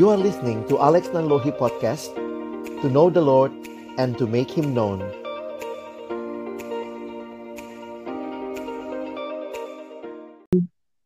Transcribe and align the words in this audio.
You 0.00 0.08
are 0.08 0.16
listening 0.16 0.64
to 0.72 0.80
Alex 0.80 1.12
Nanlohi 1.12 1.52
Podcast 1.52 2.16
To 2.80 2.88
know 2.88 3.12
the 3.12 3.20
Lord 3.20 3.52
and 4.00 4.16
to 4.16 4.24
make 4.24 4.48
Him 4.48 4.72
known 4.72 5.04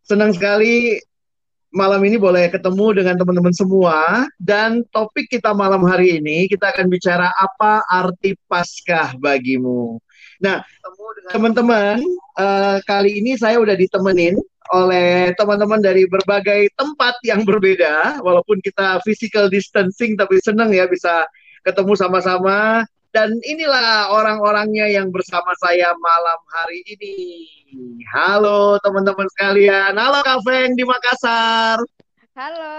Senang 0.07 0.38
sekali 0.38 1.02
malam 1.75 1.98
ini 2.07 2.14
boleh 2.14 2.46
ketemu 2.46 3.02
dengan 3.02 3.18
teman-teman 3.18 3.50
semua 3.50 4.30
dan 4.38 4.87
topik 4.95 5.34
kita 5.34 5.50
malam 5.50 5.82
hari 5.82 6.23
ini 6.23 6.46
kita 6.46 6.71
akan 6.71 6.87
bicara 6.87 7.34
apa 7.34 7.82
arti 7.91 8.39
Paskah 8.46 9.18
bagimu. 9.18 9.98
Nah, 10.39 10.62
teman-teman, 11.34 12.00
uh, 12.39 12.79
kali 12.87 13.18
ini 13.18 13.34
saya 13.34 13.59
udah 13.59 13.75
ditemenin 13.75 14.39
oleh 14.75 15.30
teman-teman 15.37 15.79
dari 15.79 16.09
berbagai 16.09 16.73
tempat 16.74 17.15
yang 17.23 17.47
berbeda, 17.47 18.23
walaupun 18.24 18.59
kita 18.65 18.98
physical 19.07 19.47
distancing, 19.47 20.19
tapi 20.19 20.41
senang 20.43 20.74
ya 20.74 20.88
bisa 20.91 21.27
ketemu 21.62 21.93
sama-sama. 21.95 22.87
Dan 23.15 23.33
inilah 23.48 24.12
orang-orangnya 24.12 24.93
yang 24.93 25.09
bersama 25.09 25.48
saya 25.57 25.97
malam 25.97 26.41
hari 26.52 26.84
ini. 26.84 27.48
Halo 28.12 28.77
teman-teman 28.84 29.24
sekalian. 29.33 29.97
Halo 29.97 30.21
Kak 30.21 30.45
Feng 30.45 30.77
di 30.77 30.85
Makassar. 30.85 31.80
Halo. 32.37 32.73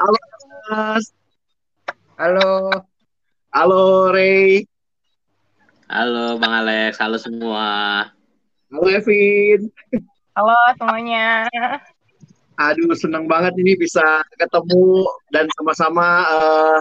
Halo 0.00 0.18
Mas. 0.72 1.12
Halo. 2.16 2.52
Halo 3.52 3.82
Ray. 4.16 4.64
Halo 5.92 6.40
Bang 6.40 6.64
Alex. 6.64 6.96
Halo 6.96 7.20
semua. 7.20 8.08
Halo 8.72 8.88
Evin. 8.88 9.68
Halo 10.36 10.52
semuanya. 10.76 11.48
Aduh, 12.60 12.92
senang 12.92 13.24
banget 13.24 13.56
ini 13.56 13.72
bisa 13.72 14.04
ketemu 14.36 15.08
dan 15.32 15.48
sama-sama 15.56 16.28
uh, 16.28 16.78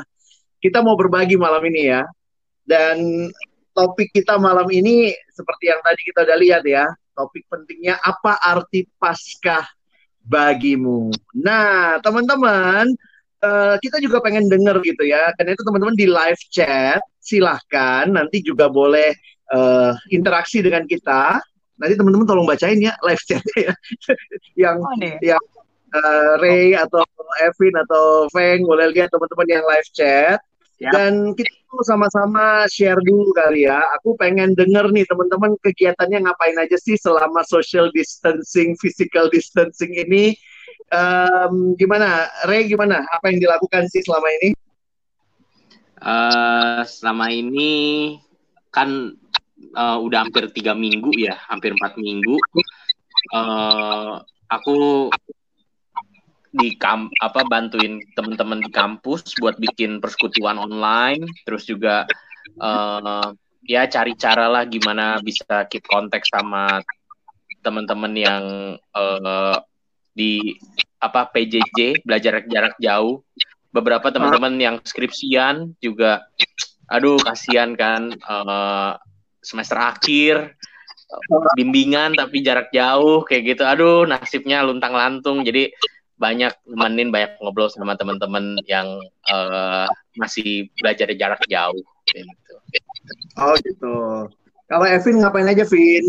kita 0.59 0.83
mau 0.83 0.99
berbagi 0.99 1.39
malam 1.39 1.63
ini 1.71 1.87
ya. 1.87 2.03
Dan 2.67 3.31
topik 3.71 4.11
kita 4.11 4.35
malam 4.35 4.67
ini 4.75 5.15
seperti 5.31 5.71
yang 5.71 5.79
tadi 5.87 6.03
kita 6.03 6.27
udah 6.27 6.35
lihat 6.35 6.67
ya, 6.67 6.83
topik 7.15 7.47
pentingnya 7.47 7.95
apa 8.03 8.35
arti 8.43 8.91
Paskah 8.99 9.63
bagimu. 10.19 11.15
Nah, 11.39 12.03
teman-teman, 12.03 12.91
uh, 13.39 13.79
kita 13.79 14.03
juga 14.03 14.19
pengen 14.19 14.51
denger 14.51 14.83
gitu 14.83 15.07
ya. 15.07 15.31
Karena 15.39 15.55
itu 15.55 15.63
teman-teman 15.63 15.95
di 15.95 16.11
live 16.11 16.43
chat, 16.51 16.99
silahkan 17.23 18.03
nanti 18.11 18.43
juga 18.43 18.67
boleh 18.67 19.15
uh, 19.55 19.95
interaksi 20.11 20.59
dengan 20.59 20.83
kita. 20.83 21.39
Nanti 21.75 21.93
teman-teman 21.99 22.27
tolong 22.27 22.47
bacain 22.47 22.79
ya 22.79 22.95
live 23.03 23.23
chatnya 23.27 23.71
ya. 23.71 23.73
yang 24.67 24.77
oh, 24.79 24.95
yang 25.19 25.43
uh, 25.91 26.39
Ray 26.39 26.75
atau 26.75 27.03
Evin 27.43 27.75
atau 27.75 28.31
Feng 28.31 28.63
boleh 28.63 28.95
lihat 28.95 29.11
teman-teman 29.11 29.47
yang 29.49 29.65
live 29.67 29.89
chat. 29.91 30.39
Siap. 30.75 30.91
Dan 30.91 31.31
kita 31.39 31.51
sama-sama 31.87 32.67
share 32.67 32.99
dulu 32.99 33.31
kali 33.31 33.67
ya. 33.67 33.79
Aku 33.99 34.15
pengen 34.19 34.55
denger 34.55 34.91
nih 34.91 35.07
teman-teman 35.07 35.55
kegiatannya 35.63 36.27
ngapain 36.27 36.55
aja 36.59 36.75
sih 36.79 36.99
selama 36.99 37.43
social 37.47 37.87
distancing, 37.95 38.75
physical 38.79 39.31
distancing 39.31 39.95
ini. 39.95 40.35
Um, 40.91 41.79
gimana, 41.79 42.27
Ray 42.47 42.67
gimana? 42.67 43.07
Apa 43.07 43.31
yang 43.31 43.39
dilakukan 43.39 43.87
sih 43.87 44.03
selama 44.03 44.27
ini? 44.39 44.49
Uh, 46.03 46.83
selama 46.83 47.31
ini 47.31 48.15
kan 48.75 49.15
uh, 49.75 49.97
udah 49.99 50.27
hampir 50.27 50.47
tiga 50.51 50.75
minggu 50.75 51.11
ya, 51.15 51.35
hampir 51.47 51.75
empat 51.75 51.97
minggu. 51.99 52.35
Uh, 53.33 54.21
aku 54.49 55.09
di 56.55 56.79
kam 56.79 57.11
apa 57.19 57.43
bantuin 57.43 57.99
teman-teman 58.15 58.63
di 58.63 58.71
kampus 58.71 59.35
buat 59.43 59.59
bikin 59.59 59.99
persekutuan 59.99 60.55
online 60.55 61.27
terus 61.43 61.67
juga 61.67 62.07
uh, 62.63 63.35
ya 63.67 63.83
cari 63.91 64.15
cara 64.15 64.47
lah 64.47 64.63
gimana 64.63 65.19
bisa 65.19 65.67
keep 65.67 65.83
kontak 65.83 66.23
sama 66.23 66.79
teman-teman 67.59 68.13
yang 68.15 68.43
uh, 68.95 69.59
di 70.15 70.55
apa 71.03 71.27
PJJ 71.27 72.07
belajar 72.07 72.39
jarak 72.47 72.79
jauh 72.79 73.19
beberapa 73.75 74.07
teman-teman 74.07 74.55
yang 74.55 74.75
skripsian 74.79 75.75
juga 75.83 76.23
aduh 76.87 77.19
kasihan 77.19 77.75
kan 77.75 78.15
uh, 78.23 78.95
semester 79.45 79.77
akhir 79.77 80.57
bimbingan 81.53 82.17
tapi 82.17 82.41
jarak 82.41 82.73
jauh 82.73 83.21
kayak 83.23 83.55
gitu 83.55 83.63
aduh 83.63 84.09
nasibnya 84.09 84.65
luntang 84.65 84.91
lantung 84.91 85.45
jadi 85.45 85.69
banyak 86.15 86.53
nemenin 86.65 87.11
banyak 87.11 87.37
ngobrol 87.43 87.67
sama 87.67 87.99
teman-teman 87.99 88.55
yang 88.65 88.87
uh, 89.27 89.85
masih 90.15 90.71
belajar 90.79 91.11
di 91.11 91.15
jarak 91.19 91.43
jauh 91.51 91.83
gitu. 92.07 92.55
Oh 93.35 93.53
gitu. 93.59 93.95
Kalau 94.65 94.85
Evin 94.87 95.21
ngapain 95.21 95.45
aja, 95.45 95.67
Vin? 95.67 96.05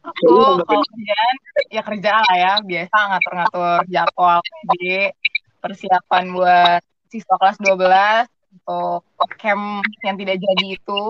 Aku 0.00 0.64
kemudian 0.64 1.34
ya 1.70 1.82
kerja 1.84 2.10
lah 2.18 2.34
ya, 2.36 2.52
biasa 2.64 2.96
ngatur-ngatur 3.14 3.80
jadwal 3.88 4.40
di 4.76 5.12
persiapan 5.60 6.24
buat 6.34 6.82
siswa 7.12 7.36
kelas 7.36 7.58
12 7.62 8.39
untuk 8.50 9.30
camp 9.38 9.86
yang 10.02 10.16
tidak 10.18 10.36
jadi 10.42 10.66
itu. 10.74 11.02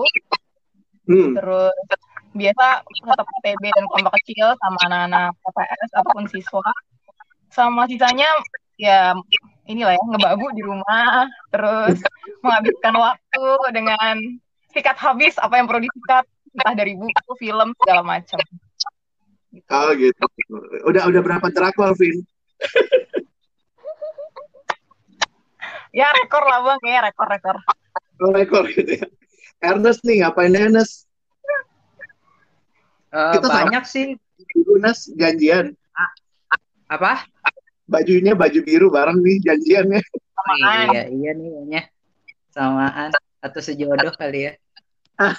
Hmm. 1.09 1.33
Terus 1.35 1.75
biasa 2.31 2.65
tetap 2.87 3.27
PB 3.43 3.63
dan 3.75 3.85
kelompok 3.91 4.13
kecil 4.23 4.55
sama 4.55 4.79
anak-anak 4.87 5.35
PPS 5.43 5.89
ataupun 5.99 6.23
siswa 6.31 6.67
sama 7.51 7.83
sisanya 7.91 8.27
ya 8.79 9.11
inilah 9.67 9.93
ya 9.93 10.03
ngebabu 10.15 10.47
di 10.55 10.63
rumah 10.63 11.27
terus 11.51 11.99
menghabiskan 12.39 12.95
waktu 12.95 13.45
dengan 13.75 14.15
sikat 14.71 14.95
habis 14.95 15.35
apa 15.37 15.59
yang 15.59 15.67
perlu 15.67 15.83
disikat 15.83 16.23
entah 16.55 16.73
dari 16.75 16.95
buku 16.95 17.31
film 17.35 17.75
segala 17.83 18.01
macam 18.03 18.39
gitu. 19.51 19.67
oh 19.67 19.91
gitu 19.99 20.25
udah 20.87 21.03
udah 21.11 21.21
berapa 21.21 21.47
drakor 21.51 21.91
Vin 21.99 22.23
ya 25.91 26.07
rekor 26.15 26.43
lah 26.43 26.59
bang 26.63 26.81
ya 26.87 26.99
rekor 27.03 27.27
rekor 27.27 27.55
oh, 28.23 28.31
rekor 28.31 28.63
gitu 28.71 28.99
ya 28.99 29.07
Ernest 29.61 30.01
nih 30.07 30.25
ngapain 30.25 30.55
Ernest 30.55 31.05
uh, 33.13 33.35
kita 33.35 33.47
banyak 33.47 33.83
sama. 33.85 33.93
sih 33.93 34.05
Ernest 34.55 35.11
janjian 35.15 35.75
apa 36.91 37.23
bajunya 37.91 38.31
baju 38.31 38.59
biru 38.63 38.87
bareng 38.87 39.19
nih 39.19 39.37
janjiannya. 39.43 40.01
Iya, 40.57 41.03
iya 41.11 41.31
nih 41.35 41.47
kayaknya. 41.51 41.81
Samaan 42.55 43.11
atau 43.43 43.59
sejodoh 43.59 44.15
kali 44.15 44.47
ya. 44.47 44.53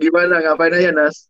Gimana 0.00 0.42
ngapain 0.42 0.78
aja 0.78 0.94
Nas? 0.94 1.26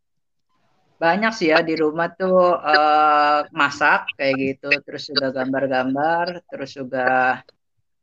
Banyak 1.05 1.33
sih 1.37 1.53
ya 1.53 1.61
di 1.61 1.77
rumah 1.77 2.09
tuh 2.17 2.57
uh, 2.57 3.45
masak 3.53 4.09
kayak 4.17 4.35
gitu, 4.41 4.73
terus 4.89 5.05
juga 5.13 5.37
gambar-gambar, 5.37 6.41
terus 6.49 6.73
juga 6.73 7.45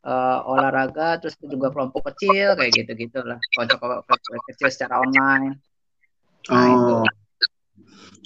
uh, 0.06 0.40
olahraga, 0.46 1.18
terus 1.18 1.34
juga 1.42 1.74
kelompok 1.74 2.14
kecil 2.14 2.54
kayak 2.54 2.72
gitu 2.78 2.92
gitulah, 3.10 3.42
kelompok 3.58 4.06
kecil 4.54 4.70
secara 4.70 5.02
online. 5.02 5.58
Nah, 6.54 6.62
oh. 6.62 6.70
itu. 6.70 6.98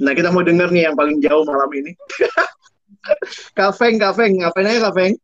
Nah 0.03 0.11
kita 0.11 0.27
mau 0.35 0.43
denger 0.43 0.67
nih 0.75 0.91
yang 0.91 0.95
paling 0.99 1.23
jauh 1.23 1.47
malam 1.47 1.71
ini. 1.71 1.95
Kafeng, 3.57 3.95
Kafeng, 3.95 4.43
ngapain 4.43 4.67
aja 4.67 4.91
Kafeng? 4.91 5.15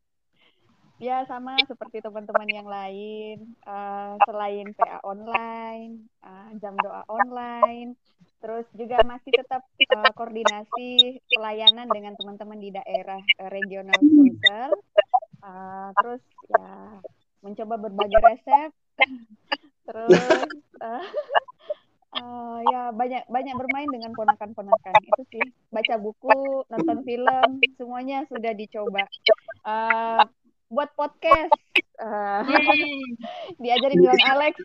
Ya 1.01 1.25
sama 1.25 1.57
seperti 1.65 1.97
teman-teman 1.97 2.45
yang 2.45 2.69
lain, 2.69 3.57
uh, 3.65 4.21
selain 4.29 4.69
PA 4.77 5.01
online, 5.01 6.05
uh, 6.21 6.53
jam 6.61 6.77
doa 6.77 7.01
online, 7.09 7.97
terus 8.41 8.65
juga 8.73 8.97
masih 9.05 9.31
tetap 9.31 9.61
uh, 9.93 10.11
koordinasi 10.17 11.21
pelayanan 11.29 11.87
dengan 11.93 12.17
teman-teman 12.17 12.59
di 12.59 12.69
daerah 12.73 13.21
uh, 13.39 13.49
regional 13.53 13.95
Sulsel, 14.01 14.71
uh, 15.45 15.89
terus 16.01 16.21
ya 16.49 16.69
mencoba 17.45 17.75
berbagai 17.77 18.21
resep, 18.21 18.71
terus 19.87 20.49
uh, 20.81 21.05
Uh, 22.11 22.59
ya 22.67 22.91
banyak 22.91 23.23
banyak 23.31 23.55
bermain 23.55 23.87
dengan 23.87 24.11
ponakan-ponakan. 24.11 24.99
Itu 24.99 25.23
sih 25.31 25.45
baca 25.71 25.95
buku 25.95 26.67
nonton 26.67 27.07
film 27.07 27.63
semuanya 27.79 28.27
sudah 28.27 28.51
dicoba. 28.51 29.07
Uh, 29.63 30.19
buat 30.67 30.91
podcast. 30.99 31.55
Uh, 31.95 32.43
diajarin 33.63 33.95
dengan 34.01 34.21
Alex 34.35 34.57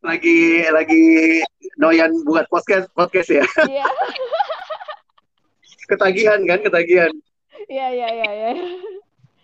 lagi 0.00 0.64
lagi 0.72 1.04
doyan 1.76 2.08
buat 2.24 2.48
podcast 2.48 2.88
podcast 2.96 3.28
ya 3.28 3.44
iya. 3.68 3.84
ketagihan 5.92 6.40
kan 6.48 6.60
ketagihan 6.64 7.12
iya 7.68 7.92
iya 7.92 8.08
iya 8.08 8.30
ya. 8.32 8.50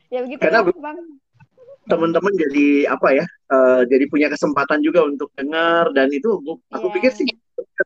ya 0.08 0.18
begitu 0.24 0.40
Karena, 0.40 0.64
bang 0.64 0.98
teman-teman 1.86 2.32
jadi 2.34 2.88
apa 2.88 3.08
ya 3.20 3.24
uh, 3.52 3.84
jadi 3.84 4.08
punya 4.08 4.32
kesempatan 4.32 4.80
juga 4.80 5.04
untuk 5.04 5.28
dengar 5.36 5.92
dan 5.92 6.08
itu 6.08 6.40
aku, 6.40 6.56
aku 6.72 6.86
yeah. 6.88 6.94
pikir 6.96 7.12
sih 7.12 7.26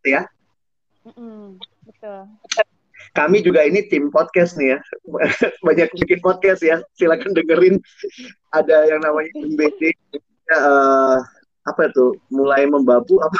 ya 0.06 0.22
mm 1.10 1.58
betul 1.90 2.30
kami 3.10 3.42
juga 3.42 3.66
ini 3.66 3.82
tim 3.90 4.06
podcast 4.12 4.54
nih 4.54 4.76
ya. 4.76 4.78
Banyak 5.66 5.90
bikin 5.98 6.22
podcast 6.22 6.62
ya. 6.62 6.78
Silakan 6.94 7.34
dengerin 7.34 7.82
ada 8.54 8.86
yang 8.86 9.02
namanya 9.02 9.34
MBD 9.34 9.98
uh, 10.54 11.18
apa 11.66 11.90
itu? 11.90 12.16
Mulai 12.32 12.68
membabu 12.68 13.20
apa? 13.20 13.38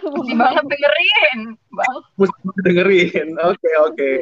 Mesti 0.00 0.32
banget 0.32 0.64
dengerin, 0.64 1.38
Bang. 1.76 1.96
Mesti 2.16 2.60
dengerin. 2.64 3.28
Oke, 3.44 3.56
okay, 3.56 3.74
oke. 3.76 3.94
Okay. 3.96 4.14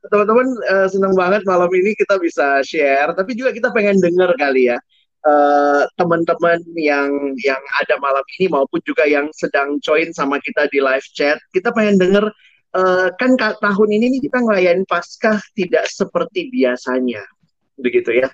Teman-teman 0.00 0.48
uh, 0.70 0.88
senang 0.88 1.12
banget 1.12 1.42
malam 1.44 1.68
ini 1.76 1.92
kita 1.98 2.16
bisa 2.22 2.64
share, 2.64 3.12
tapi 3.12 3.36
juga 3.36 3.52
kita 3.52 3.68
pengen 3.74 4.00
denger 4.00 4.32
kali 4.38 4.72
ya 4.72 4.78
teman 5.20 6.24
teman-teman 6.24 6.58
yang 6.80 7.10
yang 7.44 7.60
ada 7.84 8.00
malam 8.00 8.24
ini 8.40 8.48
maupun 8.48 8.80
juga 8.88 9.04
yang 9.04 9.28
sedang 9.36 9.76
join 9.84 10.08
sama 10.16 10.40
kita 10.40 10.64
di 10.72 10.80
live 10.80 11.04
chat. 11.12 11.36
Kita 11.52 11.76
pengen 11.76 12.00
denger 12.00 12.24
uh, 12.72 13.08
kan 13.20 13.36
tahun 13.36 13.88
ini 13.92 14.16
nih 14.16 14.20
kita 14.30 14.40
ngelayain 14.40 14.82
Paskah 14.88 15.36
tidak 15.52 15.84
seperti 15.92 16.48
biasanya, 16.48 17.20
begitu 17.76 18.24
ya. 18.24 18.28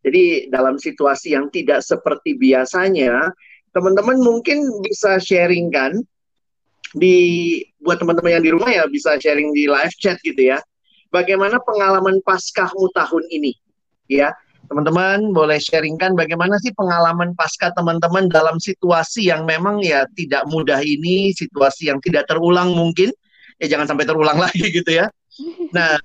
Jadi 0.00 0.48
dalam 0.48 0.80
situasi 0.80 1.36
yang 1.36 1.52
tidak 1.52 1.84
seperti 1.84 2.36
biasanya, 2.40 3.32
teman-teman 3.76 4.16
mungkin 4.20 4.64
bisa 4.80 5.20
sharing 5.20 5.68
kan 5.68 5.92
di 6.96 7.60
buat 7.84 8.00
teman-teman 8.00 8.40
yang 8.40 8.44
di 8.44 8.50
rumah 8.50 8.70
ya 8.72 8.88
bisa 8.88 9.20
sharing 9.20 9.52
di 9.52 9.68
live 9.68 9.94
chat 10.00 10.16
gitu 10.24 10.56
ya. 10.56 10.58
Bagaimana 11.10 11.58
pengalaman 11.62 12.22
Paskahmu 12.22 12.94
tahun 12.94 13.24
ini? 13.34 13.52
Ya, 14.10 14.30
Teman-teman 14.70 15.34
boleh 15.34 15.58
sharingkan 15.58 16.14
bagaimana 16.14 16.54
sih 16.62 16.70
pengalaman 16.70 17.34
pasca 17.34 17.74
teman-teman 17.74 18.30
dalam 18.30 18.62
situasi 18.62 19.26
yang 19.26 19.42
memang 19.42 19.82
ya 19.82 20.06
tidak 20.14 20.46
mudah 20.46 20.78
ini, 20.78 21.34
situasi 21.34 21.90
yang 21.90 21.98
tidak 21.98 22.30
terulang 22.30 22.70
mungkin. 22.78 23.10
Ya 23.58 23.66
jangan 23.66 23.90
sampai 23.90 24.06
terulang 24.06 24.38
lagi 24.46 24.70
gitu 24.70 24.86
ya. 24.94 25.10
Nah, 25.74 25.98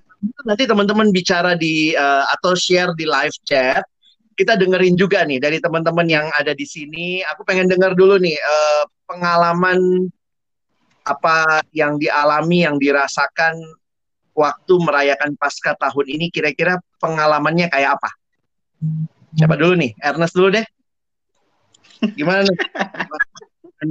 nanti 0.46 0.64
teman-teman 0.66 1.10
bicara 1.12 1.58
di 1.58 1.94
uh, 1.96 2.24
atau 2.38 2.54
share 2.56 2.94
di 2.96 3.06
live 3.06 3.38
chat. 3.46 3.84
Kita 4.36 4.60
dengerin 4.60 5.00
juga 5.00 5.24
nih 5.24 5.40
dari 5.40 5.64
teman-teman 5.64 6.04
yang 6.12 6.28
ada 6.36 6.52
di 6.52 6.68
sini. 6.68 7.24
Aku 7.32 7.48
pengen 7.48 7.72
dengar 7.72 7.96
dulu 7.96 8.20
nih 8.20 8.36
uh, 8.36 8.84
pengalaman 9.08 10.12
apa 11.06 11.64
yang 11.72 11.96
dialami, 11.96 12.68
yang 12.68 12.76
dirasakan 12.76 13.56
waktu 14.36 14.74
merayakan 14.84 15.40
pasca 15.40 15.78
tahun 15.80 16.06
ini 16.20 16.28
kira-kira 16.34 16.82
pengalamannya 17.00 17.72
kayak 17.72 17.96
apa? 17.96 18.12
Siapa 19.40 19.56
dulu 19.56 19.80
nih? 19.80 19.92
Ernest 20.04 20.36
dulu 20.36 20.52
deh. 20.52 20.66
Gimana 22.20 22.44
nih? 22.44 22.58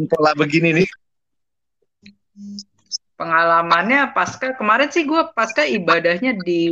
Pola 0.12 0.36
begini 0.36 0.82
nih. 0.82 0.88
Pengalamannya 3.14 4.10
pasca 4.10 4.58
kemarin 4.58 4.90
sih 4.90 5.06
gue 5.06 5.22
pasca 5.38 5.62
ibadahnya 5.62 6.34
di 6.42 6.62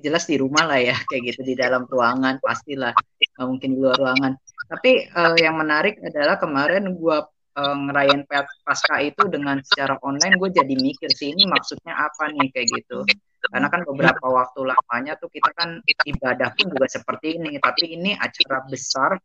jelas 0.00 0.24
di 0.24 0.40
rumah 0.40 0.64
lah 0.64 0.80
ya 0.80 0.96
kayak 0.96 1.36
gitu 1.36 1.40
di 1.44 1.52
dalam 1.52 1.84
ruangan 1.84 2.40
pastilah 2.40 2.96
nggak 3.36 3.46
mungkin 3.46 3.68
di 3.76 3.78
luar 3.84 3.96
ruangan. 4.00 4.32
Tapi 4.64 5.12
uh, 5.12 5.36
yang 5.36 5.60
menarik 5.60 6.00
adalah 6.00 6.40
kemarin 6.40 6.88
gue 6.96 7.18
uh, 7.58 7.76
ngerayain 7.88 8.24
pasca 8.64 8.96
itu 9.00 9.22
dengan 9.30 9.62
secara 9.62 9.98
online 10.02 10.36
gue 10.38 10.50
jadi 10.50 10.74
mikir 10.74 11.10
sih 11.14 11.36
ini 11.36 11.46
maksudnya 11.46 11.94
apa 11.94 12.32
nih 12.32 12.48
kayak 12.50 12.68
gitu 12.80 13.04
karena 13.52 13.68
kan 13.68 13.84
beberapa 13.84 14.24
waktu 14.24 14.60
lamanya 14.64 15.20
tuh 15.20 15.28
kita 15.28 15.52
kan 15.52 15.84
ibadah 15.84 16.56
pun 16.56 16.66
juga 16.72 16.86
seperti 16.88 17.36
ini 17.36 17.60
tapi 17.60 17.92
ini 17.92 18.16
acara 18.16 18.64
besar 18.64 19.20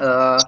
uh, 0.00 0.40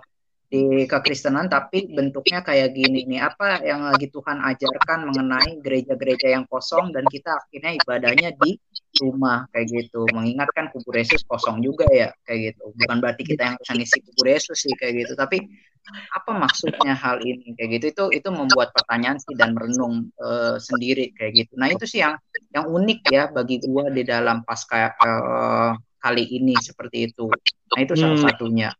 di 0.46 0.86
kekristenan 0.86 1.50
tapi 1.50 1.90
bentuknya 1.90 2.40
kayak 2.46 2.70
gini 2.74 3.02
nih. 3.06 3.20
Apa 3.26 3.62
yang 3.66 3.82
lagi 3.82 4.06
Tuhan 4.08 4.38
ajarkan 4.38 5.10
mengenai 5.10 5.58
gereja-gereja 5.58 6.38
yang 6.38 6.46
kosong 6.46 6.94
dan 6.94 7.02
kita 7.10 7.34
akhirnya 7.34 7.74
ibadahnya 7.82 8.30
di 8.38 8.54
rumah 9.02 9.50
kayak 9.50 9.66
gitu. 9.74 10.06
Mengingatkan 10.14 10.70
kubur 10.70 10.94
Yesus 10.94 11.26
kosong 11.26 11.60
juga 11.66 11.84
ya 11.90 12.14
kayak 12.24 12.54
gitu. 12.54 12.70
Bukan 12.78 12.96
berarti 13.02 13.22
kita 13.26 13.42
yang 13.42 13.54
harus 13.58 13.70
ngisi 13.74 13.98
kubur 14.06 14.26
Yesus 14.30 14.58
sih 14.62 14.74
kayak 14.78 14.94
gitu. 15.06 15.12
Tapi 15.18 15.42
apa 16.14 16.30
maksudnya 16.34 16.94
hal 16.94 17.18
ini 17.22 17.54
kayak 17.58 17.70
gitu? 17.82 17.84
Itu 17.90 18.04
itu 18.14 18.28
membuat 18.30 18.70
pertanyaan 18.70 19.18
sih 19.18 19.34
dan 19.34 19.50
merenung 19.50 20.14
uh, 20.22 20.62
sendiri 20.62 21.10
kayak 21.18 21.46
gitu. 21.46 21.52
Nah 21.58 21.74
itu 21.74 21.84
sih 21.90 22.06
yang 22.06 22.14
yang 22.54 22.70
unik 22.70 23.00
ya 23.10 23.30
bagi 23.34 23.58
gua 23.66 23.90
di 23.90 24.06
dalam 24.06 24.46
pasca 24.46 24.94
uh, 24.94 25.74
kali 25.98 26.22
ini 26.38 26.54
seperti 26.62 27.10
itu. 27.10 27.26
Nah 27.74 27.78
itu 27.82 27.98
salah 27.98 28.14
hmm. 28.14 28.26
satunya 28.30 28.70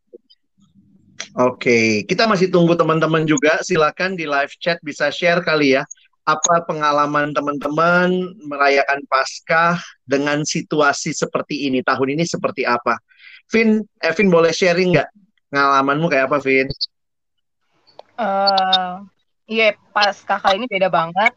Oke, 1.37 2.01
kita 2.09 2.25
masih 2.25 2.49
tunggu 2.49 2.73
teman-teman 2.81 3.29
juga. 3.29 3.61
Silakan 3.61 4.17
di 4.17 4.25
live 4.25 4.57
chat 4.57 4.81
bisa 4.81 5.13
share 5.13 5.45
kali 5.45 5.77
ya. 5.77 5.85
Apa 6.25 6.65
pengalaman 6.65 7.37
teman-teman 7.37 8.09
merayakan 8.41 9.05
Paskah 9.05 9.77
dengan 10.09 10.49
situasi 10.49 11.13
seperti 11.13 11.69
ini? 11.69 11.85
Tahun 11.85 12.09
ini 12.09 12.25
seperti 12.25 12.65
apa? 12.65 12.97
Vin, 13.53 13.85
Evin 14.01 14.33
boleh 14.33 14.49
sharing 14.49 14.97
nggak? 14.97 15.13
Pengalamanmu 15.53 16.09
kayak 16.09 16.33
apa, 16.33 16.41
Vin? 16.41 16.73
Uh, 18.17 19.05
iya, 19.45 19.77
Paskah 19.93 20.41
kali 20.41 20.65
ini 20.65 20.67
beda 20.73 20.89
banget. 20.89 21.37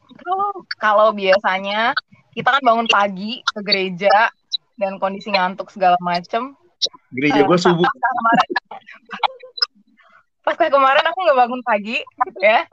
Kalau 0.79 1.11
biasanya 1.11 1.91
kita 2.31 2.55
kan 2.55 2.63
bangun 2.63 2.87
pagi 2.87 3.43
ke 3.43 3.59
gereja 3.67 4.31
dan 4.79 4.95
kondisi 4.95 5.27
ngantuk 5.35 5.67
segala 5.75 5.99
macem. 5.99 6.55
Gereja 7.11 7.43
gue 7.43 7.57
subuh 7.59 7.83
pas 10.49 10.57
kayak 10.57 10.73
kemarin 10.73 11.05
aku 11.05 11.19
nggak 11.21 11.39
bangun 11.45 11.61
pagi 11.61 11.97
gitu 12.01 12.41
ya. 12.41 12.65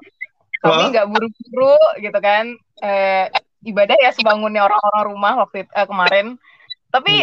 Tapi 0.64 0.82
nggak 0.96 1.06
buru-buru 1.12 1.76
gitu 2.00 2.18
kan. 2.24 2.56
Eh, 2.80 3.28
ibadah 3.68 3.96
ya 4.00 4.10
sebangunnya 4.16 4.64
orang-orang 4.64 5.04
rumah 5.12 5.32
waktu 5.44 5.68
itu, 5.68 5.70
eh, 5.76 5.84
kemarin. 5.84 6.26
Tapi 6.88 7.20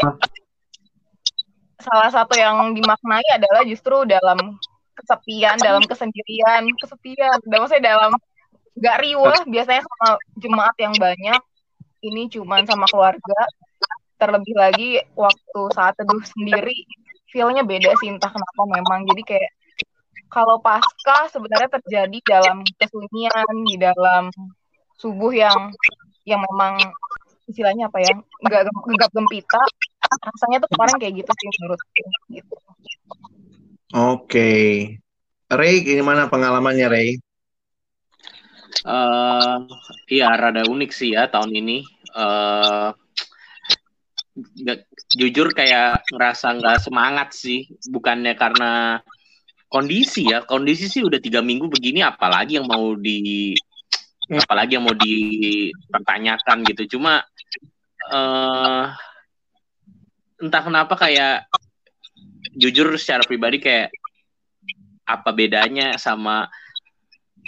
salah 1.81 2.13
satu 2.13 2.37
yang 2.37 2.77
dimaknai 2.77 3.25
adalah 3.33 3.65
justru 3.65 4.05
dalam 4.05 4.61
kesepian 4.93 5.57
dalam 5.57 5.81
kesendirian. 5.89 6.69
Kesepian. 6.77 7.41
Dan 7.49 7.57
maksudnya 7.57 7.97
dalam 7.97 8.13
nggak 8.77 8.97
riuh 9.01 9.37
biasanya 9.49 9.81
sama 9.81 10.21
jemaat 10.37 10.75
yang 10.77 10.93
banyak. 10.93 11.41
Ini 12.05 12.29
cuman 12.29 12.69
sama 12.69 12.85
keluarga. 12.85 13.41
Terlebih 14.21 14.53
lagi 14.53 15.01
waktu 15.17 15.61
saat 15.73 15.97
teduh 15.97 16.21
sendiri 16.21 16.85
feelnya 17.33 17.65
beda 17.65 17.97
sih 17.97 18.13
entah 18.13 18.29
kenapa 18.29 18.61
memang. 18.69 19.09
Jadi 19.09 19.25
kayak 19.25 19.51
kalau 20.33 20.57
pasca 20.57 21.29
sebenarnya 21.29 21.69
terjadi 21.77 22.17
dalam 22.25 22.65
kesunyian 22.81 23.55
di 23.69 23.75
dalam 23.77 24.33
subuh 24.97 25.29
yang 25.29 25.69
yang 26.25 26.41
memang 26.41 26.81
istilahnya 27.45 27.91
apa 27.91 28.01
ya 28.01 28.13
nggak 28.17 28.61
gegap 28.65 29.11
gempita 29.13 29.61
rasanya 30.09 30.65
tuh 30.65 30.69
kemarin 30.73 30.97
kayak 30.97 31.13
gitu 31.21 31.31
sih 31.31 31.47
menurut 31.59 31.79
gitu. 32.33 32.55
Oke, 33.93 34.17
okay. 34.25 34.69
Ray 35.53 35.85
gimana 35.85 36.25
pengalamannya 36.25 36.87
Ray? 36.89 37.09
Uh, 38.83 39.69
iya 40.09 40.33
rada 40.33 40.65
unik 40.65 40.91
sih 40.91 41.13
ya 41.13 41.29
tahun 41.29 41.53
ini. 41.53 41.85
Uh, 42.13 42.89
gak, 44.65 44.89
jujur 45.13 45.53
kayak 45.53 46.01
ngerasa 46.09 46.57
nggak 46.57 46.81
semangat 46.81 47.37
sih, 47.37 47.69
bukannya 47.85 48.33
karena 48.33 49.01
kondisi 49.73 50.29
ya 50.29 50.45
kondisi 50.45 50.85
sih 50.85 51.01
udah 51.01 51.17
tiga 51.17 51.41
minggu 51.41 51.65
begini 51.65 52.05
apalagi 52.05 52.61
yang 52.61 52.69
mau 52.69 52.93
di 52.93 53.57
apalagi 54.29 54.77
yang 54.77 54.85
mau 54.85 54.93
dipertanyakan 54.93 56.61
gitu. 56.69 56.97
Cuma 56.97 57.25
uh, 58.13 58.85
entah 60.37 60.61
kenapa 60.61 60.93
kayak 60.93 61.49
jujur 62.53 62.93
secara 63.01 63.25
pribadi 63.25 63.57
kayak 63.57 63.89
apa 65.09 65.33
bedanya 65.33 65.97
sama 65.97 66.47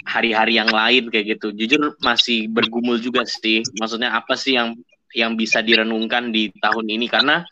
hari-hari 0.02 0.58
yang 0.58 0.68
lain 0.68 1.08
kayak 1.08 1.38
gitu. 1.38 1.54
Jujur 1.54 1.94
masih 2.02 2.50
bergumul 2.50 2.98
juga 2.98 3.22
sih 3.22 3.62
maksudnya 3.78 4.12
apa 4.18 4.34
sih 4.34 4.58
yang 4.58 4.74
yang 5.14 5.38
bisa 5.38 5.62
direnungkan 5.62 6.34
di 6.34 6.50
tahun 6.58 6.90
ini. 6.90 7.06
Karena 7.06 7.46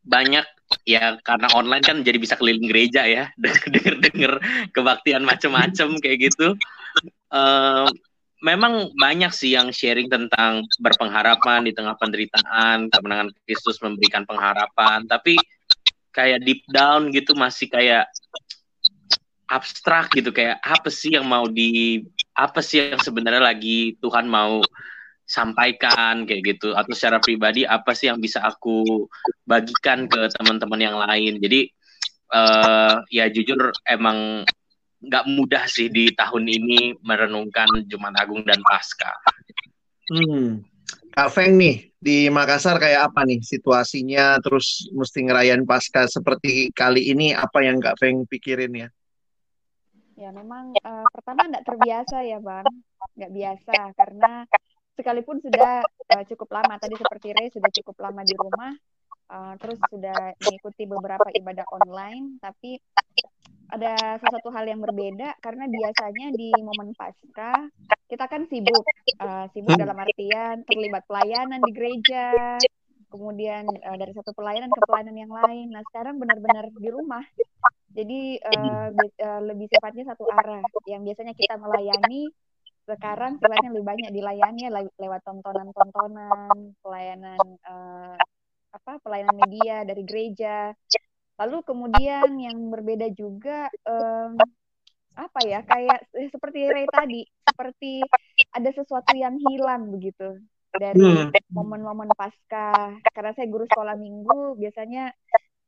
banyak 0.00 0.59
ya 0.86 1.18
karena 1.22 1.48
online 1.54 1.84
kan 1.84 2.02
jadi 2.02 2.18
bisa 2.18 2.34
keliling 2.38 2.66
gereja 2.66 3.06
ya. 3.06 3.24
Denger 3.42 3.94
denger 4.00 4.32
kebaktian 4.74 5.22
macem-macem 5.26 5.98
kayak 6.02 6.30
gitu. 6.30 6.54
Uh, 7.30 7.86
memang 8.42 8.90
banyak 8.96 9.30
sih 9.30 9.54
yang 9.54 9.70
sharing 9.70 10.08
tentang 10.08 10.64
berpengharapan 10.80 11.68
di 11.68 11.72
tengah 11.76 11.94
penderitaan 12.00 12.88
kemenangan 12.88 13.30
Kristus 13.44 13.78
memberikan 13.84 14.24
pengharapan. 14.24 15.04
Tapi 15.06 15.36
kayak 16.10 16.42
deep 16.42 16.66
down 16.72 17.14
gitu 17.14 17.36
masih 17.36 17.70
kayak 17.70 18.08
abstrak 19.46 20.10
gitu. 20.16 20.32
Kayak 20.32 20.58
apa 20.64 20.88
sih 20.88 21.14
yang 21.14 21.28
mau 21.28 21.46
di 21.46 22.02
apa 22.34 22.64
sih 22.64 22.94
yang 22.94 23.02
sebenarnya 23.02 23.42
lagi 23.42 23.98
Tuhan 24.00 24.26
mau 24.26 24.64
sampaikan 25.30 26.26
kayak 26.26 26.58
gitu 26.58 26.74
atau 26.74 26.90
secara 26.90 27.22
pribadi 27.22 27.62
apa 27.62 27.94
sih 27.94 28.10
yang 28.10 28.18
bisa 28.18 28.42
aku 28.42 29.06
bagikan 29.46 30.10
ke 30.10 30.26
teman-teman 30.34 30.80
yang 30.82 30.98
lain 30.98 31.38
jadi 31.38 31.70
uh, 32.34 33.06
ya 33.06 33.30
jujur 33.30 33.70
emang 33.86 34.42
nggak 35.00 35.24
mudah 35.30 35.64
sih 35.70 35.88
di 35.88 36.12
tahun 36.12 36.44
ini 36.44 36.98
merenungkan 37.00 37.88
Jumat 37.88 38.12
Agung 38.20 38.44
dan 38.44 38.60
Pasca. 38.60 39.08
Hmm. 40.12 40.60
Kak 41.10 41.30
Feng 41.32 41.56
nih 41.56 41.90
di 41.98 42.28
Makassar 42.30 42.78
kayak 42.78 43.10
apa 43.10 43.26
nih 43.26 43.42
situasinya 43.42 44.38
terus 44.44 44.86
mesti 44.92 45.26
ngerayain 45.26 45.64
Paskah 45.64 46.06
seperti 46.06 46.70
kali 46.70 47.10
ini 47.10 47.32
apa 47.32 47.64
yang 47.64 47.80
Kak 47.80 47.96
Feng 47.98 48.28
pikirin 48.28 48.76
ya? 48.76 48.88
Ya 50.20 50.30
memang 50.36 50.76
uh, 50.84 51.06
pertama 51.16 51.48
nggak 51.48 51.64
terbiasa 51.64 52.20
ya 52.28 52.36
bang, 52.44 52.68
nggak 53.16 53.32
biasa 53.32 53.72
karena 53.96 54.44
sekalipun 55.00 55.40
sudah 55.40 55.80
uh, 55.84 56.24
cukup 56.28 56.60
lama 56.60 56.76
tadi 56.76 56.94
seperti 57.00 57.32
Ray 57.32 57.48
sudah 57.48 57.72
cukup 57.80 57.96
lama 58.04 58.20
di 58.20 58.36
rumah, 58.36 58.72
uh, 59.32 59.56
terus 59.56 59.80
sudah 59.88 60.36
mengikuti 60.36 60.84
beberapa 60.84 61.32
ibadah 61.32 61.64
online, 61.72 62.36
tapi 62.38 62.76
ada 63.70 64.18
sesuatu 64.20 64.50
hal 64.52 64.66
yang 64.66 64.82
berbeda 64.82 65.38
karena 65.40 65.64
biasanya 65.70 66.34
di 66.34 66.50
momen 66.58 66.90
pasca 66.92 67.70
kita 68.10 68.26
kan 68.26 68.42
sibuk, 68.50 68.82
uh, 69.22 69.46
sibuk 69.54 69.78
dalam 69.78 69.94
artian 69.94 70.66
terlibat 70.66 71.06
pelayanan 71.06 71.62
di 71.62 71.70
gereja, 71.70 72.58
kemudian 73.06 73.70
uh, 73.70 73.96
dari 73.96 74.10
satu 74.10 74.34
pelayanan 74.34 74.66
ke 74.66 74.80
pelayanan 74.82 75.16
yang 75.16 75.30
lain. 75.30 75.70
Nah 75.70 75.86
sekarang 75.86 76.18
benar-benar 76.18 76.66
di 76.74 76.90
rumah, 76.90 77.22
jadi 77.94 78.42
uh, 78.42 78.90
lebih 79.46 79.70
sifatnya 79.70 80.10
satu 80.10 80.26
arah. 80.26 80.66
Yang 80.90 81.00
biasanya 81.06 81.34
kita 81.38 81.54
melayani 81.54 82.34
sekarang 82.90 83.38
sifatnya 83.38 83.70
lebih 83.70 83.86
banyak 83.86 84.10
dilayani 84.10 84.62
lewat 84.98 85.20
tontonan-tontonan, 85.22 86.74
pelayanan 86.82 87.40
uh, 87.66 88.18
apa 88.70 89.02
pelayanan 89.02 89.34
media 89.34 89.82
dari 89.82 90.02
gereja 90.06 90.74
Lalu 91.40 91.64
kemudian 91.64 92.28
yang 92.36 92.68
berbeda 92.68 93.08
juga 93.16 93.72
um, 93.88 94.36
apa 95.16 95.40
ya 95.48 95.64
kayak 95.64 96.12
eh, 96.12 96.28
seperti 96.28 96.68
Ray 96.68 96.84
tadi 96.84 97.24
seperti 97.48 98.04
ada 98.52 98.70
sesuatu 98.76 99.16
yang 99.16 99.40
hilang 99.48 99.88
begitu 99.88 100.36
dari 100.70 101.00
hmm. 101.00 101.50
momen-momen 101.50 102.12
pasca 102.14 102.94
karena 103.10 103.32
saya 103.34 103.48
guru 103.48 103.64
sekolah 103.66 103.96
minggu 103.96 104.60
biasanya 104.60 105.10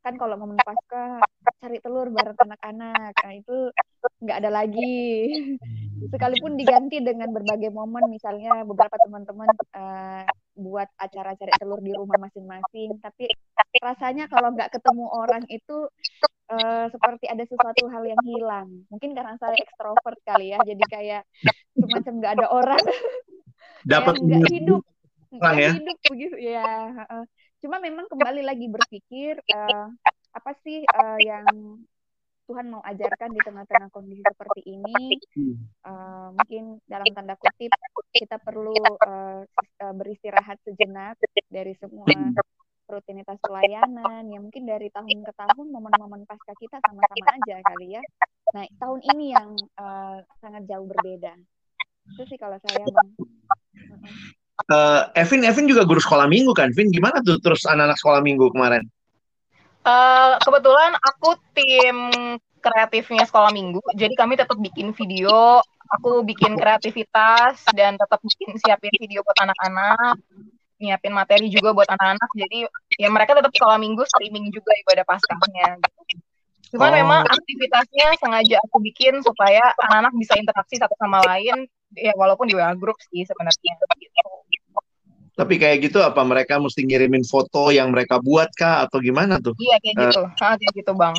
kan 0.03 0.19
kalau 0.19 0.35
momen 0.35 0.59
pasca 0.59 1.23
cari 1.63 1.79
telur 1.79 2.11
bareng 2.11 2.35
anak-anak. 2.35 3.15
Nah 3.23 3.35
itu 3.39 3.57
nggak 4.19 4.39
ada 4.43 4.51
lagi. 4.51 5.31
Sekalipun 6.11 6.59
diganti 6.59 6.99
dengan 6.99 7.31
berbagai 7.31 7.71
momen 7.71 8.11
misalnya 8.11 8.67
beberapa 8.67 8.99
teman-teman 9.07 9.49
uh, 9.79 10.27
buat 10.59 10.91
acara 10.99 11.39
cari 11.39 11.55
telur 11.63 11.79
di 11.79 11.95
rumah 11.95 12.19
masing-masing. 12.19 12.99
Tapi 12.99 13.31
rasanya 13.79 14.27
kalau 14.27 14.51
nggak 14.51 14.75
ketemu 14.75 15.07
orang 15.07 15.47
itu 15.47 15.87
uh, 16.51 16.87
seperti 16.91 17.31
ada 17.31 17.47
sesuatu 17.47 17.87
hal 17.87 18.03
yang 18.03 18.23
hilang. 18.27 18.69
Mungkin 18.91 19.15
karena 19.15 19.39
saya 19.39 19.55
ekstrovert 19.55 20.19
kali 20.27 20.51
ya 20.51 20.59
jadi 20.67 20.85
kayak 20.91 21.23
semacam 21.79 22.13
nggak 22.19 22.33
ada 22.43 22.47
orang. 22.51 22.85
Dapat 23.87 24.15
nggak 24.19 24.51
hidup. 24.51 24.83
Nggak 25.31 25.55
ya? 25.57 25.71
hidup 25.79 25.99
begitu. 26.11 26.37
Ya 26.43 26.67
uh, 27.07 27.25
Cuma 27.63 27.79
memang 27.79 28.11
kembali 28.11 28.43
lagi 28.43 28.67
berpikir 28.67 29.39
uh, 29.55 29.87
apa 30.35 30.51
sih 30.67 30.83
uh, 30.83 31.19
yang 31.23 31.79
Tuhan 32.51 32.75
mau 32.75 32.83
ajarkan 32.83 33.31
di 33.31 33.39
tengah-tengah 33.39 33.89
kondisi 33.95 34.19
seperti 34.27 34.67
ini. 34.67 35.15
Uh, 35.87 36.35
mungkin 36.35 36.83
dalam 36.91 37.07
tanda 37.15 37.39
kutip 37.39 37.71
kita 38.11 38.43
perlu 38.43 38.75
uh, 39.07 39.47
beristirahat 39.95 40.59
sejenak 40.67 41.15
dari 41.47 41.79
semua 41.79 42.11
rutinitas 42.91 43.39
pelayanan. 43.39 44.27
Ya 44.27 44.43
mungkin 44.43 44.67
dari 44.67 44.91
tahun 44.91 45.23
ke 45.23 45.33
tahun 45.39 45.67
momen-momen 45.71 46.27
pasca 46.27 46.59
kita 46.59 46.83
sama-sama 46.83 47.31
aja 47.31 47.63
kali 47.63 47.95
ya. 47.95 48.03
Nah 48.59 48.67
tahun 48.83 49.01
ini 49.15 49.27
yang 49.39 49.55
uh, 49.79 50.19
sangat 50.43 50.67
jauh 50.67 50.91
berbeda. 50.91 51.39
Itu 52.11 52.27
sih 52.27 52.37
kalau 52.43 52.59
saya 52.59 52.91
bang. 52.91 53.09
Uh, 54.69 55.09
Evin, 55.19 55.43
Evin 55.43 55.67
juga 55.67 55.83
guru 55.83 55.99
sekolah 55.99 56.29
minggu 56.29 56.53
kan, 56.55 56.71
Vin? 56.77 56.93
Gimana 56.93 57.25
tuh 57.25 57.41
terus 57.41 57.65
anak-anak 57.67 57.99
sekolah 57.99 58.21
minggu 58.21 58.53
kemarin? 58.53 58.85
Uh, 59.83 60.39
kebetulan 60.45 60.95
aku 61.03 61.35
tim 61.57 61.99
kreatifnya 62.63 63.27
sekolah 63.27 63.51
minggu, 63.51 63.83
jadi 63.99 64.15
kami 64.15 64.39
tetap 64.39 64.55
bikin 64.55 64.95
video, 64.95 65.59
aku 65.91 66.23
bikin 66.23 66.55
kreativitas 66.55 67.67
dan 67.75 67.99
tetap 67.99 68.23
bikin 68.23 68.55
siapin 68.63 68.95
video 69.03 69.27
buat 69.27 69.35
anak-anak, 69.43 70.15
nyiapin 70.79 71.11
materi 71.11 71.51
juga 71.51 71.75
buat 71.75 71.91
anak-anak. 71.91 72.31
Jadi 72.39 72.71
ya 73.03 73.11
mereka 73.11 73.35
tetap 73.35 73.51
sekolah 73.51 73.83
minggu 73.83 74.07
streaming 74.07 74.55
juga 74.55 74.71
ibadah 74.87 75.03
paskahnya. 75.03 75.83
Gitu. 75.83 76.23
Cuman 76.79 76.95
oh. 76.95 76.97
memang 77.03 77.23
aktivitasnya 77.27 78.07
sengaja 78.23 78.57
aku 78.71 78.79
bikin 78.79 79.21
supaya 79.27 79.61
anak-anak 79.91 80.15
bisa 80.17 80.39
interaksi 80.39 80.79
satu 80.79 80.95
sama 80.97 81.19
lain, 81.27 81.67
ya 81.97 82.13
walaupun 82.17 82.49
di 82.49 82.55
WA 82.57 82.73
group 82.77 82.97
sih 83.11 83.25
sebenarnya. 83.25 83.73
Gitu. 83.97 84.79
Tapi 85.33 85.55
kayak 85.57 85.79
gitu 85.89 85.99
apa 86.05 86.21
mereka 86.23 86.61
mesti 86.61 86.85
ngirimin 86.85 87.25
foto 87.25 87.73
yang 87.73 87.89
mereka 87.89 88.21
buat 88.21 88.53
kah 88.53 88.85
atau 88.85 89.01
gimana 89.01 89.41
tuh? 89.41 89.57
Iya 89.57 89.77
kayak 89.81 89.95
uh, 89.97 90.03
gitu, 90.05 90.21
ah, 90.45 90.55
kayak 90.61 90.73
gitu 90.77 90.93
bang. 90.93 91.17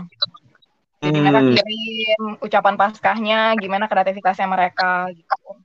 Jadi 1.03 1.18
hmm. 1.20 1.25
mereka 1.27 1.42
kirim 1.51 2.22
ucapan 2.39 2.75
paskahnya, 2.80 3.39
gimana 3.60 3.86
kreativitasnya 3.92 4.48
mereka 4.48 5.12
gitu. 5.12 5.60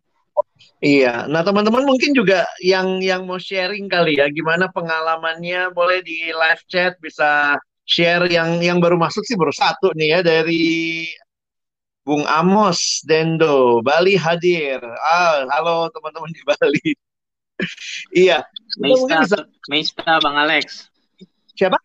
Iya, 0.78 1.26
nah 1.26 1.42
teman-teman 1.42 1.82
mungkin 1.82 2.14
juga 2.14 2.46
yang 2.62 3.02
yang 3.02 3.26
mau 3.26 3.38
sharing 3.38 3.90
kali 3.90 4.18
ya, 4.18 4.30
gimana 4.30 4.70
pengalamannya 4.70 5.74
boleh 5.74 6.06
di 6.06 6.30
live 6.30 6.62
chat 6.70 6.94
bisa 7.02 7.58
share 7.82 8.30
yang 8.30 8.62
yang 8.62 8.78
baru 8.78 8.94
masuk 8.94 9.26
sih 9.26 9.34
baru 9.34 9.50
satu 9.50 9.90
nih 9.98 10.18
ya 10.18 10.20
dari 10.22 11.08
Bung 12.08 12.24
Amos 12.24 13.04
Dendo 13.04 13.84
Bali 13.84 14.16
hadir. 14.16 14.80
Ah, 14.80 15.44
halo 15.52 15.92
teman-teman 15.92 16.32
di 16.32 16.40
Bali 16.40 16.88
iya. 18.24 18.48
Meista, 18.80 19.28
bisa... 19.28 19.38
Meista 19.68 20.16
Bang 20.24 20.40
Alex. 20.40 20.88
Siapa? 21.52 21.76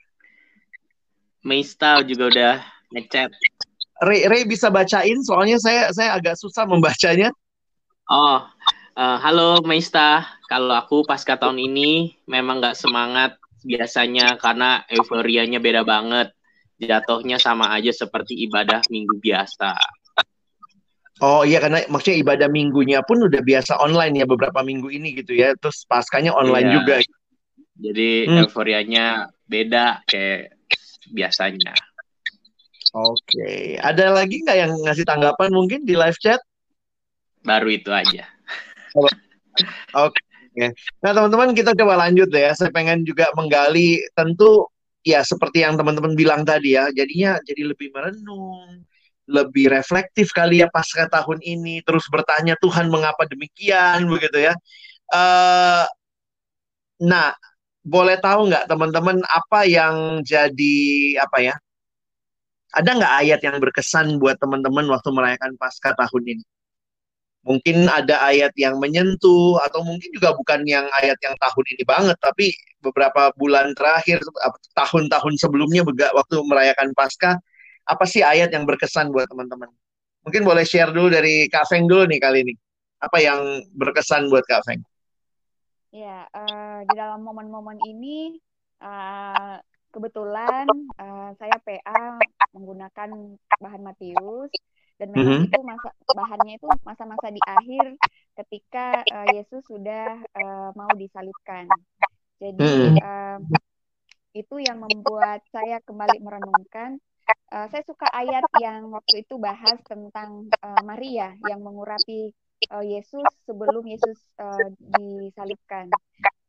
Meista 1.44 2.00
juga 2.08 2.32
udah 2.32 2.56
ngechat. 2.96 3.36
Ray, 4.00 4.24
Ray 4.32 4.48
bisa 4.48 4.72
bacain 4.72 5.20
soalnya 5.28 5.60
saya 5.60 5.92
saya 5.92 6.16
agak 6.16 6.40
susah 6.40 6.64
membacanya. 6.64 7.28
Oh, 8.08 8.48
uh, 8.96 9.18
halo 9.20 9.60
Meista. 9.68 10.24
Kalau 10.48 10.72
aku 10.72 11.04
pasca 11.04 11.36
tahun 11.36 11.60
ini 11.60 12.16
memang 12.32 12.64
nggak 12.64 12.80
semangat 12.80 13.36
biasanya 13.68 14.40
karena 14.40 14.88
euforianya 14.88 15.60
beda 15.60 15.84
banget. 15.84 16.32
Jatuhnya 16.80 17.44
sama 17.44 17.76
aja 17.76 17.92
seperti 17.92 18.40
ibadah 18.48 18.88
minggu 18.88 19.20
biasa. 19.20 19.76
Oh 21.22 21.46
iya 21.46 21.62
karena 21.62 21.86
maksudnya 21.92 22.18
ibadah 22.26 22.50
minggunya 22.50 23.06
pun 23.06 23.22
udah 23.22 23.42
biasa 23.46 23.78
online 23.78 24.24
ya 24.24 24.26
beberapa 24.26 24.66
minggu 24.66 24.90
ini 24.90 25.14
gitu 25.22 25.38
ya. 25.38 25.54
Terus 25.60 25.86
paskanya 25.86 26.34
online 26.34 26.70
iya. 26.72 26.76
juga. 26.82 26.96
Jadi 27.78 28.10
hmm. 28.26 28.40
euforianya 28.46 29.06
beda 29.46 30.02
kayak 30.10 30.58
biasanya. 31.14 31.74
Oke, 32.94 33.18
okay. 33.26 33.62
ada 33.82 34.14
lagi 34.14 34.46
nggak 34.46 34.58
yang 34.58 34.72
ngasih 34.86 35.02
tanggapan 35.02 35.50
mungkin 35.50 35.82
di 35.82 35.98
live 35.98 36.18
chat? 36.22 36.38
Baru 37.42 37.74
itu 37.74 37.90
aja. 37.90 38.30
Oke. 38.94 39.18
Okay. 40.54 40.70
Nah 41.02 41.12
teman-teman 41.18 41.58
kita 41.58 41.74
coba 41.74 42.06
lanjut 42.06 42.30
ya. 42.30 42.54
Saya 42.54 42.70
pengen 42.70 43.02
juga 43.02 43.34
menggali 43.34 43.98
tentu 44.14 44.70
ya 45.02 45.26
seperti 45.26 45.66
yang 45.66 45.74
teman-teman 45.74 46.14
bilang 46.14 46.46
tadi 46.46 46.78
ya. 46.78 46.94
Jadinya 46.94 47.42
jadi 47.42 47.74
lebih 47.74 47.90
merenung, 47.90 48.86
lebih 49.28 49.72
reflektif 49.72 50.36
kali 50.36 50.60
ya 50.60 50.68
pasca 50.68 51.08
tahun 51.08 51.40
ini 51.40 51.80
terus 51.88 52.08
bertanya 52.12 52.60
Tuhan 52.60 52.92
mengapa 52.92 53.24
demikian? 53.28 54.04
begitu 54.12 54.52
ya. 54.52 54.54
Uh, 55.14 55.86
nah 57.04 57.36
boleh 57.84 58.16
tahu 58.20 58.48
nggak 58.48 58.68
teman-teman 58.68 59.20
apa 59.28 59.68
yang 59.68 60.24
jadi 60.24 60.80
apa 61.20 61.38
ya 61.44 61.56
ada 62.74 62.90
nggak 62.98 63.14
ayat 63.22 63.40
yang 63.46 63.58
berkesan 63.62 64.18
buat 64.18 64.40
teman-teman 64.42 64.90
waktu 64.90 65.10
merayakan 65.14 65.54
pasca 65.62 65.94
tahun 65.94 66.24
ini? 66.26 66.44
Mungkin 67.44 67.92
ada 67.92 68.24
ayat 68.24 68.56
yang 68.56 68.80
menyentuh 68.80 69.60
atau 69.62 69.84
mungkin 69.84 70.10
juga 70.16 70.32
bukan 70.32 70.64
yang 70.64 70.88
ayat 71.04 71.20
yang 71.22 71.36
tahun 71.38 71.66
ini 71.76 71.84
banget 71.84 72.18
tapi 72.24 72.56
beberapa 72.80 73.36
bulan 73.36 73.76
terakhir 73.76 74.24
tahun-tahun 74.74 75.34
sebelumnya 75.38 75.84
waktu 76.16 76.36
merayakan 76.48 76.96
pasca 76.96 77.38
apa 77.84 78.06
sih 78.08 78.24
ayat 78.24 78.52
yang 78.52 78.64
berkesan 78.64 79.12
buat 79.12 79.28
teman-teman? 79.28 79.68
Mungkin 80.24 80.44
boleh 80.48 80.64
share 80.64 80.92
dulu 80.96 81.12
dari 81.12 81.52
Kak 81.52 81.68
Feng 81.68 81.84
dulu 81.84 82.08
nih 82.08 82.20
kali 82.20 82.48
ini. 82.48 82.54
Apa 83.04 83.20
yang 83.20 83.60
berkesan 83.76 84.32
buat 84.32 84.48
Kak 84.48 84.64
Feng? 84.64 84.80
Ya, 85.92 86.26
uh, 86.32 86.80
di 86.88 86.94
dalam 86.96 87.22
momen-momen 87.22 87.78
ini 87.86 88.40
uh, 88.82 89.60
kebetulan 89.94 90.66
uh, 90.98 91.30
saya 91.38 91.54
PA 91.62 92.18
menggunakan 92.56 93.38
bahan 93.62 93.82
Matius 93.84 94.50
dan 94.98 95.14
memang 95.14 95.46
mm 95.46 95.46
-hmm. 95.46 95.50
itu 95.54 95.60
masa 95.62 95.90
bahannya 96.10 96.54
itu 96.58 96.68
masa-masa 96.82 97.28
di 97.30 97.42
akhir 97.46 97.86
ketika 98.42 99.06
uh, 99.06 99.28
Yesus 99.38 99.62
sudah 99.70 100.18
uh, 100.34 100.70
mau 100.74 100.90
disalibkan. 100.98 101.70
Jadi 102.42 102.58
mm 102.58 102.90
-hmm. 102.90 102.98
uh, 103.04 103.40
itu 104.34 104.56
yang 104.66 104.82
membuat 104.82 105.46
saya 105.54 105.78
kembali 105.86 106.18
merenungkan 106.26 106.98
uh, 107.54 107.68
saya 107.70 107.84
suka 107.86 108.08
ayat 108.10 108.46
yang 108.60 108.90
waktu 108.92 109.24
itu 109.24 109.38
bahas 109.38 109.78
tentang 109.86 110.50
uh, 110.64 110.82
Maria 110.84 111.34
yang 111.46 111.62
mengurapi 111.62 112.34
uh, 112.74 112.84
Yesus 112.84 113.26
sebelum 113.46 113.86
Yesus 113.86 114.18
uh, 114.42 114.70
disalibkan. 114.80 115.90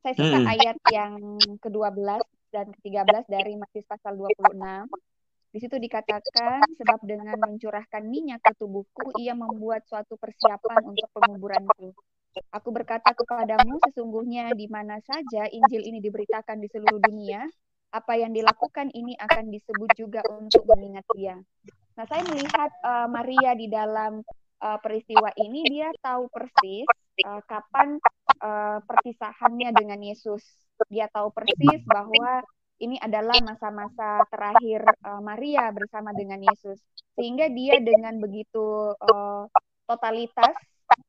Saya 0.04 0.14
suka 0.20 0.36
Hmm. 0.36 0.52
ayat 0.52 0.76
yang 0.92 1.16
ke-12 1.64 2.20
dan 2.52 2.66
ke-13 2.76 3.24
dari 3.24 3.56
Matius 3.56 3.88
pasal 3.88 4.20
26. 4.20 4.60
Di 5.54 5.62
situ 5.62 5.78
dikatakan, 5.78 6.66
sebab 6.76 6.98
dengan 7.06 7.38
mencurahkan 7.38 8.02
minyak 8.04 8.42
ke 8.42 8.52
tubuhku, 8.58 9.14
ia 9.22 9.38
membuat 9.38 9.86
suatu 9.86 10.18
persiapan 10.18 10.82
untuk 10.82 11.08
penguburanku. 11.14 11.94
Aku 12.50 12.74
berkata 12.74 13.14
kepadamu, 13.14 13.78
sesungguhnya 13.86 14.50
di 14.58 14.66
mana 14.66 14.98
saja 15.06 15.46
Injil 15.46 15.86
ini 15.86 16.02
diberitakan 16.02 16.58
di 16.58 16.66
seluruh 16.66 16.98
dunia, 16.98 17.46
apa 17.94 18.18
yang 18.18 18.34
dilakukan 18.34 18.90
ini 18.90 19.14
akan 19.22 19.54
disebut 19.54 19.90
juga 19.94 20.20
untuk 20.34 20.66
mengingat 20.66 21.06
dia. 21.14 21.38
Nah, 21.94 22.04
saya 22.10 22.26
melihat 22.26 22.74
uh, 22.82 23.06
Maria 23.06 23.54
di 23.54 23.70
dalam 23.70 24.18
uh, 24.58 24.78
peristiwa 24.82 25.30
ini, 25.38 25.62
dia 25.70 25.94
tahu 26.02 26.26
persis 26.26 26.90
uh, 27.22 27.38
kapan 27.46 28.02
uh, 28.42 28.82
perpisahannya 28.82 29.70
dengan 29.70 30.02
Yesus. 30.02 30.42
Dia 30.90 31.06
tahu 31.06 31.30
persis 31.30 31.86
bahwa 31.86 32.42
ini 32.82 32.98
adalah 32.98 33.38
masa-masa 33.46 34.26
terakhir 34.26 34.82
uh, 35.06 35.22
Maria 35.22 35.70
bersama 35.70 36.10
dengan 36.10 36.42
Yesus, 36.42 36.82
sehingga 37.14 37.46
dia 37.54 37.78
dengan 37.78 38.18
begitu 38.18 38.90
uh, 38.98 39.46
totalitas 39.86 40.58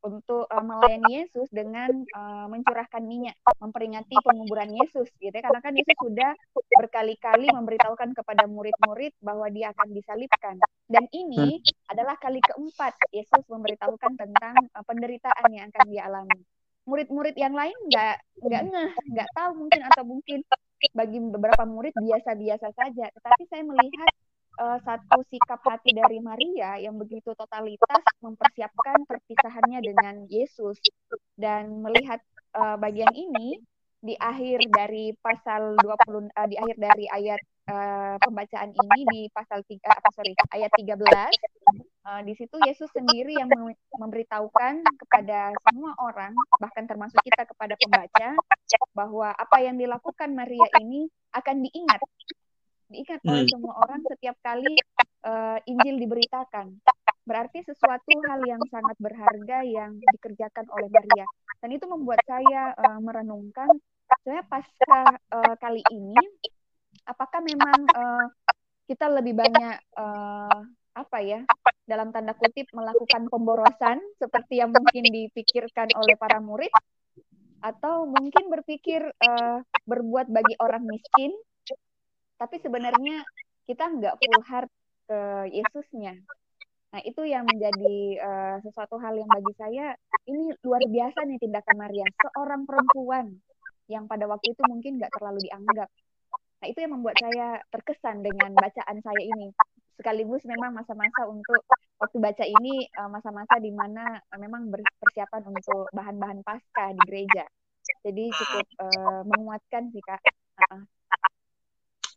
untuk 0.05 0.45
uh, 0.49 0.63
melayani 0.63 1.25
Yesus 1.25 1.49
dengan 1.49 1.89
uh, 2.13 2.45
mencurahkan 2.49 3.01
minyak, 3.01 3.35
memperingati 3.57 4.15
penguburan 4.21 4.71
Yesus, 4.71 5.09
gitu 5.17 5.33
ya. 5.33 5.43
Karena 5.43 5.61
kan 5.61 5.73
Yesus 5.73 5.97
sudah 5.97 6.31
berkali-kali 6.77 7.49
memberitahukan 7.49 8.13
kepada 8.13 8.45
murid-murid 8.45 9.13
bahwa 9.21 9.49
dia 9.49 9.73
akan 9.73 9.87
disalibkan. 9.91 10.55
Dan 10.85 11.09
ini 11.11 11.59
adalah 11.89 12.15
kali 12.21 12.39
keempat 12.45 12.93
Yesus 13.09 13.43
memberitahukan 13.49 14.13
tentang 14.15 14.55
uh, 14.73 14.83
penderitaan 14.85 15.49
yang 15.51 15.67
akan 15.73 15.85
dia 15.89 16.03
alami. 16.05 16.41
Murid-murid 16.85 17.33
yang 17.33 17.57
lain 17.57 17.73
nggak 17.89 18.15
nggak 18.45 18.61
ngeh, 18.69 18.91
nggak 19.17 19.29
tahu 19.33 19.51
mungkin 19.57 19.81
atau 19.89 20.03
mungkin 20.05 20.39
bagi 20.93 21.17
beberapa 21.17 21.65
murid 21.65 21.97
biasa-biasa 21.97 22.69
saja. 22.77 23.09
Tetapi 23.09 23.41
saya 23.49 23.65
melihat 23.65 24.09
uh, 24.59 24.79
satu 24.83 25.23
sikap 25.27 25.59
hati 25.63 25.91
dari 25.91 26.19
Maria 26.23 26.79
yang 26.79 26.95
begitu 26.95 27.35
totalitas 27.35 28.03
mempersiapkan 28.23 29.03
perpisahannya 29.07 29.79
dengan 29.83 30.15
Yesus 30.31 30.79
dan 31.35 31.83
melihat 31.83 32.23
uh, 32.55 32.79
bagian 32.79 33.11
ini 33.11 33.59
di 34.05 34.13
akhir 34.21 34.69
dari 34.69 35.17
pasal 35.17 35.73
20 35.81 36.29
uh, 36.29 36.47
di 36.47 36.55
akhir 36.61 36.77
dari 36.77 37.05
ayat 37.09 37.41
uh, 37.73 38.15
pembacaan 38.21 38.69
ini 38.69 38.99
di 39.09 39.21
pasal 39.33 39.65
3 39.65 39.81
apa 39.81 40.09
sorry 40.13 40.37
ayat 40.53 40.69
13 40.77 41.01
uh, 42.05 42.21
di 42.21 42.33
situ 42.37 42.55
Yesus 42.69 42.89
sendiri 42.93 43.33
yang 43.33 43.49
memberitahukan 43.97 44.85
kepada 44.85 45.49
semua 45.65 45.97
orang 46.05 46.37
bahkan 46.61 46.85
termasuk 46.85 47.17
kita 47.25 47.49
kepada 47.49 47.73
pembaca 47.81 48.37
bahwa 48.93 49.33
apa 49.33 49.57
yang 49.65 49.75
dilakukan 49.81 50.37
Maria 50.37 50.69
ini 50.79 51.09
akan 51.33 51.65
diingat 51.65 51.99
diingat 52.89 53.21
oleh 53.25 53.45
semua 53.49 53.73
orang 53.81 54.01
setiap 54.05 54.37
kali 54.45 54.73
uh, 55.25 55.57
Injil 55.65 55.97
diberitakan. 56.05 56.77
Berarti 57.25 57.65
sesuatu 57.65 58.13
hal 58.29 58.45
yang 58.45 58.61
sangat 58.69 58.97
berharga 59.01 59.65
yang 59.65 59.97
dikerjakan 60.13 60.69
oleh 60.69 60.89
Maria. 60.93 61.25
Dan 61.57 61.73
itu 61.73 61.89
membuat 61.89 62.21
saya 62.29 62.77
uh, 62.77 63.01
merenungkan, 63.01 63.69
saya 64.21 64.45
pasca 64.45 65.17
uh, 65.33 65.55
kali 65.57 65.81
ini, 65.89 66.21
apakah 67.09 67.41
memang 67.41 67.79
uh, 67.97 68.25
kita 68.85 69.09
lebih 69.09 69.33
banyak 69.33 69.81
uh, 69.97 70.61
apa 70.95 71.17
ya 71.19 71.41
dalam 71.85 72.13
tanda 72.13 72.33
kutip 72.37 72.69
melakukan 72.71 73.27
pemborosan 73.27 73.99
seperti 74.17 74.61
yang 74.63 74.71
mungkin 74.71 75.05
dipikirkan 75.05 75.91
oleh 75.97 76.15
para 76.15 76.39
murid 76.39 76.71
atau 77.65 78.05
mungkin 78.05 78.53
berpikir 78.53 79.01
uh, 79.09 79.59
berbuat 79.89 80.29
bagi 80.29 80.53
orang 80.61 80.85
miskin 80.85 81.33
tapi 82.35 82.55
sebenarnya 82.59 83.23
kita 83.65 83.85
nggak 83.89 84.15
full 84.19 84.41
heart 84.45 84.71
ke 85.05 85.19
Yesusnya. 85.53 86.15
Nah 86.95 87.01
itu 87.03 87.21
yang 87.27 87.43
menjadi 87.43 87.97
uh, 88.23 88.57
sesuatu 88.63 88.95
hal 89.01 89.19
yang 89.19 89.27
bagi 89.27 89.53
saya 89.59 89.85
ini 90.31 90.55
luar 90.63 90.79
biasa 90.87 91.27
nih 91.27 91.39
tindakan 91.43 91.75
Maria, 91.75 92.07
seorang 92.23 92.63
perempuan 92.63 93.35
yang 93.91 94.09
pada 94.09 94.25
waktu 94.25 94.55
itu 94.55 94.61
mungkin 94.65 94.97
nggak 94.97 95.11
terlalu 95.13 95.39
dianggap. 95.45 95.89
Nah 96.63 96.67
itu 96.71 96.79
yang 96.81 96.93
membuat 96.97 97.17
saya 97.21 97.59
terkesan 97.69 98.23
dengan 98.25 98.55
bacaan 98.55 98.97
saya 99.03 99.21
ini. 99.21 99.51
Sekaligus 99.95 100.43
memang 100.43 100.75
masa-masa 100.75 101.27
untuk 101.29 101.61
waktu 101.99 102.17
baca 102.19 102.43
ini 102.43 102.83
masa-masa 103.07 103.55
di 103.63 103.71
mana 103.71 104.19
memang 104.35 104.67
persiapan 104.71 105.51
untuk 105.51 105.87
bahan-bahan 105.95 106.43
pasca 106.43 106.91
di 106.91 107.01
gereja. 107.07 107.47
Jadi 108.01 108.27
cukup 108.33 108.65
uh, 108.81 109.21
menguatkan 109.23 109.93
sih 109.93 110.03
kak. 110.03 110.19
Uh 110.57 110.79
-uh. 110.79 110.81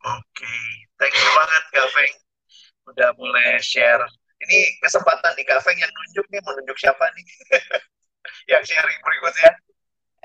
Oke, 0.09 0.41
okay. 0.41 0.65
thank 0.97 1.13
you 1.13 1.29
banget 1.37 1.65
Kak 1.69 1.89
Feng. 1.93 2.15
Udah 2.89 3.13
mulai 3.21 3.61
share. 3.61 4.01
Ini 4.41 4.81
kesempatan 4.81 5.37
nih 5.37 5.45
Kak 5.45 5.61
Feng 5.61 5.77
yang 5.77 5.93
nunjuk 5.93 6.25
nih, 6.33 6.41
mau 6.41 6.57
nunjuk 6.57 6.81
siapa 6.81 7.05
nih? 7.13 7.27
yang 8.57 8.65
sharing 8.65 8.99
berikutnya. 9.05 9.53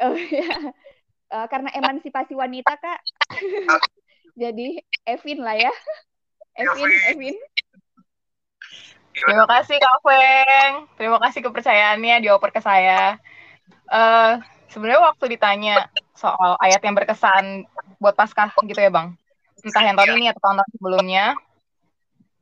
Oh 0.08 0.16
ya, 0.16 0.56
uh, 1.36 1.46
karena 1.52 1.70
emansipasi 1.76 2.32
wanita 2.32 2.80
Kak. 2.80 3.00
Jadi 4.42 4.80
Evin 5.04 5.44
lah 5.44 5.60
ya. 5.60 5.74
Evin, 6.56 6.88
Evin. 7.12 7.36
Terima 9.12 9.46
kasih 9.52 9.84
Kak 9.84 9.98
Feng. 10.00 10.74
Terima 10.96 11.20
kasih 11.20 11.40
kepercayaannya 11.44 12.24
dioper 12.24 12.56
ke 12.56 12.64
saya. 12.64 13.20
Uh, 13.92 14.40
Sebenarnya 14.74 15.06
waktu 15.06 15.38
ditanya 15.38 15.86
soal 16.18 16.58
ayat 16.58 16.82
yang 16.82 16.98
berkesan 16.98 17.70
buat 18.02 18.18
Paskah 18.18 18.50
gitu 18.66 18.82
ya 18.82 18.90
Bang 18.90 19.14
entah 19.64 19.84
yang 19.84 19.96
tahun 19.96 20.20
ini 20.20 20.28
atau 20.36 20.42
tahun-tahun 20.44 20.72
sebelumnya. 20.78 21.26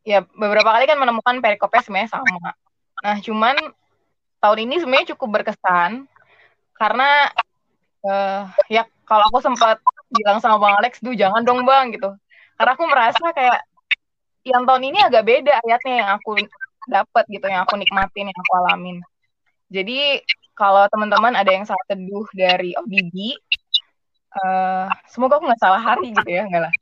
Ya 0.02 0.26
beberapa 0.26 0.66
kali 0.66 0.90
kan 0.90 0.98
menemukan 0.98 1.38
perikopnya 1.40 1.82
sebenarnya 1.86 2.10
sama. 2.18 2.58
Nah 3.06 3.16
cuman 3.22 3.56
tahun 4.42 4.60
ini 4.66 4.76
sebenarnya 4.82 5.14
cukup 5.14 5.30
berkesan 5.42 6.10
karena 6.74 7.30
uh, 8.02 8.50
ya 8.66 8.90
kalau 9.06 9.22
aku 9.30 9.46
sempat 9.46 9.78
bilang 10.10 10.42
sama 10.42 10.58
bang 10.58 10.74
Alex 10.82 10.98
duh 11.06 11.14
jangan 11.14 11.46
dong 11.46 11.62
bang 11.64 11.94
gitu. 11.94 12.10
Karena 12.58 12.72
aku 12.74 12.86
merasa 12.90 13.26
kayak 13.30 13.62
yang 14.42 14.66
tahun 14.66 14.90
ini 14.90 15.00
agak 15.06 15.22
beda 15.22 15.54
ayatnya 15.62 15.94
yang 16.02 16.10
aku 16.18 16.34
dapat 16.90 17.24
gitu 17.30 17.46
yang 17.46 17.62
aku 17.62 17.78
nikmatin 17.78 18.34
yang 18.34 18.40
aku 18.42 18.54
alamin. 18.66 18.98
Jadi 19.70 20.26
kalau 20.58 20.84
teman-teman 20.90 21.38
ada 21.38 21.48
yang 21.54 21.64
saat 21.64 21.80
teduh 21.86 22.26
dari 22.34 22.74
ODB 22.74 23.38
uh, 24.42 24.88
semoga 25.10 25.40
aku 25.40 25.50
nggak 25.50 25.62
salah 25.62 25.82
hari 25.82 26.12
gitu 26.12 26.30
ya 26.30 26.46
enggak 26.48 26.70
lah 26.70 26.74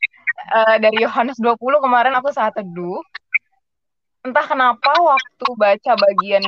uh, 0.47 0.77
dari 0.79 1.03
Yohanes 1.03 1.37
20 1.39 1.57
kemarin 1.83 2.13
aku 2.15 2.31
saat 2.31 2.55
teduh. 2.55 3.01
Entah 4.23 4.45
kenapa 4.47 4.91
waktu 4.99 5.47
baca 5.55 5.91
bagian 5.95 6.43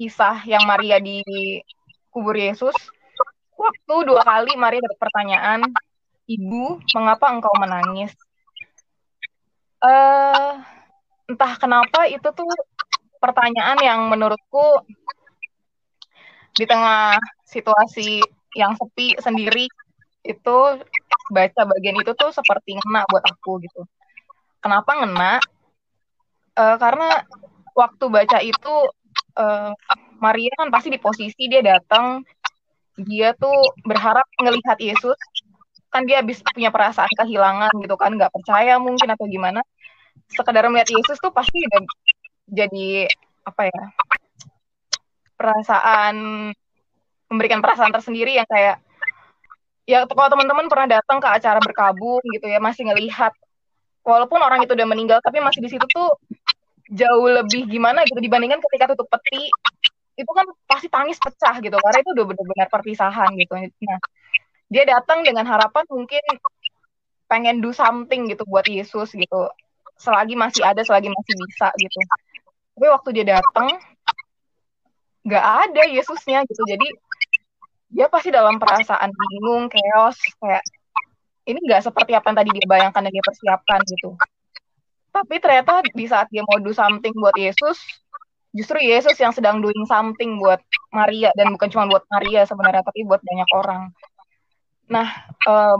kisah 0.00 0.42
yang 0.48 0.64
Maria 0.64 0.98
di 0.98 1.20
kubur 2.08 2.34
Yesus, 2.34 2.74
waktu 3.54 3.94
dua 4.08 4.22
kali 4.24 4.56
Maria 4.56 4.80
dapat 4.82 4.98
pertanyaan, 4.98 5.60
Ibu, 6.24 6.80
mengapa 6.96 7.28
engkau 7.28 7.52
menangis? 7.60 8.16
Uh, 9.84 10.64
entah 11.28 11.52
kenapa 11.60 12.08
itu 12.08 12.24
tuh 12.32 12.48
pertanyaan 13.20 13.76
yang 13.84 14.00
menurutku 14.08 14.80
di 16.56 16.64
tengah 16.64 17.20
situasi 17.44 18.24
yang 18.56 18.72
sepi 18.78 19.18
sendiri 19.20 19.66
itu 20.24 20.58
baca 21.32 21.62
bagian 21.64 21.96
itu 22.00 22.12
tuh 22.12 22.30
seperti 22.32 22.76
ngena 22.76 23.06
buat 23.08 23.24
aku 23.24 23.62
gitu. 23.64 23.84
Kenapa 24.60 24.90
ngena? 25.00 25.40
Uh, 26.54 26.76
karena 26.78 27.24
waktu 27.74 28.04
baca 28.06 28.38
itu 28.40 28.74
uh, 29.36 29.72
Maria 30.22 30.52
kan 30.56 30.68
pasti 30.70 30.88
di 30.94 31.00
posisi 31.00 31.50
dia 31.50 31.60
datang, 31.60 32.22
dia 32.96 33.34
tuh 33.34 33.74
berharap 33.82 34.24
ngelihat 34.38 34.78
Yesus, 34.78 35.18
kan 35.90 36.06
dia 36.06 36.22
habis 36.22 36.40
punya 36.42 36.70
perasaan 36.70 37.10
kehilangan 37.18 37.72
gitu 37.82 37.96
kan, 37.98 38.14
nggak 38.14 38.30
percaya 38.30 38.78
mungkin 38.78 39.08
atau 39.10 39.26
gimana. 39.26 39.60
Sekedar 40.30 40.64
melihat 40.70 40.88
Yesus 40.94 41.18
tuh 41.18 41.34
pasti 41.34 41.58
udah 41.66 41.82
jadi 42.48 43.08
apa 43.44 43.68
ya 43.68 43.82
perasaan 45.36 46.16
memberikan 47.28 47.60
perasaan 47.60 47.92
tersendiri 47.92 48.38
yang 48.38 48.48
kayak 48.48 48.80
ya 49.84 50.08
kalau 50.08 50.28
teman-teman 50.32 50.66
pernah 50.68 51.00
datang 51.00 51.20
ke 51.20 51.28
acara 51.28 51.60
berkabung 51.60 52.20
gitu 52.32 52.46
ya 52.48 52.60
masih 52.60 52.88
ngelihat. 52.88 53.32
Walaupun 54.04 54.36
orang 54.36 54.60
itu 54.60 54.76
udah 54.76 54.88
meninggal 54.88 55.18
tapi 55.24 55.40
masih 55.40 55.64
di 55.64 55.72
situ 55.72 55.84
tuh 55.88 56.12
jauh 56.92 57.24
lebih 57.24 57.64
gimana 57.64 58.04
gitu 58.04 58.20
dibandingkan 58.20 58.60
ketika 58.60 58.92
tutup 58.92 59.08
peti. 59.08 59.48
Itu 60.14 60.30
kan 60.30 60.44
pasti 60.68 60.92
tangis 60.92 61.16
pecah 61.16 61.56
gitu 61.60 61.76
karena 61.76 61.98
itu 62.04 62.10
udah 62.12 62.24
benar-benar 62.28 62.68
perpisahan 62.68 63.32
gitu. 63.40 63.54
Nah 63.56 63.98
dia 64.68 64.84
datang 64.88 65.24
dengan 65.24 65.44
harapan 65.48 65.84
mungkin 65.88 66.22
pengen 67.28 67.64
do 67.64 67.72
something 67.72 68.28
gitu 68.28 68.44
buat 68.44 68.68
Yesus 68.68 69.12
gitu. 69.16 69.40
Selagi 69.96 70.36
masih 70.36 70.64
ada 70.66 70.84
selagi 70.84 71.08
masih 71.08 71.34
bisa 71.48 71.72
gitu. 71.80 71.98
Tapi 72.76 72.86
waktu 72.92 73.08
dia 73.16 73.40
datang 73.40 73.80
nggak 75.24 75.44
ada 75.68 75.82
Yesusnya 75.88 76.44
gitu. 76.44 76.62
Jadi 76.68 76.88
dia 77.94 78.10
pasti 78.10 78.34
dalam 78.34 78.58
perasaan 78.58 79.14
bingung, 79.14 79.70
chaos, 79.70 80.18
kayak 80.42 80.66
ini 81.46 81.62
nggak 81.62 81.86
seperti 81.86 82.10
apa 82.18 82.26
yang 82.34 82.38
tadi 82.42 82.50
dia 82.50 82.66
bayangkan 82.66 83.02
dan 83.06 83.12
dia 83.14 83.22
persiapkan 83.22 83.80
gitu. 83.86 84.18
Tapi 85.14 85.34
ternyata 85.38 85.78
di 85.94 86.06
saat 86.10 86.26
dia 86.34 86.42
mau 86.42 86.58
do 86.58 86.74
something 86.74 87.14
buat 87.14 87.38
Yesus, 87.38 87.78
justru 88.50 88.82
Yesus 88.82 89.14
yang 89.22 89.30
sedang 89.30 89.62
doing 89.62 89.86
something 89.86 90.42
buat 90.42 90.58
Maria 90.90 91.30
dan 91.38 91.54
bukan 91.54 91.70
cuma 91.70 91.86
buat 91.86 92.02
Maria 92.10 92.42
sebenarnya, 92.42 92.82
tapi 92.82 93.06
buat 93.06 93.22
banyak 93.22 93.48
orang. 93.54 93.82
Nah, 94.90 95.06
uh, 95.46 95.78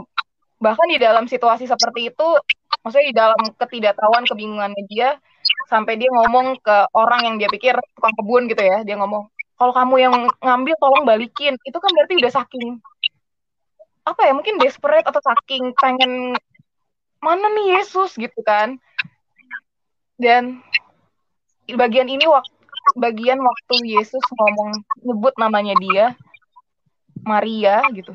bahkan 0.63 0.87
di 0.87 0.95
dalam 0.95 1.27
situasi 1.27 1.67
seperti 1.67 2.15
itu, 2.15 2.27
maksudnya 2.79 3.07
di 3.11 3.15
dalam 3.15 3.39
ketidaktahuan, 3.59 4.23
kebingungannya 4.23 4.83
dia, 4.87 5.19
sampai 5.67 5.99
dia 5.99 6.07
ngomong 6.15 6.63
ke 6.63 6.77
orang 6.95 7.27
yang 7.27 7.35
dia 7.35 7.51
pikir 7.51 7.75
tukang 7.91 8.15
kebun 8.15 8.47
gitu 8.47 8.63
ya, 8.63 8.87
dia 8.87 8.95
ngomong, 8.95 9.27
kalau 9.55 9.71
kamu 9.71 9.95
yang 10.03 10.15
ngambil 10.43 10.75
tolong 10.79 11.03
balikin. 11.07 11.55
Itu 11.63 11.77
kan 11.79 11.91
berarti 11.95 12.19
udah 12.19 12.31
saking 12.31 12.79
apa 14.05 14.21
ya 14.29 14.33
mungkin 14.37 14.61
desperate 14.61 15.07
atau 15.07 15.17
saking 15.17 15.73
pengen 15.81 16.37
mana 17.23 17.47
nih 17.57 17.79
Yesus? 17.79 18.13
gitu 18.19 18.39
kan. 18.43 18.77
Dan 20.19 20.61
bagian 21.71 22.07
ini 22.07 22.27
waktu 22.27 22.53
bagian 22.95 23.41
waktu 23.41 23.75
Yesus 23.97 24.21
ngomong 24.29 24.71
nyebut 25.01 25.33
namanya 25.41 25.73
dia 25.79 26.05
Maria 27.25 27.81
gitu. 27.95 28.13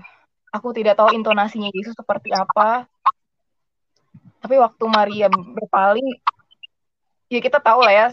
Aku 0.54 0.74
tidak 0.74 0.98
tahu 0.98 1.14
intonasinya 1.14 1.70
Yesus 1.72 1.96
seperti 1.96 2.30
apa. 2.34 2.86
Tapi 4.40 4.56
waktu 4.56 4.84
Maria 4.88 5.26
berpaling 5.30 6.06
ya 7.30 7.38
kita 7.38 7.62
tahu 7.62 7.86
lah 7.86 7.94
ya 7.94 8.06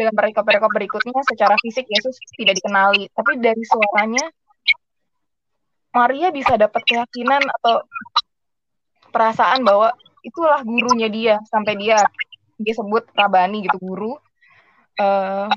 dengan 0.00 0.16
perikop-perikop 0.16 0.70
berikutnya 0.72 1.20
secara 1.28 1.52
fisik 1.60 1.84
Yesus 1.84 2.16
tidak 2.40 2.56
dikenali, 2.56 3.12
tapi 3.12 3.36
dari 3.36 3.60
suaranya 3.68 4.24
Maria 5.92 6.32
bisa 6.32 6.56
dapat 6.56 6.80
keyakinan 6.86 7.44
atau 7.60 7.84
perasaan 9.12 9.66
bahwa 9.66 9.92
itulah 10.24 10.62
gurunya 10.64 11.10
dia 11.10 11.36
sampai 11.50 11.76
dia 11.76 11.98
dia 12.56 12.74
sebut 12.76 13.04
Rabani 13.12 13.66
gitu 13.66 13.76
guru. 13.82 14.16
Uh, 14.96 15.48